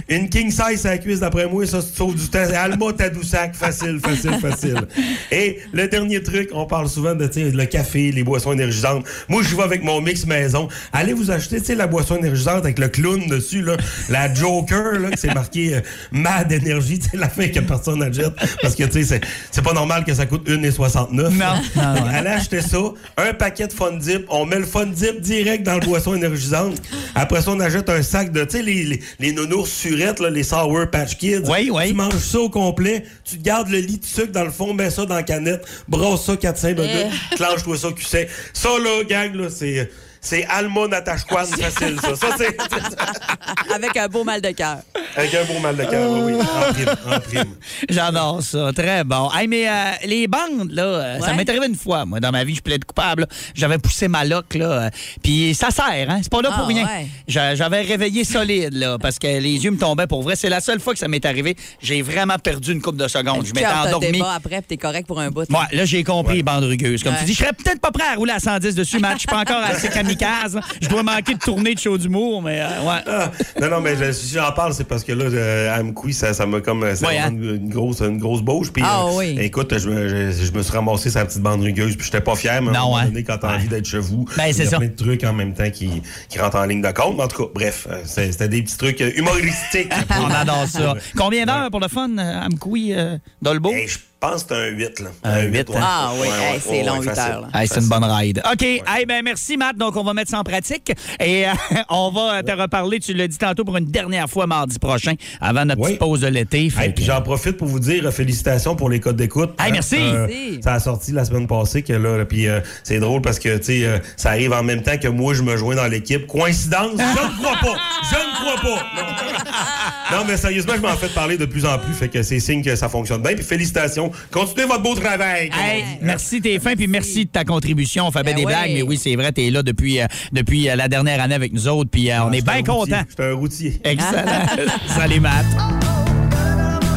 une 0.10 0.30
King 0.30 0.52
Size 0.52 0.82
sur 0.82 0.90
la 0.90 0.98
cuisse, 0.98 1.20
d'après 1.20 1.48
moi, 1.48 1.66
ça, 1.66 1.82
tu 1.82 1.96
sauves 1.96 2.16
du 2.16 2.30
temps. 2.30 2.46
Alma 2.56 2.94
Tadoussac, 2.94 3.56
facile, 3.56 4.00
facile, 4.16 4.40
facile. 4.40 4.88
Et 5.32 5.60
le 5.74 5.88
dernier 5.88 6.22
truc, 6.24 6.50
on 6.54 6.66
parle 6.66 6.88
souvent 6.90 7.16
de 7.16 7.28
tu 7.28 7.34
sais, 7.46 7.52
le 7.52 7.66
café, 7.66 8.12
les 8.12 8.24
boissons 8.24 8.54
énergisantes. 8.54 9.06
Moi, 9.28 9.42
je 9.44 9.56
vais 9.56 9.64
avec 9.64 9.84
mon 9.84 10.02
mix 10.02 10.26
maison. 10.26 10.68
Allez 10.94 11.14
vous 11.14 11.32
acheter 11.32 11.60
tu 11.60 11.66
sais, 11.68 11.76
la 11.76 11.88
boisson 11.88 12.18
énergisante 12.18 12.64
avec 12.64 12.80
le 12.80 12.88
clown 12.90 13.28
dessus, 13.28 13.62
là, 13.62 13.78
la 14.10 14.34
Joker, 14.34 15.00
là, 15.00 15.10
c'est 15.16 15.34
marqué 15.34 15.76
euh, 15.76 15.82
Mad 16.12 16.52
Energy, 16.52 17.00
tu 17.00 17.10
sais, 17.10 17.18
la 17.18 17.30
fin 17.30 17.48
que 17.48 17.60
personne 17.60 18.00
n'achète. 18.00 18.34
Parce 18.62 18.76
que 18.76 18.84
tu 18.84 18.92
sais, 18.92 19.04
c'est- 19.04 19.22
c'est 19.52 19.64
pas 19.64 19.74
normal 19.74 20.04
que 20.06 20.14
ça 20.14 20.26
coûte 20.26 20.48
1,69. 20.50 21.12
Non, 21.34 21.46
non, 21.76 21.94
ouais. 22.06 22.14
Allez 22.14 22.30
acheter 22.30 22.62
ça, 22.62 22.78
un 23.18 23.34
paquet 23.34 23.68
de 23.68 23.74
Fun 23.74 23.94
Dip, 23.94 24.26
on 24.30 24.46
met 24.46 24.60
le 24.60 24.66
Fun 24.66 24.86
Dip 24.88 25.22
direct 25.22 25.64
dans 25.66 25.74
la 25.74 25.80
boisson 25.86 26.16
énergisante. 26.16 26.82
Après 27.16 27.42
ça, 27.42 27.52
on 27.52 27.60
achète 27.60 27.90
un 27.90 28.02
sac 28.02 28.32
de, 28.32 28.44
tu 28.44 28.58
sais, 28.58 28.64
les, 28.64 28.84
les, 28.84 29.00
les 29.20 29.32
nounours 29.32 29.70
surettes, 29.70 30.20
là, 30.20 30.30
les 30.30 30.44
Sour 30.44 30.86
Patch 30.92 31.18
Kids. 31.18 31.42
Oui, 31.50 31.70
oui. 31.74 31.88
Tu 31.90 31.94
manges 31.94 32.14
ça 32.18 32.40
au 32.40 32.50
complet, 32.50 33.04
tu 33.24 33.38
te 33.38 33.44
gardes 33.44 33.70
le 33.70 33.80
lit 33.80 33.97
de 33.98 34.06
sucre 34.06 34.32
dans 34.32 34.44
le 34.44 34.52
fond, 34.52 34.74
mets 34.74 34.90
ça 34.90 35.06
dans 35.06 35.16
la 35.16 35.24
canette, 35.24 35.66
brosse 35.88 36.26
ça 36.26 36.34
4-5 36.34 36.76
minutes, 36.76 37.14
clenche-toi 37.36 37.78
ça, 37.78 37.92
cul 37.92 38.06
Ça, 38.54 38.70
là, 38.70 39.04
gang, 39.04 39.34
là, 39.36 39.50
c'est... 39.50 39.90
C'est 40.22 40.46
Alma 40.46 40.88
Natashquan 40.88 41.46
facile, 41.46 41.98
ça. 42.02 42.16
Ça, 42.16 42.28
c'est. 42.38 42.58
Avec 43.74 43.96
un 43.98 44.08
beau 44.08 44.24
mal 44.24 44.42
de 44.42 44.50
cœur. 44.52 44.78
Avec 45.16 45.34
un 45.36 45.46
beau 45.46 45.60
mal 45.60 45.76
de 45.76 45.84
cœur, 45.84 46.12
oui, 46.12 46.34
oui. 46.34 46.42
En 46.42 46.74
prime, 46.74 47.14
en 47.16 47.20
prime. 47.20 47.56
J'adore 47.90 48.42
ça, 48.42 48.72
très 48.76 49.04
bon. 49.04 49.30
Hey, 49.34 49.48
mais 49.48 49.68
euh, 49.70 49.74
les 50.06 50.28
bandes, 50.28 50.72
là, 50.72 50.84
euh, 50.84 51.20
ça 51.20 51.34
m'est 51.34 51.48
arrivé 51.50 51.68
une 51.68 51.76
fois, 51.76 52.06
moi, 52.06 52.20
dans 52.20 52.32
ma 52.32 52.44
vie, 52.44 52.56
je 52.56 52.62
plaide 52.62 52.84
coupable. 52.86 53.22
là. 53.22 53.28
J'avais 53.56 53.78
poussé 53.78 54.08
ma 54.08 54.26
loque, 54.26 54.56
là, 54.56 54.66
euh, 54.72 54.90
puis 55.24 55.54
ça 55.56 55.70
sert, 55.72 56.10
hein? 56.10 56.20
C'est 56.22 56.32
pas 56.32 56.42
là 56.42 56.50
Ah, 56.52 56.58
pour 56.60 56.68
rien. 56.68 56.86
ouais. 56.86 57.08
J'a- 57.28 57.56
J'avais 57.56 57.82
réveillé 57.82 58.24
solide, 58.24 58.74
là, 58.74 58.98
parce 59.00 59.20
que 59.20 59.28
les 59.28 59.64
yeux 59.64 59.72
me 59.72 59.78
tombaient 59.78 60.08
pour 60.08 60.24
vrai. 60.24 60.36
C'est 60.36 60.50
la 60.50 60.60
seule 60.62 60.80
fois 60.80 60.94
que 60.94 61.00
ça 61.00 61.08
m'est 61.08 61.26
arrivé. 61.26 61.56
J'ai 61.82 62.02
vraiment 62.02 62.38
perdu 62.38 62.72
une 62.74 62.82
coupe 62.82 62.98
de 62.98 63.08
secondes. 63.08 63.46
Je 63.46 63.54
m'étais 63.54 63.66
endormi. 63.68 64.12
débat 64.12 64.34
après, 64.34 64.58
puis 64.58 64.66
t'es 64.70 64.78
correct 64.78 65.08
pour 65.08 65.20
un 65.20 65.30
bout. 65.30 65.50
Ouais, 65.50 65.58
là, 65.78 65.86
j'ai 65.86 66.04
compris, 66.04 66.44
bande 66.44 66.64
rugueuse. 66.66 67.04
Comme 67.04 67.14
Ouais. 67.14 67.20
tu 67.20 67.26
dis, 67.26 67.34
je 67.34 67.40
serais 67.40 67.54
peut-être 67.54 67.80
pas 67.80 67.92
prêt 67.92 68.08
à 68.12 68.16
rouler 68.16 68.34
à 68.34 68.40
110 68.40 68.76
dessus, 68.76 69.00
Matt. 69.00 69.14
Je 69.14 69.20
suis 69.20 69.28
pas 69.28 69.40
encore 69.40 69.64
assez 69.64 69.88
kamikaze. 69.90 70.17
là. 70.22 70.62
Je 70.82 70.88
dois 70.90 71.04
manquer 71.04 71.34
de 71.34 71.40
tournée 71.40 71.74
de 71.76 71.80
show 71.80 71.98
d'humour, 71.98 72.42
mais 72.42 72.62
euh, 72.62 72.84
ouais. 72.84 73.02
Ah, 73.08 73.32
non, 73.62 73.70
non, 73.70 73.82
mais 73.82 73.96
je- 73.96 74.12
si 74.12 74.34
j'en 74.34 74.52
parle, 74.52 74.74
c'est 74.74 74.84
parce 74.86 75.04
que 75.04 75.12
là, 75.12 75.26
euh, 75.26 75.76
à 75.76 75.80
Amkoui, 75.82 76.14
ça 76.14 76.34
ça 76.34 76.46
m'a 76.46 76.62
comme. 76.62 76.96
Ça 76.96 77.08
Ouais, 77.08 77.20
m'a 77.20 77.26
hein? 77.26 77.32
une, 77.32 77.56
une 77.56 77.70
grosse, 77.70 78.00
une 78.02 78.18
grosse. 78.18 78.42
Puis, 78.72 78.84
Ah, 78.86 79.04
euh, 79.08 79.12
oui. 79.18 79.38
écoute, 79.42 79.78
je 79.78 79.90
me, 79.90 80.08
je, 80.32 80.46
je 80.46 80.52
me 80.52 80.62
suis 80.64 80.72
ramassé 80.74 81.10
sa 81.10 81.26
petite 81.26 81.42
bande 81.42 81.62
rugueuse, 81.62 81.96
puis 81.96 82.06
j'étais 82.06 82.22
pas 82.22 82.36
fier, 82.36 82.62
mais 82.62 82.76
à 82.76 82.82
un 82.82 82.94
hein? 82.96 83.06
donné, 83.06 83.24
quand 83.24 83.38
t'as 83.40 83.56
envie 83.56 83.68
d'être 83.68 83.86
chez 83.86 83.98
vous, 84.00 84.26
Ben, 84.38 84.46
il 84.48 84.54
c'est 84.54 84.64
y 84.64 84.68
a 84.68 84.70
ça. 84.70 84.78
plein 84.78 84.88
de 84.88 84.96
trucs 84.96 85.24
en 85.24 85.34
même 85.34 85.54
temps 85.54 85.70
qui, 85.70 86.02
qui 86.30 86.40
rentrent 86.40 86.58
en 86.58 86.66
ligne 86.66 86.82
de 86.82 86.92
compte. 86.92 87.18
Mais 87.18 87.24
en 87.24 87.28
tout 87.28 87.44
cas, 87.46 87.50
bref, 87.54 87.88
euh, 87.90 88.02
c'était 88.06 88.48
des 88.48 88.62
petits 88.62 88.78
trucs 88.78 89.02
euh, 89.02 89.12
humoristiques. 89.16 89.92
On 90.20 90.32
adore 90.34 90.66
ça. 90.68 90.96
Combien 91.18 91.46
d'heures 91.46 91.70
pour 91.72 91.80
le 91.80 91.88
fun, 91.88 92.10
euh, 92.18 92.42
Amkoui, 92.46 92.94
euh, 92.94 93.18
Dolbeau? 93.42 93.72
Hey, 93.72 93.88
je 94.20 94.28
pense 94.28 94.44
que 94.46 94.56
c'est 94.56 94.62
un 94.62 94.68
8. 94.72 95.00
Là. 95.02 95.10
Un 95.26 95.42
huit, 95.44 95.70
ouais. 95.70 95.76
Ah 95.80 96.10
oui, 96.16 96.22
Ouais, 96.22 96.28
hey, 96.28 96.54
ouais, 96.56 96.60
c'est 96.60 96.70
ouais, 96.72 96.84
long, 96.84 96.94
ouais, 96.94 97.00
8 97.02 97.06
facile. 97.10 97.34
heures. 97.34 97.42
là. 97.54 97.62
Hey, 97.62 97.68
c'est 97.68 97.80
une 97.82 97.88
bonne 97.88 98.04
ride. 98.04 98.42
OK. 98.52 98.64
Hey, 98.64 99.06
ben, 99.08 99.22
merci, 99.24 99.58
Matt. 99.58 99.78
Donc, 99.78 99.96
on 99.96 100.04
va 100.04 100.14
mettre 100.16 100.32
ça 100.32 100.40
en 100.40 100.44
pratique. 100.44 100.92
Et 101.20 101.46
euh, 101.48 101.52
on 101.92 102.10
va 102.10 102.42
te 102.42 102.52
reparler, 102.52 103.00
tu 103.00 103.14
l'as 103.14 103.28
dit 103.28 103.38
tantôt, 103.38 103.64
pour 103.64 103.78
une 103.78 103.86
dernière 103.86 104.28
fois 104.28 104.48
mardi 104.48 104.80
prochain, 104.80 105.14
avant 105.40 105.66
notre 105.66 105.82
petite 105.84 106.00
pause 106.00 106.22
de 106.22 106.28
l'été. 106.28 106.68
Fait 106.72 106.90
puis 106.90 107.04
j'en 107.06 107.22
profite 107.22 107.58
pour 107.58 107.68
vous 107.68 107.80
dire 107.80 108.08
euh, 108.08 108.12
félicitations 108.12 108.76
pour 108.76 108.90
les 108.90 109.00
codes 109.00 109.18
d'écoute. 109.18 109.52
Hey, 109.60 109.72
merci. 109.72 109.98
Merci. 110.00 110.60
Ça 110.64 110.74
a 110.74 110.80
sorti 110.80 111.12
la 111.12 111.24
semaine 111.24 111.46
passée 111.46 111.84
que 111.84 111.94
là, 111.94 112.26
puis 112.26 112.48
euh, 112.48 112.60
c'est 112.84 113.00
drôle 113.00 113.22
parce 113.22 113.38
que 113.38 113.56
tu 113.58 113.64
sais, 113.66 113.86
euh, 113.86 114.00
ça 114.16 114.30
arrive 114.32 114.52
en 114.52 114.64
même 114.64 114.82
temps 114.82 114.98
que 114.98 115.08
moi 115.10 115.36
je 115.36 115.44
me 115.44 115.56
joins 115.58 115.76
dans 115.76 115.88
l'équipe. 115.88 116.26
Coïncidence? 116.26 116.94
Je 116.98 117.04
ne 117.04 117.38
crois 117.38 117.58
pas. 117.62 117.80
Je 118.10 118.16
ne 118.16 118.34
crois 118.56 118.62
pas. 118.62 118.84
Non. 118.96 120.18
Non, 120.20 120.24
mais 120.26 120.38
sérieusement, 120.38 120.74
je 120.76 120.82
m'en 120.82 120.96
fais 120.96 121.10
parler 121.10 121.38
de 121.38 121.46
plus 121.46 121.66
en 121.66 121.78
plus, 121.78 121.94
fait 121.94 122.08
que 122.08 122.24
c'est 122.24 122.40
signe 122.40 122.64
que 122.64 122.76
ça 122.76 122.90
fonctionne 122.90 123.22
bien. 123.22 123.36
Puis 123.36 123.44
félicitations. 123.44 124.07
Continuez 124.32 124.66
votre 124.66 124.84
beau 124.84 124.96
travail. 124.96 125.50
Hey, 125.54 125.84
merci 126.02 126.42
tes 126.42 126.60
fins, 126.60 126.76
puis 126.76 126.88
merci 126.88 127.26
de 127.26 127.30
ta 127.30 127.44
contribution. 127.44 128.08
On 128.08 128.12
fait 128.12 128.24
bien 128.24 128.34
Ben 128.34 128.40
des 128.40 128.46
ouais. 128.46 128.54
blagues, 128.54 128.72
mais 128.74 128.82
oui, 128.82 128.98
c'est 128.98 129.16
vrai, 129.16 129.32
tu 129.32 129.46
es 129.46 129.52
là 129.52 129.64
depuis, 129.64 130.02
euh, 130.02 130.06
depuis 130.32 130.70
euh, 130.70 130.76
la 130.76 130.88
dernière 130.88 131.22
année 131.22 131.36
avec 131.36 131.54
nous 131.54 131.68
autres, 131.68 131.90
puis 131.90 132.12
euh, 132.12 132.24
on 132.24 132.32
est 132.32 132.46
bien 132.46 132.64
contents. 132.64 133.04
J'étais 133.10 133.24
un 133.24 133.34
routier. 133.34 133.80
Excellent. 133.84 134.46
Salut, 134.88 135.20
Matt. 135.20 135.46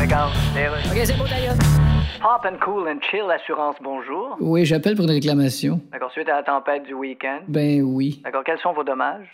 Regarde, 0.01 0.33
OK, 0.91 1.01
c'est 1.05 1.17
beau 1.17 1.25
d'ailleurs. 1.29 1.70
Pop 2.21 2.45
and 2.45 2.59
Cool 2.63 2.87
and 2.87 3.01
Chill 3.11 3.31
Assurance, 3.31 3.77
bonjour. 3.83 4.37
Oui, 4.41 4.67
j'appelle 4.67 4.95
pour 4.95 5.07
une 5.07 5.11
réclamation. 5.11 5.81
D'accord, 5.91 6.13
suite 6.13 6.29
à 6.29 6.37
la 6.37 6.43
tempête 6.43 6.83
du 6.83 6.93
week-end. 6.93 7.41
Ben 7.49 7.81
oui. 7.81 8.21
D'accord, 8.23 8.45
quels 8.45 8.59
sont 8.59 8.75
vos 8.75 8.85
dommages? 8.85 9.27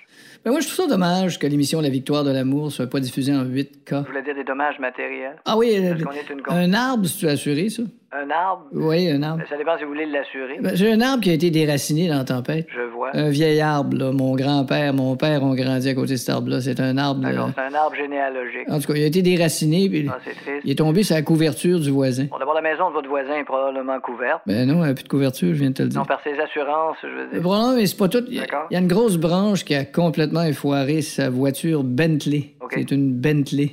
Ben 0.44 0.52
moi, 0.52 0.60
je 0.60 0.68
trouve 0.68 0.84
ça 0.84 0.86
dommage 0.86 1.40
que 1.40 1.48
l'émission 1.48 1.80
La 1.80 1.88
victoire 1.88 2.22
de 2.22 2.30
l'amour 2.30 2.70
soit 2.70 2.86
pas 2.86 3.00
diffusée 3.00 3.34
en 3.34 3.44
8K. 3.44 4.04
Je 4.04 4.06
voulais 4.06 4.22
dire 4.22 4.36
des 4.36 4.44
dommages 4.44 4.78
matériels? 4.78 5.34
Ah 5.44 5.56
oui, 5.56 5.72
euh, 5.74 5.96
est 5.96 6.30
une 6.30 6.42
un 6.48 6.72
arbre, 6.74 7.06
si 7.06 7.18
tu 7.18 7.28
assuré, 7.28 7.70
ça? 7.70 7.82
Un 8.18 8.30
arbre? 8.30 8.64
Oui, 8.72 9.10
un 9.10 9.22
arbre. 9.22 9.42
Ça 9.50 9.56
dépend 9.56 9.76
si 9.76 9.84
vous 9.84 9.90
voulez 9.90 10.06
l'assurer. 10.06 10.58
Ben, 10.60 10.74
J'ai 10.74 10.90
un 10.92 11.00
arbre 11.00 11.22
qui 11.22 11.30
a 11.30 11.34
été 11.34 11.50
déraciné 11.50 12.08
dans 12.08 12.18
la 12.18 12.24
tempête. 12.24 12.66
Je 12.74 12.80
vois. 12.80 13.10
Un 13.14 13.28
vieil 13.28 13.60
arbre, 13.60 13.96
là. 13.96 14.12
Mon 14.12 14.34
grand-père, 14.34 14.94
mon 14.94 15.16
père 15.16 15.42
ont 15.42 15.54
grandi 15.54 15.88
à 15.88 15.94
côté 15.94 16.12
de 16.12 16.16
cet 16.16 16.30
arbre-là. 16.30 16.60
C'est 16.60 16.80
un 16.80 16.96
arbre. 16.96 17.20
D'accord, 17.20 17.50
c'est 17.54 17.62
un 17.62 17.74
arbre 17.74 17.94
généalogique. 17.96 18.68
En 18.68 18.78
tout 18.80 18.86
cas, 18.92 18.94
il 18.98 19.02
a 19.02 19.06
été 19.06 19.22
déraciné, 19.22 19.88
puis 19.88 20.08
Ah, 20.10 20.18
c'est 20.24 20.30
triste. 20.34 20.62
il 20.64 20.70
est 20.70 20.76
tombé 20.76 21.02
sur 21.02 21.14
la 21.14 21.22
couverture 21.22 21.78
du 21.80 21.90
voisin. 21.90 22.26
Bon, 22.30 22.38
d'abord, 22.38 22.54
la 22.54 22.62
maison 22.62 22.88
de 22.88 22.94
votre 22.94 23.08
voisin 23.08 23.34
est 23.36 23.44
probablement 23.44 23.98
couverte. 24.00 24.40
Ben 24.46 24.66
non, 24.66 24.76
il 24.82 24.84
n'y 24.86 24.90
a 24.90 24.94
plus 24.94 25.04
de 25.04 25.08
couverture, 25.08 25.48
je 25.48 25.58
viens 25.60 25.70
de 25.70 25.74
te 25.74 25.82
le 25.82 25.88
dire. 25.88 26.00
Non, 26.00 26.06
par 26.06 26.20
ses 26.22 26.38
assurances, 26.38 26.96
je 27.02 27.08
veux 27.08 27.24
Le 27.26 27.30
dire. 27.32 27.42
problème, 27.42 27.76
mais 27.76 27.86
c'est 27.86 27.98
pas 27.98 28.08
tout. 28.08 28.24
Il 28.28 28.34
y, 28.34 28.40
a- 28.40 28.46
il 28.70 28.74
y 28.74 28.76
a 28.76 28.80
une 28.80 28.88
grosse 28.88 29.16
branche 29.18 29.64
qui 29.64 29.74
a 29.74 29.84
complètement 29.84 30.42
effoiré 30.42 31.02
sa 31.02 31.28
voiture 31.30 31.82
Bentley. 31.84 32.54
C'est 32.72 32.90
une 32.90 33.12
Bentley. 33.12 33.72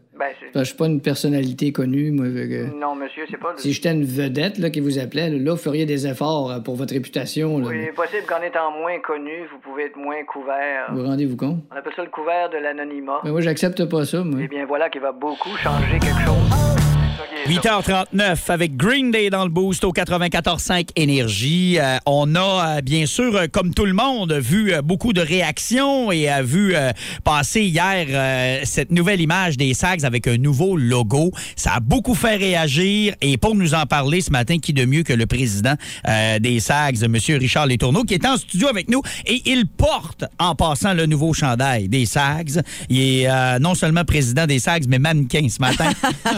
Ben. 0.21 0.27
Parce 0.39 0.53
que 0.53 0.59
je 0.59 0.63
suis 0.65 0.75
pas 0.77 0.85
une 0.85 1.01
personnalité 1.01 1.71
connue, 1.71 2.11
moi. 2.11 2.25
que- 2.27 2.79
Non, 2.79 2.93
monsieur, 2.95 3.23
c'est 3.29 3.37
pas... 3.37 3.53
Si 3.57 3.73
j'étais 3.73 3.91
une 3.91 4.05
vedette 4.05 4.59
là, 4.59 4.69
qui 4.69 4.79
vous 4.79 4.99
appelait, 4.99 5.29
là, 5.29 5.51
vous 5.51 5.57
feriez 5.57 5.85
des 5.87 6.05
efforts 6.05 6.51
euh, 6.51 6.59
pour 6.59 6.75
votre 6.75 6.93
réputation. 6.93 7.57
Là, 7.59 7.67
Oui, 7.69 7.87
possible 7.95 8.23
qu'en 8.27 8.41
étant 8.43 8.71
moins 8.71 8.99
connu, 8.99 9.31
vous 9.51 9.57
pouvez 9.59 9.85
être 9.85 9.95
moins 9.97 10.23
couvert. 10.25 10.91
Vous 10.93 11.03
rendez-vous 11.03 11.37
compte? 11.37 11.57
On 11.71 11.75
appelle 11.75 11.93
ça 11.95 12.03
le 12.03 12.09
couvert 12.09 12.49
de 12.51 12.57
l'anonymat. 12.57 13.21
Mais 13.23 13.31
moi, 13.31 13.41
j'accepte 13.41 13.83
pas 13.85 14.05
ça, 14.05 14.23
moi. 14.23 14.39
Eh 14.43 14.47
bien, 14.47 14.65
voilà 14.65 14.89
qui 14.89 14.99
va 14.99 15.11
beaucoup 15.11 15.55
changer 15.57 15.97
quelque 15.99 16.21
chose. 16.25 17.00
C'est 17.21 17.35
ça 17.35 17.45
qui 17.45 17.51
est 17.51 17.61
ça. 17.61 18.05
8h39 18.13 18.37
avec 18.49 18.77
Green 18.77 19.11
Day 19.11 19.29
dans 19.29 19.43
le 19.43 19.49
boost 19.49 19.83
au 19.83 19.91
94.5 19.91 20.89
Énergie. 20.95 21.77
Euh, 21.79 21.97
on 22.05 22.35
a 22.35 22.77
euh, 22.77 22.81
bien 22.81 23.05
sûr, 23.05 23.35
euh, 23.35 23.47
comme 23.51 23.73
tout 23.73 23.85
le 23.85 23.93
monde, 23.93 24.33
vu 24.33 24.73
beaucoup 24.83 25.13
de 25.13 25.21
réactions 25.21 26.11
et 26.11 26.27
a 26.27 26.41
vu 26.41 26.75
passer 27.23 27.61
hier 27.61 28.61
cette 28.65 28.91
nouvelle 28.91 29.21
image 29.21 29.57
des 29.57 29.73
Sags 29.73 30.05
avec 30.05 30.27
un 30.27 30.37
nouveau 30.37 30.77
logo. 30.77 31.31
Ça 31.55 31.75
a 31.75 31.79
beaucoup 31.79 32.15
fait 32.15 32.35
réagir 32.35 33.13
et 33.21 33.37
pour 33.37 33.55
nous 33.55 33.73
en 33.73 33.85
parler 33.85 34.21
ce 34.21 34.31
matin, 34.31 34.57
qui 34.59 34.73
de 34.73 34.85
mieux 34.85 35.03
que 35.03 35.13
le 35.13 35.25
président 35.25 35.75
des 36.39 36.59
Sags, 36.59 37.03
M. 37.03 37.15
Richard 37.39 37.67
Letourneau, 37.67 38.03
qui 38.03 38.13
est 38.13 38.25
en 38.25 38.37
studio 38.37 38.67
avec 38.67 38.89
nous 38.89 39.01
et 39.25 39.41
il 39.45 39.67
porte 39.67 40.25
en 40.39 40.55
passant 40.55 40.93
le 40.93 41.05
nouveau 41.05 41.33
chandail 41.33 41.89
des 41.89 42.05
Sags. 42.05 42.61
Il 42.89 42.99
est 42.99 43.59
non 43.59 43.75
seulement 43.75 44.05
président 44.05 44.45
des 44.45 44.59
Sags, 44.59 44.85
mais 44.87 44.99
mannequin 44.99 45.47
ce 45.49 45.59
matin. 45.59 45.91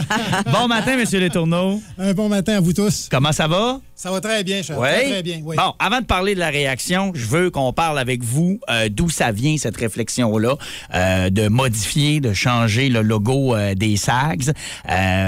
bon 0.52 0.68
matin, 0.76 0.98
M. 1.00 1.20
Letourneau. 1.22 1.82
Un 1.98 2.14
bon 2.14 2.30
matin 2.30 2.58
à 2.58 2.60
vous 2.60 2.74
tous. 2.74 3.08
Comment 3.10 3.32
ça 3.32 3.48
va? 3.48 3.80
Ça 3.96 4.12
va 4.12 4.20
très 4.22 4.44
bien, 4.44 4.62
cher. 4.62 4.78
Oui. 4.80 4.88
Très, 4.88 5.10
très 5.10 5.24
bien. 5.24 5.42
Oui. 5.44 5.56
Bon, 5.56 5.74
avant 5.80 6.02
de 6.02 6.06
parler 6.06 6.36
de 6.36 6.40
la 6.40 6.50
réaction, 6.50 7.12
je 7.16 7.26
veux 7.26 7.50
qu'on 7.52 7.72
parle 7.74 7.98
avec 8.00 8.24
vous 8.24 8.60
euh, 8.70 8.90
d'où 8.90 9.10
ça 9.10 9.32
vient, 9.32 9.56
cette 9.58 9.78
réflexion-là, 9.78 10.56
euh, 10.94 11.30
de 11.30 11.48
modifier, 11.48 12.20
de 12.20 12.34
changer 12.34 12.90
le 12.90 13.02
logo 13.02 13.56
euh, 13.56 13.76
des 13.76 13.96
SAGs. 13.98 14.52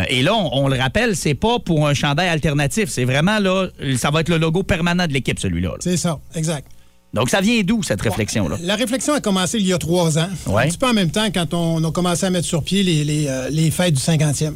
Et 0.10 0.22
là, 0.24 0.34
on, 0.34 0.66
on 0.66 0.68
le 0.68 0.78
rappelle, 0.78 1.16
c'est 1.16 1.36
pas 1.36 1.60
pour 1.60 1.88
un 1.88 1.94
chandail 1.94 2.28
alternatif. 2.28 2.90
C'est 2.90 3.06
vraiment, 3.06 3.40
là, 3.40 3.68
ça 3.98 4.10
va 4.12 4.22
être 4.22 4.30
le 4.30 4.38
logo 4.38 4.64
permanent 4.64 5.08
de 5.08 5.14
l'équipe, 5.14 5.40
celui-là. 5.40 5.70
là. 5.70 5.76
C'est 5.80 5.98
ça, 5.98 6.20
exact. 6.36 6.68
Donc, 7.14 7.30
ça 7.30 7.40
vient 7.40 7.62
d'où, 7.64 7.82
cette 7.82 8.02
réflexion-là? 8.02 8.58
La 8.62 8.76
réflexion 8.76 9.14
a 9.14 9.22
commencé 9.22 9.58
il 9.58 9.66
y 9.68 9.72
a 9.72 9.78
trois 9.78 10.18
ans. 10.20 10.28
Ouais. 10.48 10.64
Un 10.64 10.68
petit 10.68 10.78
peu 10.78 10.88
en 10.88 10.94
même 10.94 11.12
temps 11.12 11.28
quand 11.34 11.54
on 11.54 11.82
a 11.84 11.92
commencé 11.92 12.26
à 12.26 12.30
mettre 12.30 12.46
sur 12.48 12.62
pied 12.62 12.84
les, 12.84 13.06
les, 13.06 13.30
les 13.52 13.72
fêtes 13.72 13.94
du 13.94 14.02
50e. 14.02 14.54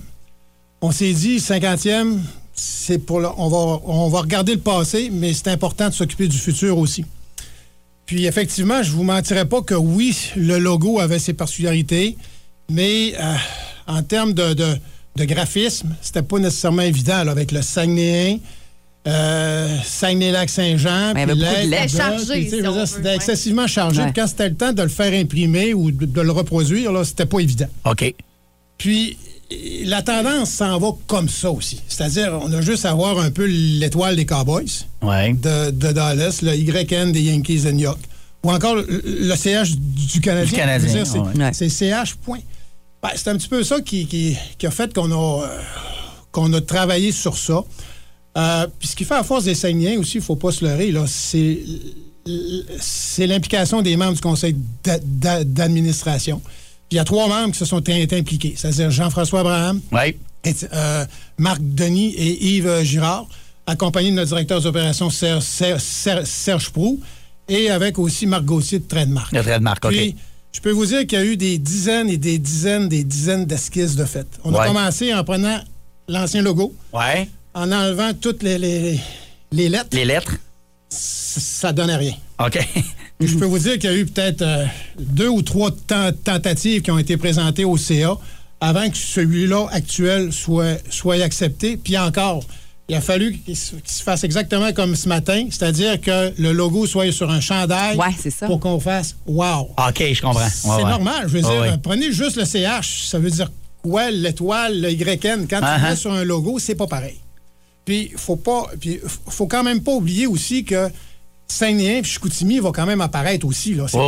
On 0.82 0.92
s'est 0.92 1.14
dit, 1.14 1.38
50e, 1.40 2.18
c'est 2.54 3.00
pour 3.00 3.20
le- 3.20 3.28
on, 3.38 3.50
va, 3.50 3.82
on 3.86 4.10
va 4.10 4.22
regarder 4.22 4.54
le 4.54 4.60
passé, 4.62 5.10
mais 5.12 5.34
c'est 5.34 5.50
important 5.50 5.90
de 5.90 5.94
s'occuper 5.94 6.28
du 6.28 6.38
futur 6.38 6.78
aussi. 6.78 7.04
Puis 8.06 8.26
effectivement, 8.26 8.82
je 8.82 8.92
vous 8.92 9.04
mentirais 9.04 9.46
pas 9.46 9.62
que 9.62 9.76
oui, 9.76 10.18
le 10.36 10.58
logo 10.58 11.00
avait 11.00 11.20
ses 11.20 11.34
particularités, 11.34 12.18
mais 12.72 13.14
euh, 13.20 13.36
en 13.88 14.02
termes 14.04 14.34
de, 14.34 14.54
de- 14.54 14.78
de 15.16 15.26
graphisme, 15.26 15.96
c'était 16.02 16.22
pas 16.22 16.40
nécessairement 16.40 16.82
évident 16.84 17.24
là, 17.24 17.32
avec 17.32 17.52
le 17.52 17.62
Saguenéen, 17.62 18.38
euh, 19.08 19.78
Saguenay-Lac-Saint-Jean. 19.84 21.14
Là, 21.70 21.88
Chargé, 21.88 22.50
si 22.50 22.62
C'était 22.88 23.16
excessivement 23.16 23.68
chargé. 23.68 24.02
Ouais. 24.02 24.14
Quand 24.16 24.28
c'était 24.28 24.50
le 24.50 24.56
temps 24.56 24.72
de 24.74 24.82
le 24.82 24.90
faire 24.90 25.14
imprimer 25.14 25.74
ou 25.74 25.92
de, 25.92 26.06
de 26.06 26.22
le 26.22 26.32
reproduire, 26.32 26.92
là, 26.92 27.04
c'était 27.04 27.26
pas 27.26 27.40
évident. 27.40 27.68
OK. 27.86 28.14
Puis 28.78 29.18
la 29.86 30.02
tendance 30.04 30.52
s'en 30.52 30.78
va 30.80 30.90
comme 31.08 31.28
ça 31.30 31.50
aussi. 31.52 31.82
C'est-à-dire, 31.88 32.40
on 32.42 32.52
a 32.54 32.62
juste 32.62 32.86
à 32.86 32.94
voir 32.94 33.18
un 33.20 33.32
peu 33.32 33.46
l'étoile 33.46 34.16
des 34.16 34.26
Cowboys 34.26 34.86
Ouais. 35.02 35.34
de, 35.34 35.72
de 35.72 35.92
Dallas, 35.92 36.40
le 36.44 36.56
YN 36.56 37.12
des 37.12 37.22
Yankees 37.24 37.62
de 37.62 37.72
New 37.72 37.80
York, 37.84 38.00
ou 38.44 38.52
encore 38.52 38.76
le, 38.76 38.86
le 39.04 39.36
CH 39.36 39.72
du 39.76 40.22
Canadien. 40.22 41.04
C'est, 41.06 41.20
ouais. 41.20 41.70
CH, 41.70 42.16
point. 42.16 42.40
Ben, 43.02 43.10
c'est 43.16 43.30
un 43.30 43.38
petit 43.38 43.48
peu 43.48 43.64
ça 43.64 43.80
qui, 43.82 44.06
qui- 44.08 44.38
qui 44.58 44.68
a 44.68 44.72
fait 44.72 44.94
qu'on 44.94 45.10
a, 45.12 45.44
euh, 45.46 45.48
qu'on 46.32 46.52
a 46.54 46.62
travaillé 46.62 47.12
sur 47.12 47.38
ça. 47.38 47.64
Euh, 48.38 48.68
puis 48.78 48.88
ce 48.90 48.96
qui 48.96 49.04
fait 49.06 49.16
à 49.16 49.24
force 49.24 49.46
des 49.46 49.56
Saguenayens 49.56 49.98
aussi, 50.00 50.16
il 50.18 50.20
ne 50.20 50.24
faut 50.26 50.36
pas 50.36 50.52
se 50.52 50.64
leurrer, 50.64 50.92
là, 50.92 51.06
c'est, 51.08 51.60
l'implication 53.26 53.82
des 53.82 53.96
membres 53.98 54.14
du 54.14 54.22
conseil 54.22 54.56
d'a- 54.84 55.00
d'a- 55.04 55.44
d'administration. 55.44 56.42
Puis 56.90 56.96
il 56.96 56.98
y 56.98 57.00
a 57.00 57.04
trois 57.06 57.28
membres 57.28 57.54
qui 57.54 57.60
se 57.60 57.66
sont 57.66 57.84
impliqués, 57.88 58.56
c'est-à-dire 58.58 58.90
Jean-François 58.90 59.42
Abraham, 59.42 59.80
Oui. 59.92 60.16
et, 60.44 60.56
euh, 60.74 61.06
Marc 61.38 61.60
Denis 61.62 62.14
et 62.16 62.56
Yves 62.56 62.82
Girard, 62.84 63.28
accompagnés 63.68 64.10
de 64.10 64.16
notre 64.16 64.30
directeur 64.30 64.60
des 64.60 64.66
opérations 64.66 65.10
Serge, 65.12 65.44
Serge, 65.44 65.82
Serge- 65.82 66.26
Serge 66.26 66.70
Prou, 66.72 67.00
et 67.48 67.70
avec 67.70 68.00
aussi 68.00 68.26
Marc 68.26 68.44
Gauthier 68.46 68.80
de 68.80 68.88
Trademark. 68.88 69.32
Le 69.32 69.42
trademark, 69.44 69.86
OK. 69.86 69.92
Puis, 69.92 70.16
je 70.52 70.60
peux 70.62 70.72
vous 70.72 70.88
dire 70.88 71.02
qu'il 71.06 71.20
y 71.20 71.22
a 71.22 71.26
eu 71.26 71.38
des 71.38 71.60
dizaines 71.60 72.10
et 72.10 72.18
des 72.18 72.40
dizaines, 72.40 72.90
des 72.90 73.04
dizaines 73.04 73.46
d'esquisses 73.46 73.96
de 73.96 74.06
fait. 74.06 74.26
On 74.44 74.54
a 74.56 74.66
commencé 74.68 75.14
en 75.14 75.24
prenant 75.24 75.60
l'ancien 76.08 76.42
logo, 76.42 76.74
Ouais. 76.92 77.30
en 77.54 77.72
enlevant 77.72 78.14
toutes 78.20 78.42
les, 78.42 78.58
les, 78.58 79.00
les 79.52 79.70
lettres. 79.70 79.90
Les 79.94 80.06
lettres. 80.06 80.34
C- 80.90 81.40
Ça 81.40 81.72
donnait 81.72 81.96
rien. 81.98 82.16
OK. 82.40 82.60
Je 83.20 83.36
peux 83.36 83.46
vous 83.46 83.60
dire 83.60 83.74
qu'il 83.80 83.90
y 83.90 83.94
a 83.94 83.98
eu 83.98 84.06
peut-être 84.06 84.42
euh, 84.42 84.66
deux 84.98 85.28
ou 85.28 85.42
trois 85.42 85.72
ten- 85.72 86.14
tentatives 86.24 86.82
qui 86.82 86.90
ont 86.92 86.98
été 86.98 87.18
présentées 87.18 87.66
au 87.66 87.76
CA 87.78 88.18
avant 88.62 88.90
que 88.90 88.98
celui-là 88.98 89.68
actuel 89.72 90.32
soit, 90.32 90.78
soit 90.90 91.22
accepté. 91.24 91.76
Puis 91.78 91.98
encore, 91.98 92.44
il 92.88 92.96
a 92.96 93.02
fallu 93.02 93.38
qu'il 93.40 93.56
se 93.58 93.74
fasse 94.04 94.24
exactement 94.24 94.72
comme 94.74 94.96
ce 94.96 95.08
matin, 95.10 95.48
c'est-à-dire 95.52 96.00
que 96.00 96.34
le 96.42 96.52
logo 96.54 96.86
soit 96.88 97.12
sur 97.12 97.30
un 97.30 97.42
chandail 97.42 97.98
Ouais, 97.98 98.08
c'est 98.18 98.32
ça. 98.32 98.48
pour 98.48 98.60
qu'on 98.60 98.80
fasse 98.80 99.16
wow. 99.28 99.70
OK, 99.78 100.04
je 100.14 100.22
comprends. 100.22 100.48
C'est 100.50 100.68
Ouais, 100.70 100.84
normal. 100.84 101.24
Je 101.28 101.34
veux 101.34 101.42
dire, 101.42 101.52
ouais. 101.62 101.78
prenez 101.84 102.12
juste 102.14 102.38
le 102.38 102.46
CH, 102.46 103.06
ça 103.08 103.20
veut 103.20 103.30
dire 103.32 103.52
quoi, 103.84 104.12
l'étoile, 104.12 104.80
le 104.82 104.92
YN. 104.92 105.46
Quand 105.50 105.60
Uh-huh. 105.62 105.76
tu 105.76 105.82
mets 105.84 105.96
sur 105.96 106.14
un 106.14 106.24
logo, 106.24 106.58
c'est 106.58 106.76
pas 106.76 106.88
pareil. 106.88 107.18
Puis, 107.86 108.12
faut 108.16 108.36
pas. 108.38 108.68
Puis, 108.80 109.00
faut 109.28 109.48
quand 109.48 109.64
même 109.64 109.82
pas 109.84 109.94
oublier 109.94 110.26
aussi 110.28 110.64
que 110.64 110.90
Saguenay 111.52 112.02
puis 112.04 112.12
Chicoutimi 112.12 112.60
va 112.60 112.72
quand 112.72 112.86
même 112.86 113.02
apparaître 113.02 113.46
aussi. 113.46 113.74
Là. 113.74 113.86
C'est, 113.88 113.98
pas, 113.98 114.04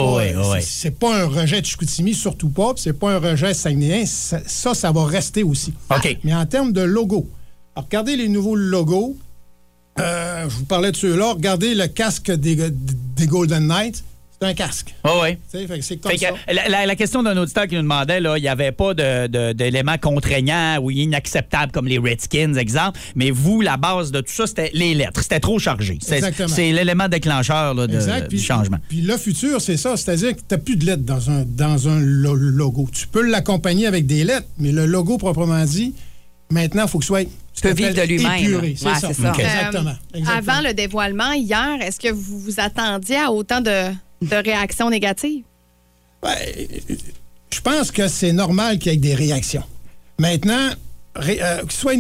c'est- 0.62 1.04
un 1.04 1.26
rejet 1.28 1.60
de 1.62 1.66
Chicoutimi, 1.66 2.14
surtout 2.14 2.50
pas. 2.50 2.74
c'est 2.78 2.94
pas 2.94 3.12
un 3.14 3.20
rejet 3.20 3.54
saguenayen. 3.54 4.06
Ça, 4.06 4.40
ça, 4.46 4.74
ça 4.74 4.92
va 4.92 5.06
rester 5.06 5.44
aussi. 5.44 5.74
OK. 5.90 6.18
Mais 6.24 6.34
en 6.36 6.46
termes 6.46 6.72
de 6.72 6.82
logo, 6.82 7.28
alors, 7.76 7.86
regardez 7.86 8.16
les 8.16 8.28
nouveaux 8.30 8.56
logos. 8.56 9.18
Euh, 10.00 10.48
je 10.50 10.56
vous 10.58 10.66
parlais 10.66 10.92
de 10.92 10.96
ceux-là. 10.96 11.34
Regardez 11.34 11.74
le 11.76 11.88
casque 11.88 12.32
des, 12.32 12.58
des 12.70 13.28
Golden 13.28 13.68
Knights. 13.68 14.04
C'est 14.42 14.48
un 14.48 14.54
casque. 14.56 14.96
Oui, 15.06 15.12
oui. 15.22 15.30
Tu 15.52 15.60
sais, 15.60 15.68
fait 15.68 15.78
que 15.78 15.86
c'est 15.86 15.98
comme 15.98 16.12
Fait 16.12 16.18
que, 16.18 16.24
ça. 16.26 16.34
la, 16.52 16.68
la- 16.68 16.86
la 16.88 16.96
question 16.96 17.22
d'un 17.22 17.38
auditeur 17.38 17.68
qui 17.68 17.76
nous 17.76 17.84
demandait, 17.84 18.20
là, 18.20 18.40
il 18.40 18.42
n'y 18.42 18.48
avait 18.48 18.72
pas 18.72 18.96
de- 18.96 19.28
de- 19.28 19.54
d'éléments 19.54 20.00
contraignants 20.00 20.80
ou 20.82 20.90
inacceptables 20.90 21.72
comme 21.72 21.88
les 21.88 22.00
Redskins, 22.00 22.56
exemple, 22.56 23.00
mais 23.16 23.30
vous, 23.30 23.62
la 23.62 23.78
base 23.78 24.12
de 24.12 24.20
tout 24.22 24.32
ça, 24.34 24.48
c'était 24.48 24.72
les 24.74 24.96
lettres. 24.96 25.22
C'était 25.22 25.40
trop 25.40 25.60
chargé. 25.60 26.00
C'est 26.02 26.16
Exactement. 26.16 26.48
c'est 26.48 26.72
l'élément 26.72 27.08
déclencheur 27.08 27.76
là, 27.76 27.86
de- 27.86 27.94
Exact. 27.94 28.30
du 28.32 28.40
changement. 28.40 28.78
Puis 28.90 29.02
le 29.02 29.16
futur, 29.18 29.62
c'est 29.62 29.78
ça. 29.78 29.96
C'est-à-dire 29.96 30.32
que 30.36 30.40
tu 30.40 30.46
n'as 30.50 30.58
plus 30.58 30.76
de 30.76 30.86
lettres 30.88 31.04
dans 31.04 31.30
un, 31.30 31.44
dans 31.46 31.88
un 31.88 32.00
lo- 32.00 32.34
logo. 32.34 32.90
Tu 32.92 33.06
peux 33.08 33.22
l'accompagner 33.22 33.86
avec 33.86 34.08
des 34.08 34.24
lettres, 34.24 34.48
mais 34.58 34.72
le 34.72 34.88
logo, 34.88 35.20
proprement 35.20 35.64
dit, 35.66 35.94
maintenant, 36.50 36.86
il 36.86 36.90
faut 36.90 36.98
que 36.98 37.06
ce 37.06 37.10
soit. 37.10 37.26
Tu 37.54 37.62
peux 37.62 37.74
vivre 37.74 37.94
de 37.94 38.02
lui-même. 38.08 38.76
C'est 38.76 38.88
Ouais, 38.88 38.96
ça. 38.96 39.10
c'est 39.10 39.22
ça. 39.22 39.32
OK. 39.34 39.40
Exactement. 39.40 39.90
Euh, 39.92 40.18
Exactement. 40.18 40.54
avant 40.56 40.68
le 40.68 40.74
dévoilement 40.74 41.32
hier, 41.34 41.78
est-ce 41.82 42.00
que 42.00 42.12
vous 42.12 42.40
vous 42.40 42.60
attendiez 42.60 43.18
à 43.18 43.32
autant 43.32 43.62
de, 43.62 43.92
de 44.22 44.36
réactions 44.36 44.90
négatives? 44.90 45.44
Ben, 46.22 46.36
je 47.54 47.62
pense 47.62 47.92
que 47.92 48.08
c'est 48.08 48.34
normal 48.34 48.78
qu'il 48.80 48.92
y 48.92 48.96
ait 48.96 48.98
des 49.00 49.16
réactions. 49.16 49.64
Maintenant, 50.20 50.70
ré- 51.16 51.40
euh, 51.42 51.64
soit 51.70 51.96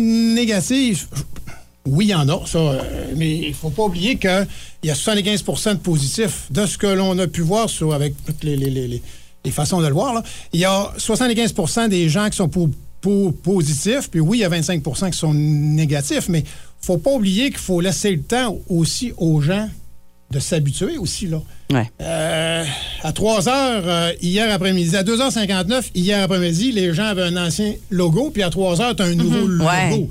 oui, 1.87 2.05
il 2.05 2.09
y 2.09 2.15
en 2.15 2.29
a, 2.29 2.45
ça, 2.45 2.59
euh, 2.59 3.05
mais 3.15 3.37
il 3.37 3.49
ne 3.49 3.53
faut 3.55 3.71
pas 3.71 3.83
oublier 3.83 4.15
qu'il 4.17 4.47
y 4.83 4.91
a 4.91 4.93
75% 4.93 5.73
de 5.73 5.79
positifs 5.79 6.45
de 6.51 6.65
ce 6.67 6.77
que 6.77 6.85
l'on 6.87 7.17
a 7.17 7.25
pu 7.27 7.41
voir 7.41 7.67
avec 7.91 8.13
toutes 8.25 8.43
les, 8.43 8.55
les- 8.55 8.69
façons 9.51 9.81
de 9.81 9.87
le 9.87 9.93
voir. 9.93 10.21
Il 10.53 10.59
y 10.59 10.65
a 10.65 10.93
75% 10.99 11.89
des 11.89 12.07
gens 12.09 12.29
qui 12.29 12.37
sont 12.37 12.47
positifs, 13.31 14.09
puis 14.11 14.19
oui, 14.19 14.37
il 14.37 14.41
y 14.41 14.43
a 14.43 14.49
25% 14.49 15.09
qui 15.09 15.17
sont 15.17 15.33
négatifs, 15.33 16.29
mais 16.29 16.39
il 16.41 16.43
ne 16.43 16.85
faut 16.85 16.97
pas 16.99 17.11
oublier 17.13 17.49
qu'il 17.49 17.57
faut 17.57 17.81
laisser 17.81 18.11
le 18.11 18.21
temps 18.21 18.59
aussi 18.69 19.11
aux 19.17 19.41
gens 19.41 19.67
de 20.31 20.39
s'habituer 20.39 20.97
aussi, 20.97 21.27
là. 21.27 21.41
Ouais. 21.71 21.89
Euh, 22.01 22.63
à 23.03 23.11
3 23.13 23.47
heures 23.49 23.83
euh, 23.85 24.11
hier 24.21 24.53
après-midi, 24.53 24.95
à 24.95 25.03
2h59 25.03 25.91
hier 25.95 26.23
après-midi, 26.23 26.71
les 26.71 26.93
gens 26.93 27.05
avaient 27.05 27.23
un 27.23 27.37
ancien 27.37 27.73
logo, 27.89 28.29
puis 28.31 28.43
à 28.43 28.49
3 28.49 28.81
heures, 28.81 28.95
tu 28.95 29.03
as 29.03 29.05
un 29.05 29.15
nouveau 29.15 29.45
logo. 29.47 29.65
Ouais. 29.69 30.07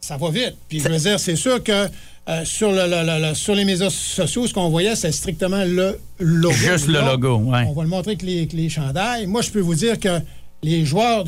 Ça 0.00 0.16
va 0.16 0.30
vite. 0.30 0.54
Puis 0.68 0.80
je 0.80 0.88
veux 0.88 0.98
dire, 0.98 1.18
c'est 1.18 1.36
sûr 1.36 1.62
que 1.62 1.88
euh, 2.26 2.44
sur, 2.44 2.70
le, 2.72 2.86
le- 2.86 3.04
le- 3.06 3.28
le- 3.28 3.34
sur 3.34 3.54
les 3.54 3.64
médias 3.64 3.90
sociaux, 3.90 4.46
ce 4.46 4.54
qu'on 4.54 4.68
voyait, 4.70 4.96
c'est 4.96 5.12
strictement 5.12 5.64
le 5.64 5.98
logo. 6.18 6.54
Juste 6.54 6.88
le 6.88 7.00
logo, 7.00 7.36
ouais. 7.36 7.64
On 7.68 7.72
va 7.72 7.82
le 7.82 7.88
montrer 7.88 8.12
avec 8.12 8.22
les, 8.22 8.38
avec 8.38 8.52
les 8.54 8.68
chandails. 8.68 9.26
Moi, 9.26 9.42
je 9.42 9.50
peux 9.50 9.60
vous 9.60 9.74
dire 9.74 9.98
que 10.00 10.20
les 10.62 10.84
joueurs 10.86 11.24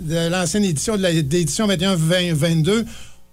de 0.00 0.28
l'ancienne 0.28 0.64
édition, 0.64 0.96
de 0.96 1.20
d'édition 1.22 1.66
21-22, 1.68 2.84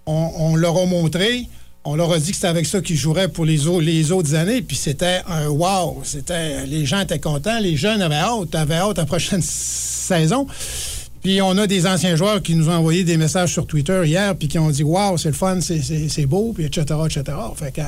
on, 0.06 0.30
on 0.36 0.56
leur 0.56 0.76
a 0.78 0.86
montré, 0.86 1.46
on 1.86 1.94
leur 1.96 2.12
a 2.12 2.18
dit 2.18 2.30
que 2.30 2.34
c'était 2.34 2.46
avec 2.48 2.66
ça 2.66 2.80
qu'ils 2.80 2.96
joueraient 2.96 3.28
pour 3.28 3.44
les, 3.44 3.66
au- 3.66 3.80
les 3.80 4.12
autres 4.12 4.34
années, 4.34 4.60
puis 4.62 4.76
c'était 4.76 5.20
un 5.28 5.48
wow. 5.48 6.00
C'était, 6.04 6.66
les 6.66 6.84
gens 6.84 7.00
étaient 7.00 7.18
contents, 7.20 7.58
les 7.60 7.76
jeunes 7.76 8.02
avaient 8.02 8.16
hâte, 8.16 8.54
avaient 8.54 8.74
hâte 8.74 8.98
à 8.98 9.02
la 9.02 9.06
prochaine 9.06 9.42
saison. 9.42 10.46
Puis 11.26 11.42
on 11.42 11.58
a 11.58 11.66
des 11.66 11.88
anciens 11.88 12.14
joueurs 12.14 12.40
qui 12.40 12.54
nous 12.54 12.68
ont 12.68 12.74
envoyé 12.74 13.02
des 13.02 13.16
messages 13.16 13.52
sur 13.52 13.66
Twitter 13.66 14.00
hier, 14.04 14.36
puis 14.36 14.46
qui 14.46 14.60
ont 14.60 14.70
dit 14.70 14.84
Waouh, 14.84 15.18
c'est 15.18 15.30
le 15.30 15.34
fun, 15.34 15.58
c'est- 15.60 16.24
beau, 16.26 16.52
puis 16.54 16.66
etc., 16.66 16.84
etc. 17.04 17.24
Fait 17.56 17.72
que, 17.72 17.80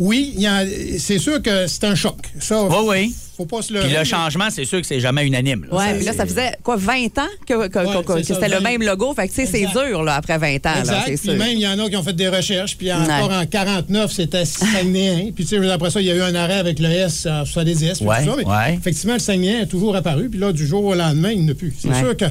oui, 0.00 0.34
y 0.36 0.44
a- 0.48 0.64
c'est 0.98 1.20
sûr 1.20 1.40
que 1.40 1.68
c'est 1.68 1.84
un 1.84 1.94
choc. 1.94 2.16
Ça, 2.40 2.64
Oui, 2.64 2.74
oui. 2.88 3.14
faut 3.36 3.46
pas 3.46 3.62
se 3.62 3.72
le. 3.72 3.78
Puis 3.82 3.92
le 3.96 4.02
changement, 4.02 4.48
c'est 4.50 4.64
sûr 4.64 4.80
que 4.80 4.86
c'est 4.88 4.98
jamais 4.98 5.24
unanime. 5.24 5.66
là. 5.70 5.76
Ouais, 5.78 5.86
Ça, 5.90 5.94
puis 5.94 6.04
là, 6.04 6.12
ça 6.14 6.26
faisait 6.26 6.50
quoi, 6.64 6.74
20 6.78 7.16
ans 7.18 7.28
que, 7.46 7.68
que- 7.68 7.78
Ouais, 7.78 8.02
que- 8.04 8.22
c'était 8.24 8.48
le 8.48 8.56
20. 8.56 8.60
même 8.60 8.82
logo. 8.82 9.14
Fait 9.14 9.28
que, 9.28 9.34
tu 9.34 9.46
sais, 9.46 9.46
c'est 9.46 9.66
dur, 9.66 10.02
là, 10.02 10.16
après 10.16 10.38
20 10.38 10.56
ans, 10.66 10.74
là, 10.74 10.80
Exact. 10.80 11.04
Puis 11.06 11.18
sûr. 11.18 11.34
même, 11.36 11.52
il 11.52 11.60
y 11.60 11.68
en 11.68 11.78
a 11.78 11.88
qui 11.88 11.96
ont 11.96 12.02
fait 12.02 12.12
des 12.16 12.28
recherches. 12.28 12.76
Puis 12.76 12.92
encore 12.92 13.28
Ouais. 13.28 13.36
en 13.36 13.46
49, 13.46 14.10
c'était 14.10 14.44
Saguenéen. 14.44 15.30
Puis 15.32 15.44
tu 15.46 15.56
sais, 15.62 15.70
après 15.70 15.90
ça, 15.92 16.00
il 16.00 16.08
y 16.08 16.10
a 16.10 16.16
eu 16.16 16.22
un 16.22 16.34
arrêt 16.34 16.58
avec 16.58 16.80
le 16.80 16.88
S 16.90 17.26
en 17.26 17.44
70. 17.44 17.98
puis 17.98 18.04
Ouais, 18.08 18.24
tout 18.24 18.30
ça. 18.30 18.36
Mais 18.66 18.74
effectivement, 18.74 19.14
le 19.14 19.20
Saguenéen 19.20 19.60
est 19.60 19.66
toujours 19.66 19.94
apparu. 19.94 20.28
Puis 20.28 20.40
là, 20.40 20.52
du 20.52 20.66
jour 20.66 20.84
au 20.84 20.94
lendemain, 20.96 21.30
il 21.30 21.44
n'a 21.46 21.54
plus. 21.54 21.72
C'est 21.80 21.88
Ouais. 21.88 22.00
sûr 22.00 22.16
que. 22.16 22.24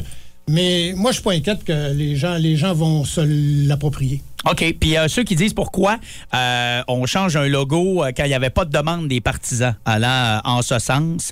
Mais 0.49 0.93
moi, 0.95 1.11
je 1.11 1.15
suis 1.17 1.23
pas 1.23 1.33
inquiète 1.33 1.63
que 1.63 1.93
les 1.93 2.15
gens, 2.15 2.35
les 2.35 2.55
gens 2.55 2.73
vont 2.73 3.05
se 3.05 3.21
l'approprier. 3.67 4.21
OK. 4.49 4.73
Puis 4.79 4.97
euh, 4.97 5.07
ceux 5.09 5.23
qui 5.23 5.35
disent 5.35 5.53
pourquoi 5.53 5.99
euh, 6.33 6.81
on 6.87 7.05
change 7.05 7.35
un 7.35 7.47
logo 7.47 8.03
euh, 8.03 8.11
quand 8.15 8.23
il 8.23 8.29
n'y 8.29 8.33
avait 8.33 8.49
pas 8.49 8.63
de 8.63 8.71
demande 8.71 9.07
des 9.09 9.19
partisans 9.19 9.75
allant 9.85 10.07
euh, 10.07 10.39
en 10.45 10.61
ce 10.61 10.79
sens, 10.79 11.31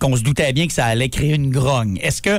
qu'on 0.00 0.16
se 0.16 0.22
doutait 0.22 0.52
bien 0.52 0.66
que 0.68 0.72
ça 0.72 0.86
allait 0.86 1.08
créer 1.08 1.34
une 1.34 1.50
grogne. 1.50 1.98
Est-ce 2.00 2.22
que 2.22 2.38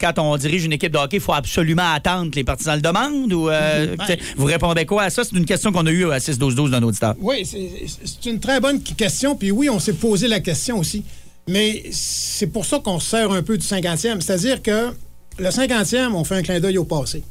quand 0.00 0.18
on 0.18 0.36
dirige 0.38 0.64
une 0.64 0.72
équipe 0.72 0.92
de 0.92 0.98
hockey, 0.98 1.18
il 1.18 1.22
faut 1.22 1.34
absolument 1.34 1.92
attendre 1.92 2.30
que 2.30 2.36
les 2.36 2.44
partisans 2.44 2.74
le 2.76 2.82
demandent 2.82 3.32
ou 3.32 3.46
Ben- 3.48 3.96
vous 4.36 4.46
répondez 4.46 4.84
quoi 4.86 5.04
à 5.04 5.10
ça? 5.10 5.22
C'est 5.22 5.36
une 5.36 5.44
question 5.44 5.70
qu'on 5.70 5.86
a 5.86 5.90
eue 5.90 6.10
à 6.10 6.18
6-12-12 6.18 6.70
d'un 6.70 6.82
auditeur. 6.82 7.14
Oui, 7.20 7.44
c'est 7.44 8.30
une 8.30 8.40
très 8.40 8.58
bonne 8.58 8.82
question. 8.82 9.36
Puis 9.36 9.50
oui, 9.50 9.68
on 9.70 9.78
s'est 9.78 9.92
posé 9.92 10.28
la 10.28 10.40
question 10.40 10.78
aussi. 10.78 11.04
Mais 11.48 11.82
c'est 11.92 12.46
pour 12.46 12.64
ça 12.64 12.78
qu'on 12.78 12.98
se 13.00 13.10
sert 13.10 13.30
un 13.30 13.42
peu 13.42 13.58
du 13.58 13.66
50e. 13.66 14.20
C'est-à-dire 14.20 14.62
que 14.62 14.94
le 15.38 15.48
50e, 15.48 16.12
on 16.12 16.24
fait 16.24 16.36
un 16.36 16.42
clin 16.42 16.60
d'œil 16.60 16.78
au 16.78 16.84
passé. 16.84 17.22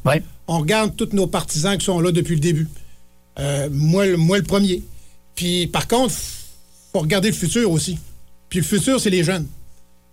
On 0.48 0.60
regarde 0.60 0.96
tous 0.96 1.10
nos 1.14 1.28
partisans 1.28 1.78
qui 1.78 1.86
sont 1.86 2.00
là 2.00 2.12
depuis 2.12 2.36
le 2.36 2.42
début. 2.42 2.68
Euh, 3.40 3.70
moi, 3.72 4.06
le- 4.06 4.18
moi, 4.18 4.38
le 4.38 4.44
premier. 4.44 4.84
Puis 5.36 5.68
par 5.68 5.88
contre, 5.88 6.14
faut 6.94 7.00
regarder 7.00 7.30
le 7.30 7.36
futur 7.36 7.72
aussi. 7.72 7.98
Puis 8.50 8.60
le 8.60 8.66
futur, 8.66 9.00
c'est 9.00 9.10
les 9.10 9.24
jeunes. 9.24 9.48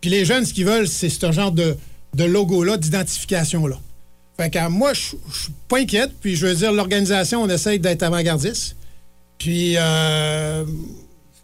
Puis 0.00 0.10
les 0.10 0.24
jeunes, 0.24 0.44
ce 0.44 0.54
qu'ils 0.54 0.64
veulent, 0.66 0.86
c'est 0.86 1.08
ce 1.08 1.32
genre 1.32 1.50
de, 1.50 1.76
de 2.14 2.24
logo-là, 2.24 2.76
d'identification-là. 2.76 3.76
Fait 4.36 4.50
que 4.50 4.58
euh, 4.58 4.68
moi, 4.70 4.92
je 4.94 5.00
suis 5.00 5.52
pas 5.66 5.78
inquiète. 5.78 6.12
Puis 6.20 6.36
je 6.36 6.46
veux 6.46 6.54
dire, 6.54 6.72
l'organisation, 6.72 7.42
on 7.42 7.48
essaye 7.48 7.80
d'être 7.80 8.04
avant-gardiste. 8.04 8.76
Puis, 9.38 9.74
euh, 9.76 10.64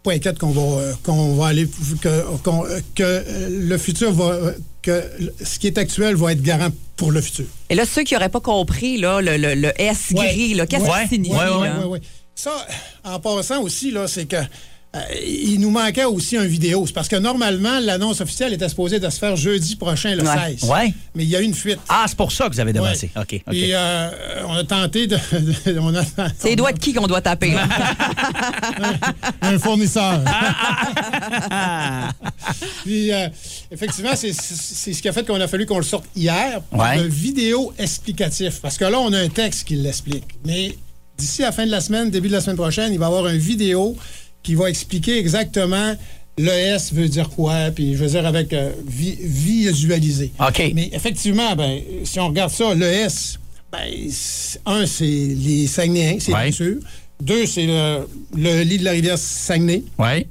pas 0.03 0.13
inquiète 0.13 0.37
qu'on 0.37 0.51
va, 0.51 0.61
euh, 0.81 0.93
qu'on 1.03 1.35
va 1.35 1.47
aller, 1.47 1.67
que, 2.95 3.49
le 3.49 3.77
futur 3.77 4.11
va, 4.13 4.51
que 4.85 5.03
ce 5.43 5.59
qui 5.59 5.67
est 5.67 5.77
actuel 5.77 6.15
va 6.15 6.31
être 6.31 6.41
garant 6.41 6.69
pour 6.95 7.11
le 7.11 7.19
futur. 7.21 7.45
Et 7.69 7.75
là, 7.75 7.85
ceux 7.85 8.03
qui 8.03 8.13
n'auraient 8.13 8.29
pas 8.29 8.39
compris 8.39 8.97
là, 8.97 9.19
le, 9.21 9.37
le- 9.37 9.55
le 9.55 9.71
S 9.81 10.11
Ouais. 10.15 10.27
gris, 10.27 10.53
là, 10.53 10.65
qu'est-ce 10.67 10.83
Ouais. 10.83 10.89
que 10.89 10.93
ça 11.03 11.07
signifie? 11.09 11.35
Ouais, 11.35 11.49
ouais? 11.49 11.69
Ouais, 11.79 11.85
ouais. 11.85 12.01
Ça, 12.35 12.51
en 13.03 13.19
passant 13.19 13.61
aussi, 13.61 13.91
là, 13.91 14.07
c'est 14.07 14.25
que 14.25 14.37
euh, 14.95 14.99
il 15.25 15.59
nous 15.59 15.69
manquait 15.71 16.05
aussi 16.05 16.37
un 16.37 16.45
vidéo. 16.45 16.85
C'est 16.87 16.93
parce 16.93 17.07
que 17.07 17.15
normalement, 17.17 17.79
l'annonce 17.79 18.21
officielle 18.21 18.53
était 18.53 18.69
supposée 18.69 18.99
de 18.99 19.09
se 19.09 19.19
faire 19.19 19.35
jeudi 19.35 19.75
prochain, 19.75 20.15
le 20.15 20.23
Ouais. 20.23 20.57
16. 20.59 20.69
Ouais. 20.69 20.93
Mais 21.15 21.23
il 21.23 21.29
y 21.29 21.35
a 21.35 21.41
eu 21.41 21.43
une 21.43 21.53
fuite. 21.53 21.79
Ah, 21.89 22.05
c'est 22.07 22.15
pour 22.17 22.31
ça 22.31 22.47
que 22.47 22.53
vous 22.53 22.59
avez 22.59 22.71
devancé. 22.73 23.09
Ouais. 23.15 23.21
OK. 23.21 23.33
OK. 23.35 23.43
Puis 23.49 23.69
euh, 23.73 24.09
on 24.47 24.53
a 24.53 24.63
tenté 24.63 25.07
de. 25.07 25.15
de- 25.65 25.79
on 25.79 25.93
a, 25.95 26.01
C'est 26.39 26.49
les 26.49 26.55
doigts 26.55 26.71
de 26.71 26.79
qui 26.79 26.93
qu'on 26.93 27.07
doit 27.07 27.21
taper? 27.21 27.51
là? 27.51 27.67
un 29.41 29.59
fournisseur. 29.59 30.21
Puis, 32.83 33.11
euh, 33.11 33.27
effectivement, 33.71 34.15
c'est 34.15 34.33
c'est 34.33 34.93
ce 34.93 35.01
qui 35.01 35.09
a 35.09 35.13
fait 35.13 35.25
qu'on 35.25 35.39
a 35.41 35.47
fallu 35.47 35.65
qu'on 35.65 35.77
le 35.77 35.83
sorte 35.83 36.05
hier. 36.15 36.61
Ouais. 36.71 36.99
Un 36.99 37.07
vidéo 37.07 37.73
explicatif. 37.77 38.61
Parce 38.61 38.77
que 38.77 38.85
là, 38.85 38.99
on 38.99 39.11
a 39.13 39.19
un 39.19 39.29
texte 39.29 39.67
qui 39.67 39.75
l'explique. 39.75 40.25
Mais 40.45 40.75
d'ici 41.17 41.41
la 41.41 41.51
fin 41.51 41.65
de 41.65 41.71
la 41.71 41.81
semaine, 41.81 42.09
début 42.09 42.27
de 42.27 42.33
la 42.33 42.41
semaine 42.41 42.57
prochaine, 42.57 42.93
il 42.93 42.99
va 42.99 43.05
y 43.05 43.07
avoir 43.07 43.27
une 43.27 43.37
vidéo 43.37 43.95
qui 44.45 44.55
va 44.55 44.69
expliquer 44.69 45.17
exactement 45.19 45.95
le 46.37 46.49
S 46.51 46.93
veut 46.93 47.07
dire 47.07 47.29
quoi, 47.29 47.71
puis 47.73 47.93
je 47.95 48.03
veux 48.03 48.09
dire 48.09 48.25
avec 48.25 48.51
euh, 48.53 48.71
vi- 48.87 49.17
visualiser. 49.21 50.31
OK. 50.39 50.71
Mais 50.73 50.89
effectivement, 50.93 51.55
ben, 51.55 51.79
si 52.03 52.19
on 52.19 52.27
regarde 52.27 52.51
ça, 52.51 52.73
le 52.73 52.85
S, 52.85 53.39
ben, 53.71 53.79
un, 54.65 54.85
c'est 54.85 55.05
les 55.05 55.65
Saguenayens, 55.67 56.17
c'est 56.19 56.33
Ouais. 56.33 56.51
sûr. 56.51 56.75
Deux, 57.21 57.45
c'est 57.45 57.65
le, 57.65 58.05
le 58.35 58.63
lit 58.63 58.77
de 58.77 58.83
la 58.83 58.91
rivière 58.91 59.17
Saguenay. 59.17 59.83
Ouais. 59.97 60.27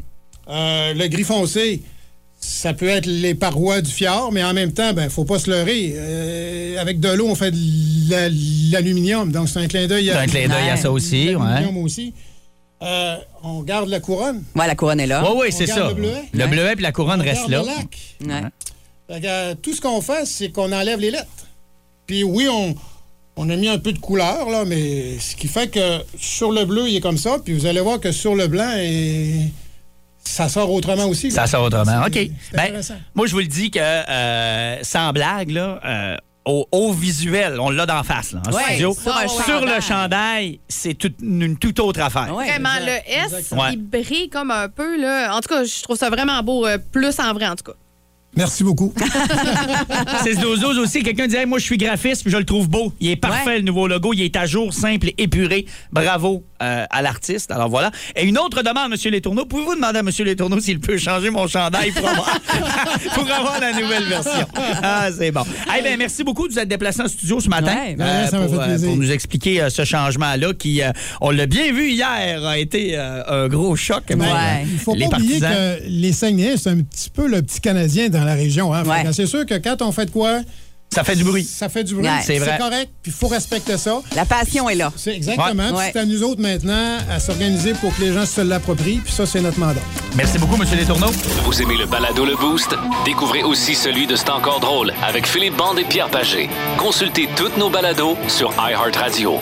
Euh, 0.50 0.92
le 0.92 1.08
gris 1.08 1.24
foncé, 1.24 1.80
ça 2.38 2.74
peut 2.74 2.88
être 2.88 3.06
les 3.06 3.34
parois 3.34 3.80
du 3.80 3.90
fjord, 3.90 4.30
mais 4.30 4.44
en 4.44 4.52
même 4.52 4.72
temps, 4.72 4.92
ben, 4.92 5.08
faut 5.08 5.24
pas 5.24 5.38
se 5.38 5.48
leurrer. 5.50 5.94
Euh, 5.96 6.78
avec 6.78 7.00
de 7.00 7.08
l'eau, 7.08 7.28
on 7.30 7.34
fait 7.34 7.50
de 7.50 8.10
la- 8.10 8.28
l'aluminium, 8.72 9.32
donc 9.32 9.48
c'est 9.48 9.58
un 9.60 9.66
clin 9.68 9.86
d'œil 9.86 10.08
C'est 10.12 10.18
un 10.18 10.26
clin 10.26 10.48
d'œil 10.48 10.68
à 10.68 10.76
ça 10.76 10.92
aussi, 10.92 11.24
L'aluminium 11.32 11.78
aussi. 11.78 12.12
Euh, 12.82 13.16
on 13.42 13.62
garde 13.62 13.88
la 13.88 14.00
couronne. 14.00 14.42
Ouais, 14.54 14.66
la 14.66 14.74
couronne 14.74 15.00
est 15.00 15.06
là. 15.06 15.22
Oui, 15.30 15.38
oui, 15.44 15.52
c'est 15.52 15.66
ça. 15.66 15.88
le 15.88 15.94
bleuet. 15.94 16.24
Le 16.32 16.46
bleuet 16.46 16.74
puis 16.74 16.82
la 16.82 16.92
couronne 16.92 17.20
On 17.20 17.24
garde 17.24 17.48
là. 17.50 17.60
le 17.60 17.66
lac. 17.66 18.16
Ouais. 18.26 18.48
Fait 19.08 19.20
que, 19.20 19.26
euh, 19.26 19.54
tout 19.54 19.72
ce 19.74 19.80
qu'on 19.80 20.00
fait, 20.00 20.26
c'est 20.26 20.50
qu'on 20.50 20.70
enlève 20.72 20.98
les 21.00 21.10
lettres. 21.10 21.26
Puis 22.06 22.24
oui, 22.24 22.46
on, 22.50 22.74
on 23.36 23.48
a 23.50 23.56
mis 23.56 23.68
un 23.68 23.78
peu 23.78 23.92
de 23.92 23.98
couleur, 23.98 24.48
là, 24.50 24.64
mais 24.66 25.18
ce 25.18 25.36
qui 25.36 25.48
fait 25.48 25.68
que 25.68 26.00
sur 26.18 26.52
le 26.52 26.64
bleu, 26.64 26.88
il 26.88 26.96
est 26.96 27.00
comme 27.00 27.18
ça, 27.18 27.36
puis 27.42 27.54
vous 27.54 27.66
allez 27.66 27.80
voir 27.80 28.00
que 28.00 28.12
sur 28.12 28.34
le 28.34 28.46
blanc, 28.48 28.70
et... 28.78 29.50
ça 30.24 30.48
sort 30.48 30.70
autrement 30.70 31.06
aussi. 31.06 31.28
là. 31.30 31.34
Ça 31.34 31.46
sort 31.46 31.64
autrement. 31.64 32.02
OK. 32.06 32.18
Ben, 32.52 32.80
moi, 33.14 33.26
je 33.26 33.32
vous 33.32 33.40
le 33.40 33.46
dis 33.46 33.70
que, 33.70 33.78
euh, 33.80 34.82
sans 34.82 35.12
blague, 35.12 35.50
là, 35.50 35.80
euh, 35.84 36.16
au, 36.46 36.66
au 36.72 36.92
visuel, 36.92 37.58
on 37.58 37.70
l'a 37.70 37.86
d'en 37.86 38.02
face, 38.02 38.32
là, 38.32 38.42
en 38.46 38.52
Ouais, 38.52 38.62
studio. 38.70 38.94
sur 38.94 39.64
le 39.64 39.80
chandail, 39.80 40.60
c'est 40.68 40.98
une 41.22 41.56
toute 41.56 41.80
autre 41.80 42.00
affaire. 42.00 42.34
Ouais. 42.36 42.48
Vraiment, 42.48 42.74
exact, 42.78 42.86
le 43.06 43.12
S, 43.12 43.24
exactement. 43.24 43.66
Il 43.68 43.82
brille 43.82 44.28
comme 44.28 44.50
un 44.50 44.68
peu. 44.68 45.00
Là. 45.00 45.34
En 45.34 45.40
tout 45.40 45.48
cas, 45.48 45.64
je 45.64 45.82
trouve 45.82 45.96
ça 45.96 46.10
vraiment 46.10 46.42
beau, 46.42 46.66
euh, 46.66 46.76
plus 46.92 47.18
en 47.18 47.32
vrai, 47.32 47.46
en 47.48 47.56
tout 47.56 47.64
cas. 47.64 47.76
Merci 48.36 48.64
beaucoup. 48.64 48.92
C'est 50.24 50.34
12 50.34 50.64
aussi. 50.78 51.02
Quelqu'un 51.04 51.26
disait, 51.26 51.46
moi, 51.46 51.58
je 51.60 51.64
suis 51.64 51.76
graphiste, 51.78 52.22
puis 52.22 52.32
je 52.32 52.36
le 52.36 52.44
trouve 52.44 52.68
beau. 52.68 52.92
Il 53.00 53.10
est 53.10 53.16
parfait, 53.16 53.46
Ouais. 53.50 53.56
le 53.58 53.62
nouveau 53.64 53.86
logo. 53.86 54.12
Il 54.12 54.22
est 54.22 54.34
à 54.36 54.44
jour, 54.44 54.72
simple 54.74 55.08
et 55.10 55.14
épuré. 55.22 55.66
Bravo 55.92 56.42
euh, 56.64 56.84
à 56.90 57.02
l'artiste. 57.02 57.50
Alors 57.50 57.68
voilà. 57.68 57.90
Et 58.16 58.24
une 58.24 58.38
autre 58.38 58.62
demande, 58.62 58.92
M. 58.92 59.12
Letourneau. 59.12 59.44
Pouvez-vous 59.44 59.74
demander 59.74 59.98
à 59.98 60.00
M. 60.00 60.10
Letourneau 60.26 60.60
s'il 60.60 60.80
peut 60.80 60.96
changer 60.98 61.30
mon 61.30 61.46
chandail 61.46 61.90
pour 61.92 62.08
avoir, 62.08 62.40
pour 63.14 63.30
avoir 63.30 63.60
la 63.60 63.72
nouvelle 63.72 64.04
version? 64.04 64.46
Ah, 64.82 65.08
c'est 65.16 65.30
bon. 65.30 65.42
Eh 65.78 65.82
bien, 65.82 65.96
merci 65.96 66.24
beaucoup 66.24 66.48
de 66.48 66.52
vous 66.52 66.58
être 66.58 66.68
déplacé 66.68 67.02
en 67.02 67.08
studio 67.08 67.40
ce 67.40 67.48
matin 67.48 67.74
Ouais. 67.74 67.96
Ça 68.30 68.38
m'a 68.38 68.46
pour, 68.46 68.56
fait 68.62 68.68
plaisir. 68.68 68.88
pour 68.88 68.96
nous 68.96 69.10
expliquer 69.12 69.60
euh, 69.62 69.68
ce 69.70 69.84
changement-là 69.84 70.52
qui, 70.58 70.82
euh, 70.82 70.90
on 71.20 71.30
l'a 71.30 71.46
bien 71.46 71.72
vu 71.72 71.90
hier, 71.90 72.44
a 72.44 72.58
été 72.58 72.96
euh, 72.96 73.44
un 73.44 73.48
gros 73.48 73.76
choc 73.76 74.04
Ouais. 74.10 74.16
euh, 74.20 74.64
Il 74.72 74.78
faut 74.78 74.94
les 74.94 75.08
pas 75.08 75.16
oublier 75.16 75.40
partisans. 75.40 75.78
que 75.78 75.82
les 75.88 76.12
Saguenayens, 76.12 76.56
c'est 76.56 76.70
un 76.70 76.80
petit 76.80 77.10
peu 77.10 77.26
le 77.28 77.42
petit 77.42 77.60
Canadien 77.60 78.08
dans 78.08 78.24
la 78.24 78.34
région. 78.34 78.72
Hein? 78.72 78.84
Ouais. 78.84 79.04
C'est 79.12 79.26
sûr 79.26 79.44
que 79.46 79.54
quand 79.58 79.82
on 79.82 79.92
fait 79.92 80.06
de 80.06 80.10
quoi, 80.10 80.40
Ça 80.94 81.04
fait 81.04 81.16
du 81.16 81.24
bruit. 81.24 81.44
ça 81.44 81.68
fait 81.68 81.84
du 81.84 81.94
bruit. 81.94 82.06
Ouais. 82.06 82.22
C'est 82.24 82.38
vrai. 82.38 82.56
correct, 82.58 82.90
puis 83.02 83.12
il 83.12 83.18
faut 83.18 83.28
respecter 83.28 83.76
ça. 83.76 84.00
La 84.14 84.24
passion 84.24 84.68
est 84.68 84.74
là. 84.74 84.92
C'est 84.96 85.14
exactement. 85.14 85.70
Ouais. 85.72 85.90
C'est 85.92 85.98
à 86.00 86.04
nous 86.04 86.22
autres 86.22 86.40
maintenant 86.40 86.98
à 87.10 87.20
s'organiser 87.20 87.72
pour 87.74 87.94
que 87.96 88.02
les 88.02 88.12
gens 88.12 88.26
se 88.26 88.40
l'approprient. 88.40 89.00
Puis 89.04 89.12
ça, 89.12 89.26
c'est 89.26 89.40
notre 89.40 89.58
mandat. 89.58 89.80
Merci 90.16 90.38
beaucoup, 90.38 90.54
M. 90.54 90.66
Letourneau. 90.78 91.10
Vous 91.44 91.62
aimez 91.62 91.76
le 91.76 91.86
balado 91.86 92.24
Le 92.24 92.36
Boost? 92.36 92.74
Découvrez 93.04 93.42
aussi 93.42 93.74
celui 93.74 94.06
de 94.06 94.16
C'est 94.16 94.30
encore 94.30 94.60
drôle 94.60 94.92
avec 95.02 95.26
Philippe 95.26 95.56
Bande 95.56 95.78
et 95.78 95.84
Pierre 95.84 96.08
Pagé. 96.08 96.48
Consultez 96.78 97.28
toutes 97.36 97.56
nos 97.56 97.70
balados 97.70 98.16
sur 98.28 98.52
iHeartRadio. 98.58 99.38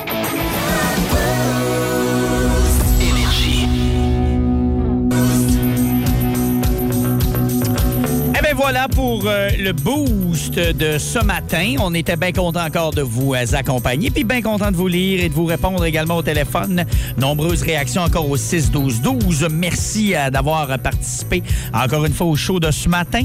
Bien 8.52 8.60
voilà 8.60 8.86
pour 8.86 9.22
euh, 9.24 9.48
le 9.58 9.72
boost 9.72 10.56
de 10.56 10.98
ce 10.98 11.24
matin. 11.24 11.76
On 11.80 11.94
était 11.94 12.16
bien 12.16 12.32
content 12.32 12.62
encore 12.62 12.90
de 12.90 13.00
vous 13.00 13.32
euh, 13.32 13.46
accompagner, 13.54 14.10
puis 14.10 14.24
bien 14.24 14.42
content 14.42 14.70
de 14.70 14.76
vous 14.76 14.88
lire 14.88 15.24
et 15.24 15.30
de 15.30 15.34
vous 15.34 15.46
répondre 15.46 15.82
également 15.86 16.18
au 16.18 16.22
téléphone. 16.22 16.84
Nombreuses 17.16 17.62
réactions 17.62 18.02
encore 18.02 18.28
au 18.28 18.36
6-12-12. 18.36 19.48
Merci 19.50 20.14
euh, 20.14 20.28
d'avoir 20.28 20.78
participé 20.80 21.42
encore 21.72 22.04
une 22.04 22.12
fois 22.12 22.26
au 22.26 22.36
show 22.36 22.60
de 22.60 22.70
ce 22.70 22.90
matin. 22.90 23.22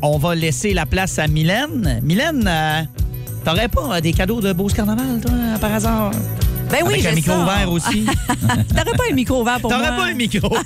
On 0.00 0.16
va 0.18 0.36
laisser 0.36 0.74
la 0.74 0.86
place 0.86 1.18
à 1.18 1.26
Mylène. 1.26 1.98
Mylène, 2.04 2.48
t'aurais 3.44 3.66
pas 3.66 4.00
des 4.00 4.12
cadeaux 4.12 4.40
de 4.40 4.52
Beauce 4.52 4.74
Carnaval, 4.74 5.20
toi, 5.20 5.32
par 5.60 5.74
hasard? 5.74 6.12
Ben 6.70 6.78
oui, 6.86 6.94
Avec 6.94 7.06
un 7.06 7.12
micro 7.14 7.32
ça. 7.32 7.42
ouvert 7.42 7.72
aussi. 7.72 8.04
T'aurais 8.68 8.84
pas 8.96 9.04
un 9.10 9.14
micro 9.14 9.40
ouvert 9.42 9.60
pour 9.60 9.70
moi? 9.70 9.80
T'aurais 9.80 9.96
pas 9.96 10.04
un 10.06 10.14
micro. 10.14 10.56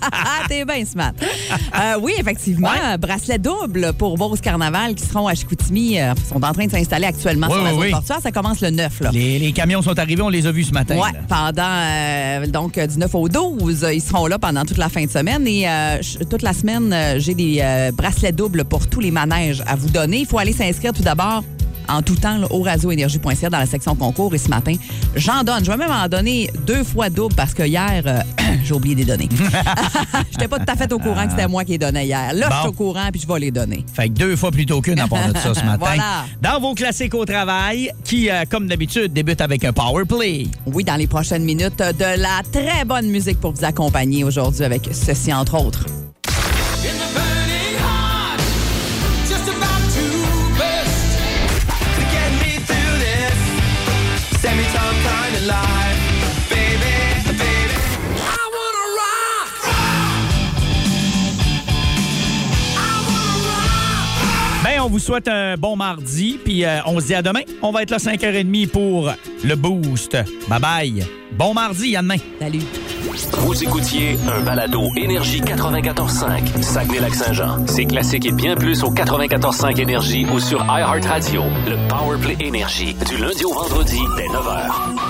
Ah, 0.00 0.42
t'es 0.48 0.64
bien 0.64 0.84
smart. 0.84 1.12
Euh, 1.20 1.98
oui, 2.00 2.12
effectivement, 2.18 2.70
bracelet 2.98 3.38
double 3.38 3.92
pour 3.98 4.16
Beauce 4.16 4.40
Carnaval 4.40 4.94
qui 4.94 5.04
seront 5.06 5.26
à 5.28 5.34
Chicoutimi. 5.34 6.00
euh, 6.00 6.14
sont 6.28 6.42
en 6.42 6.52
train 6.52 6.66
de 6.66 6.70
s'installer 6.70 7.06
actuellement 7.06 7.48
Oui, 7.48 7.54
sur 7.54 7.62
la 7.64 7.70
oui, 7.70 7.76
zone 7.76 7.84
oui. 7.86 7.90
portuaire. 7.90 8.18
Ça 8.22 8.32
commence 8.32 8.60
le 8.60 8.70
9. 8.70 9.00
Là. 9.00 9.10
les, 9.12 9.38
les 9.38 9.52
camions 9.52 9.82
sont 9.82 9.98
arrivés, 9.98 10.22
on 10.22 10.28
les 10.28 10.46
a 10.46 10.52
vus 10.52 10.64
ce 10.64 10.72
matin. 10.72 10.96
Ouais, 10.96 11.12
là. 11.12 11.20
pendant 11.28 11.62
euh, 11.66 12.46
donc 12.46 12.78
du 12.78 12.98
9 12.98 13.14
au 13.14 13.28
12, 13.28 13.86
ils 13.92 14.00
seront 14.00 14.26
là 14.26 14.38
pendant 14.38 14.64
toute 14.64 14.78
la 14.78 14.88
fin 14.88 15.04
de 15.04 15.10
semaine 15.10 15.46
et 15.46 15.68
euh, 15.68 15.98
toute 16.30 16.42
la 16.42 16.52
semaine, 16.52 16.92
euh, 16.92 17.18
j'ai 17.18 17.34
des 17.34 17.58
euh, 17.62 17.90
bracelets 17.92 18.32
doubles 18.32 18.64
pour 18.64 18.86
tous 18.88 19.00
les 19.00 19.10
manèges 19.10 19.62
à 19.66 19.76
vous 19.76 19.88
donner. 19.90 20.18
Il 20.20 20.26
faut 20.26 20.38
aller 20.38 20.52
s'inscrire 20.52 20.92
tout 20.92 21.02
d'abord 21.02 21.42
en 21.90 22.02
tout 22.02 22.16
temps 22.16 22.38
là, 22.38 22.46
au 22.50 22.62
radioénergie.ca 22.62 23.50
dans 23.50 23.58
la 23.58 23.66
section 23.66 23.94
concours 23.94 24.34
et 24.34 24.38
ce 24.38 24.48
matin, 24.48 24.74
j'en 25.16 25.42
donne. 25.42 25.64
Je 25.64 25.70
vais 25.70 25.76
même 25.76 25.90
en 25.90 26.08
donner 26.08 26.50
deux 26.66 26.84
fois 26.84 27.10
double 27.10 27.34
parce 27.34 27.54
que 27.54 27.62
hier, 27.62 28.02
euh, 28.06 28.20
j'ai 28.64 28.74
oublié 28.74 28.94
de 28.94 29.00
les 29.00 29.06
donner. 29.06 29.28
J'étais 30.30 30.48
pas 30.48 30.58
tout 30.58 30.72
à 30.72 30.76
fait 30.76 30.92
au 30.92 30.98
courant 30.98 31.24
que 31.24 31.30
c'était 31.30 31.48
moi 31.48 31.64
qui 31.64 31.72
les 31.72 31.78
donnais 31.78 32.06
hier. 32.06 32.32
Là, 32.34 32.48
je 32.50 32.58
suis 32.60 32.68
au 32.68 32.72
courant 32.72 33.08
puis 33.12 33.20
je 33.20 33.26
vais 33.26 33.40
les 33.40 33.50
donner. 33.50 33.84
Fait 33.92 34.08
que 34.08 34.14
deux 34.14 34.36
fois 34.36 34.50
plutôt 34.50 34.80
qu'une 34.80 35.00
à 35.00 35.08
part 35.08 35.32
de 35.32 35.38
ça 35.38 35.54
ce 35.54 35.60
matin. 35.64 35.78
Voilà. 35.78 36.24
Dans 36.40 36.60
vos 36.60 36.74
classiques 36.74 37.14
au 37.14 37.24
travail, 37.24 37.90
qui, 38.04 38.30
euh, 38.30 38.44
comme 38.48 38.66
d'habitude, 38.66 39.12
débute 39.12 39.40
avec 39.40 39.64
un 39.64 39.72
power 39.72 40.04
play? 40.04 40.46
Oui, 40.66 40.84
dans 40.84 40.96
les 40.96 41.06
prochaines 41.06 41.44
minutes, 41.44 41.78
de 41.78 42.20
la 42.20 42.42
très 42.52 42.84
bonne 42.84 43.08
musique 43.08 43.40
pour 43.40 43.52
vous 43.52 43.64
accompagner 43.64 44.24
aujourd'hui 44.24 44.64
avec 44.64 44.88
ceci, 44.92 45.32
entre 45.32 45.60
autres. 45.60 45.86
On 64.80 64.88
vous 64.88 64.98
souhaite 64.98 65.28
un 65.28 65.56
bon 65.56 65.76
mardi, 65.76 66.38
puis 66.42 66.64
euh, 66.64 66.78
on 66.86 67.00
se 67.00 67.06
dit 67.06 67.14
à 67.14 67.22
demain. 67.22 67.40
On 67.62 67.70
va 67.70 67.82
être 67.82 67.90
là 67.90 67.98
5h30 67.98 68.68
pour 68.68 69.10
le 69.44 69.54
boost. 69.54 70.16
Bye 70.48 70.60
bye. 70.60 71.06
Bon 71.32 71.54
mardi, 71.54 71.96
à 71.96 72.02
demain. 72.02 72.16
Salut. 72.38 72.62
Vous 73.38 73.62
écoutiez 73.62 74.16
un 74.32 74.40
balado 74.42 74.88
Énergie 74.96 75.40
94.5, 75.40 76.62
Saguenay-Lac-Saint-Jean. 76.62 77.66
C'est 77.66 77.84
classique 77.84 78.26
et 78.26 78.32
bien 78.32 78.54
plus 78.56 78.82
au 78.82 78.92
94.5 78.92 79.80
Énergie 79.80 80.26
ou 80.32 80.40
sur 80.40 80.64
iHeartRadio. 80.64 81.42
Le 81.66 81.88
Powerplay 81.88 82.36
Énergie, 82.40 82.94
du 83.08 83.18
lundi 83.18 83.44
au 83.44 83.52
vendredi 83.52 84.00
dès 84.16 84.26
9h. 84.26 85.09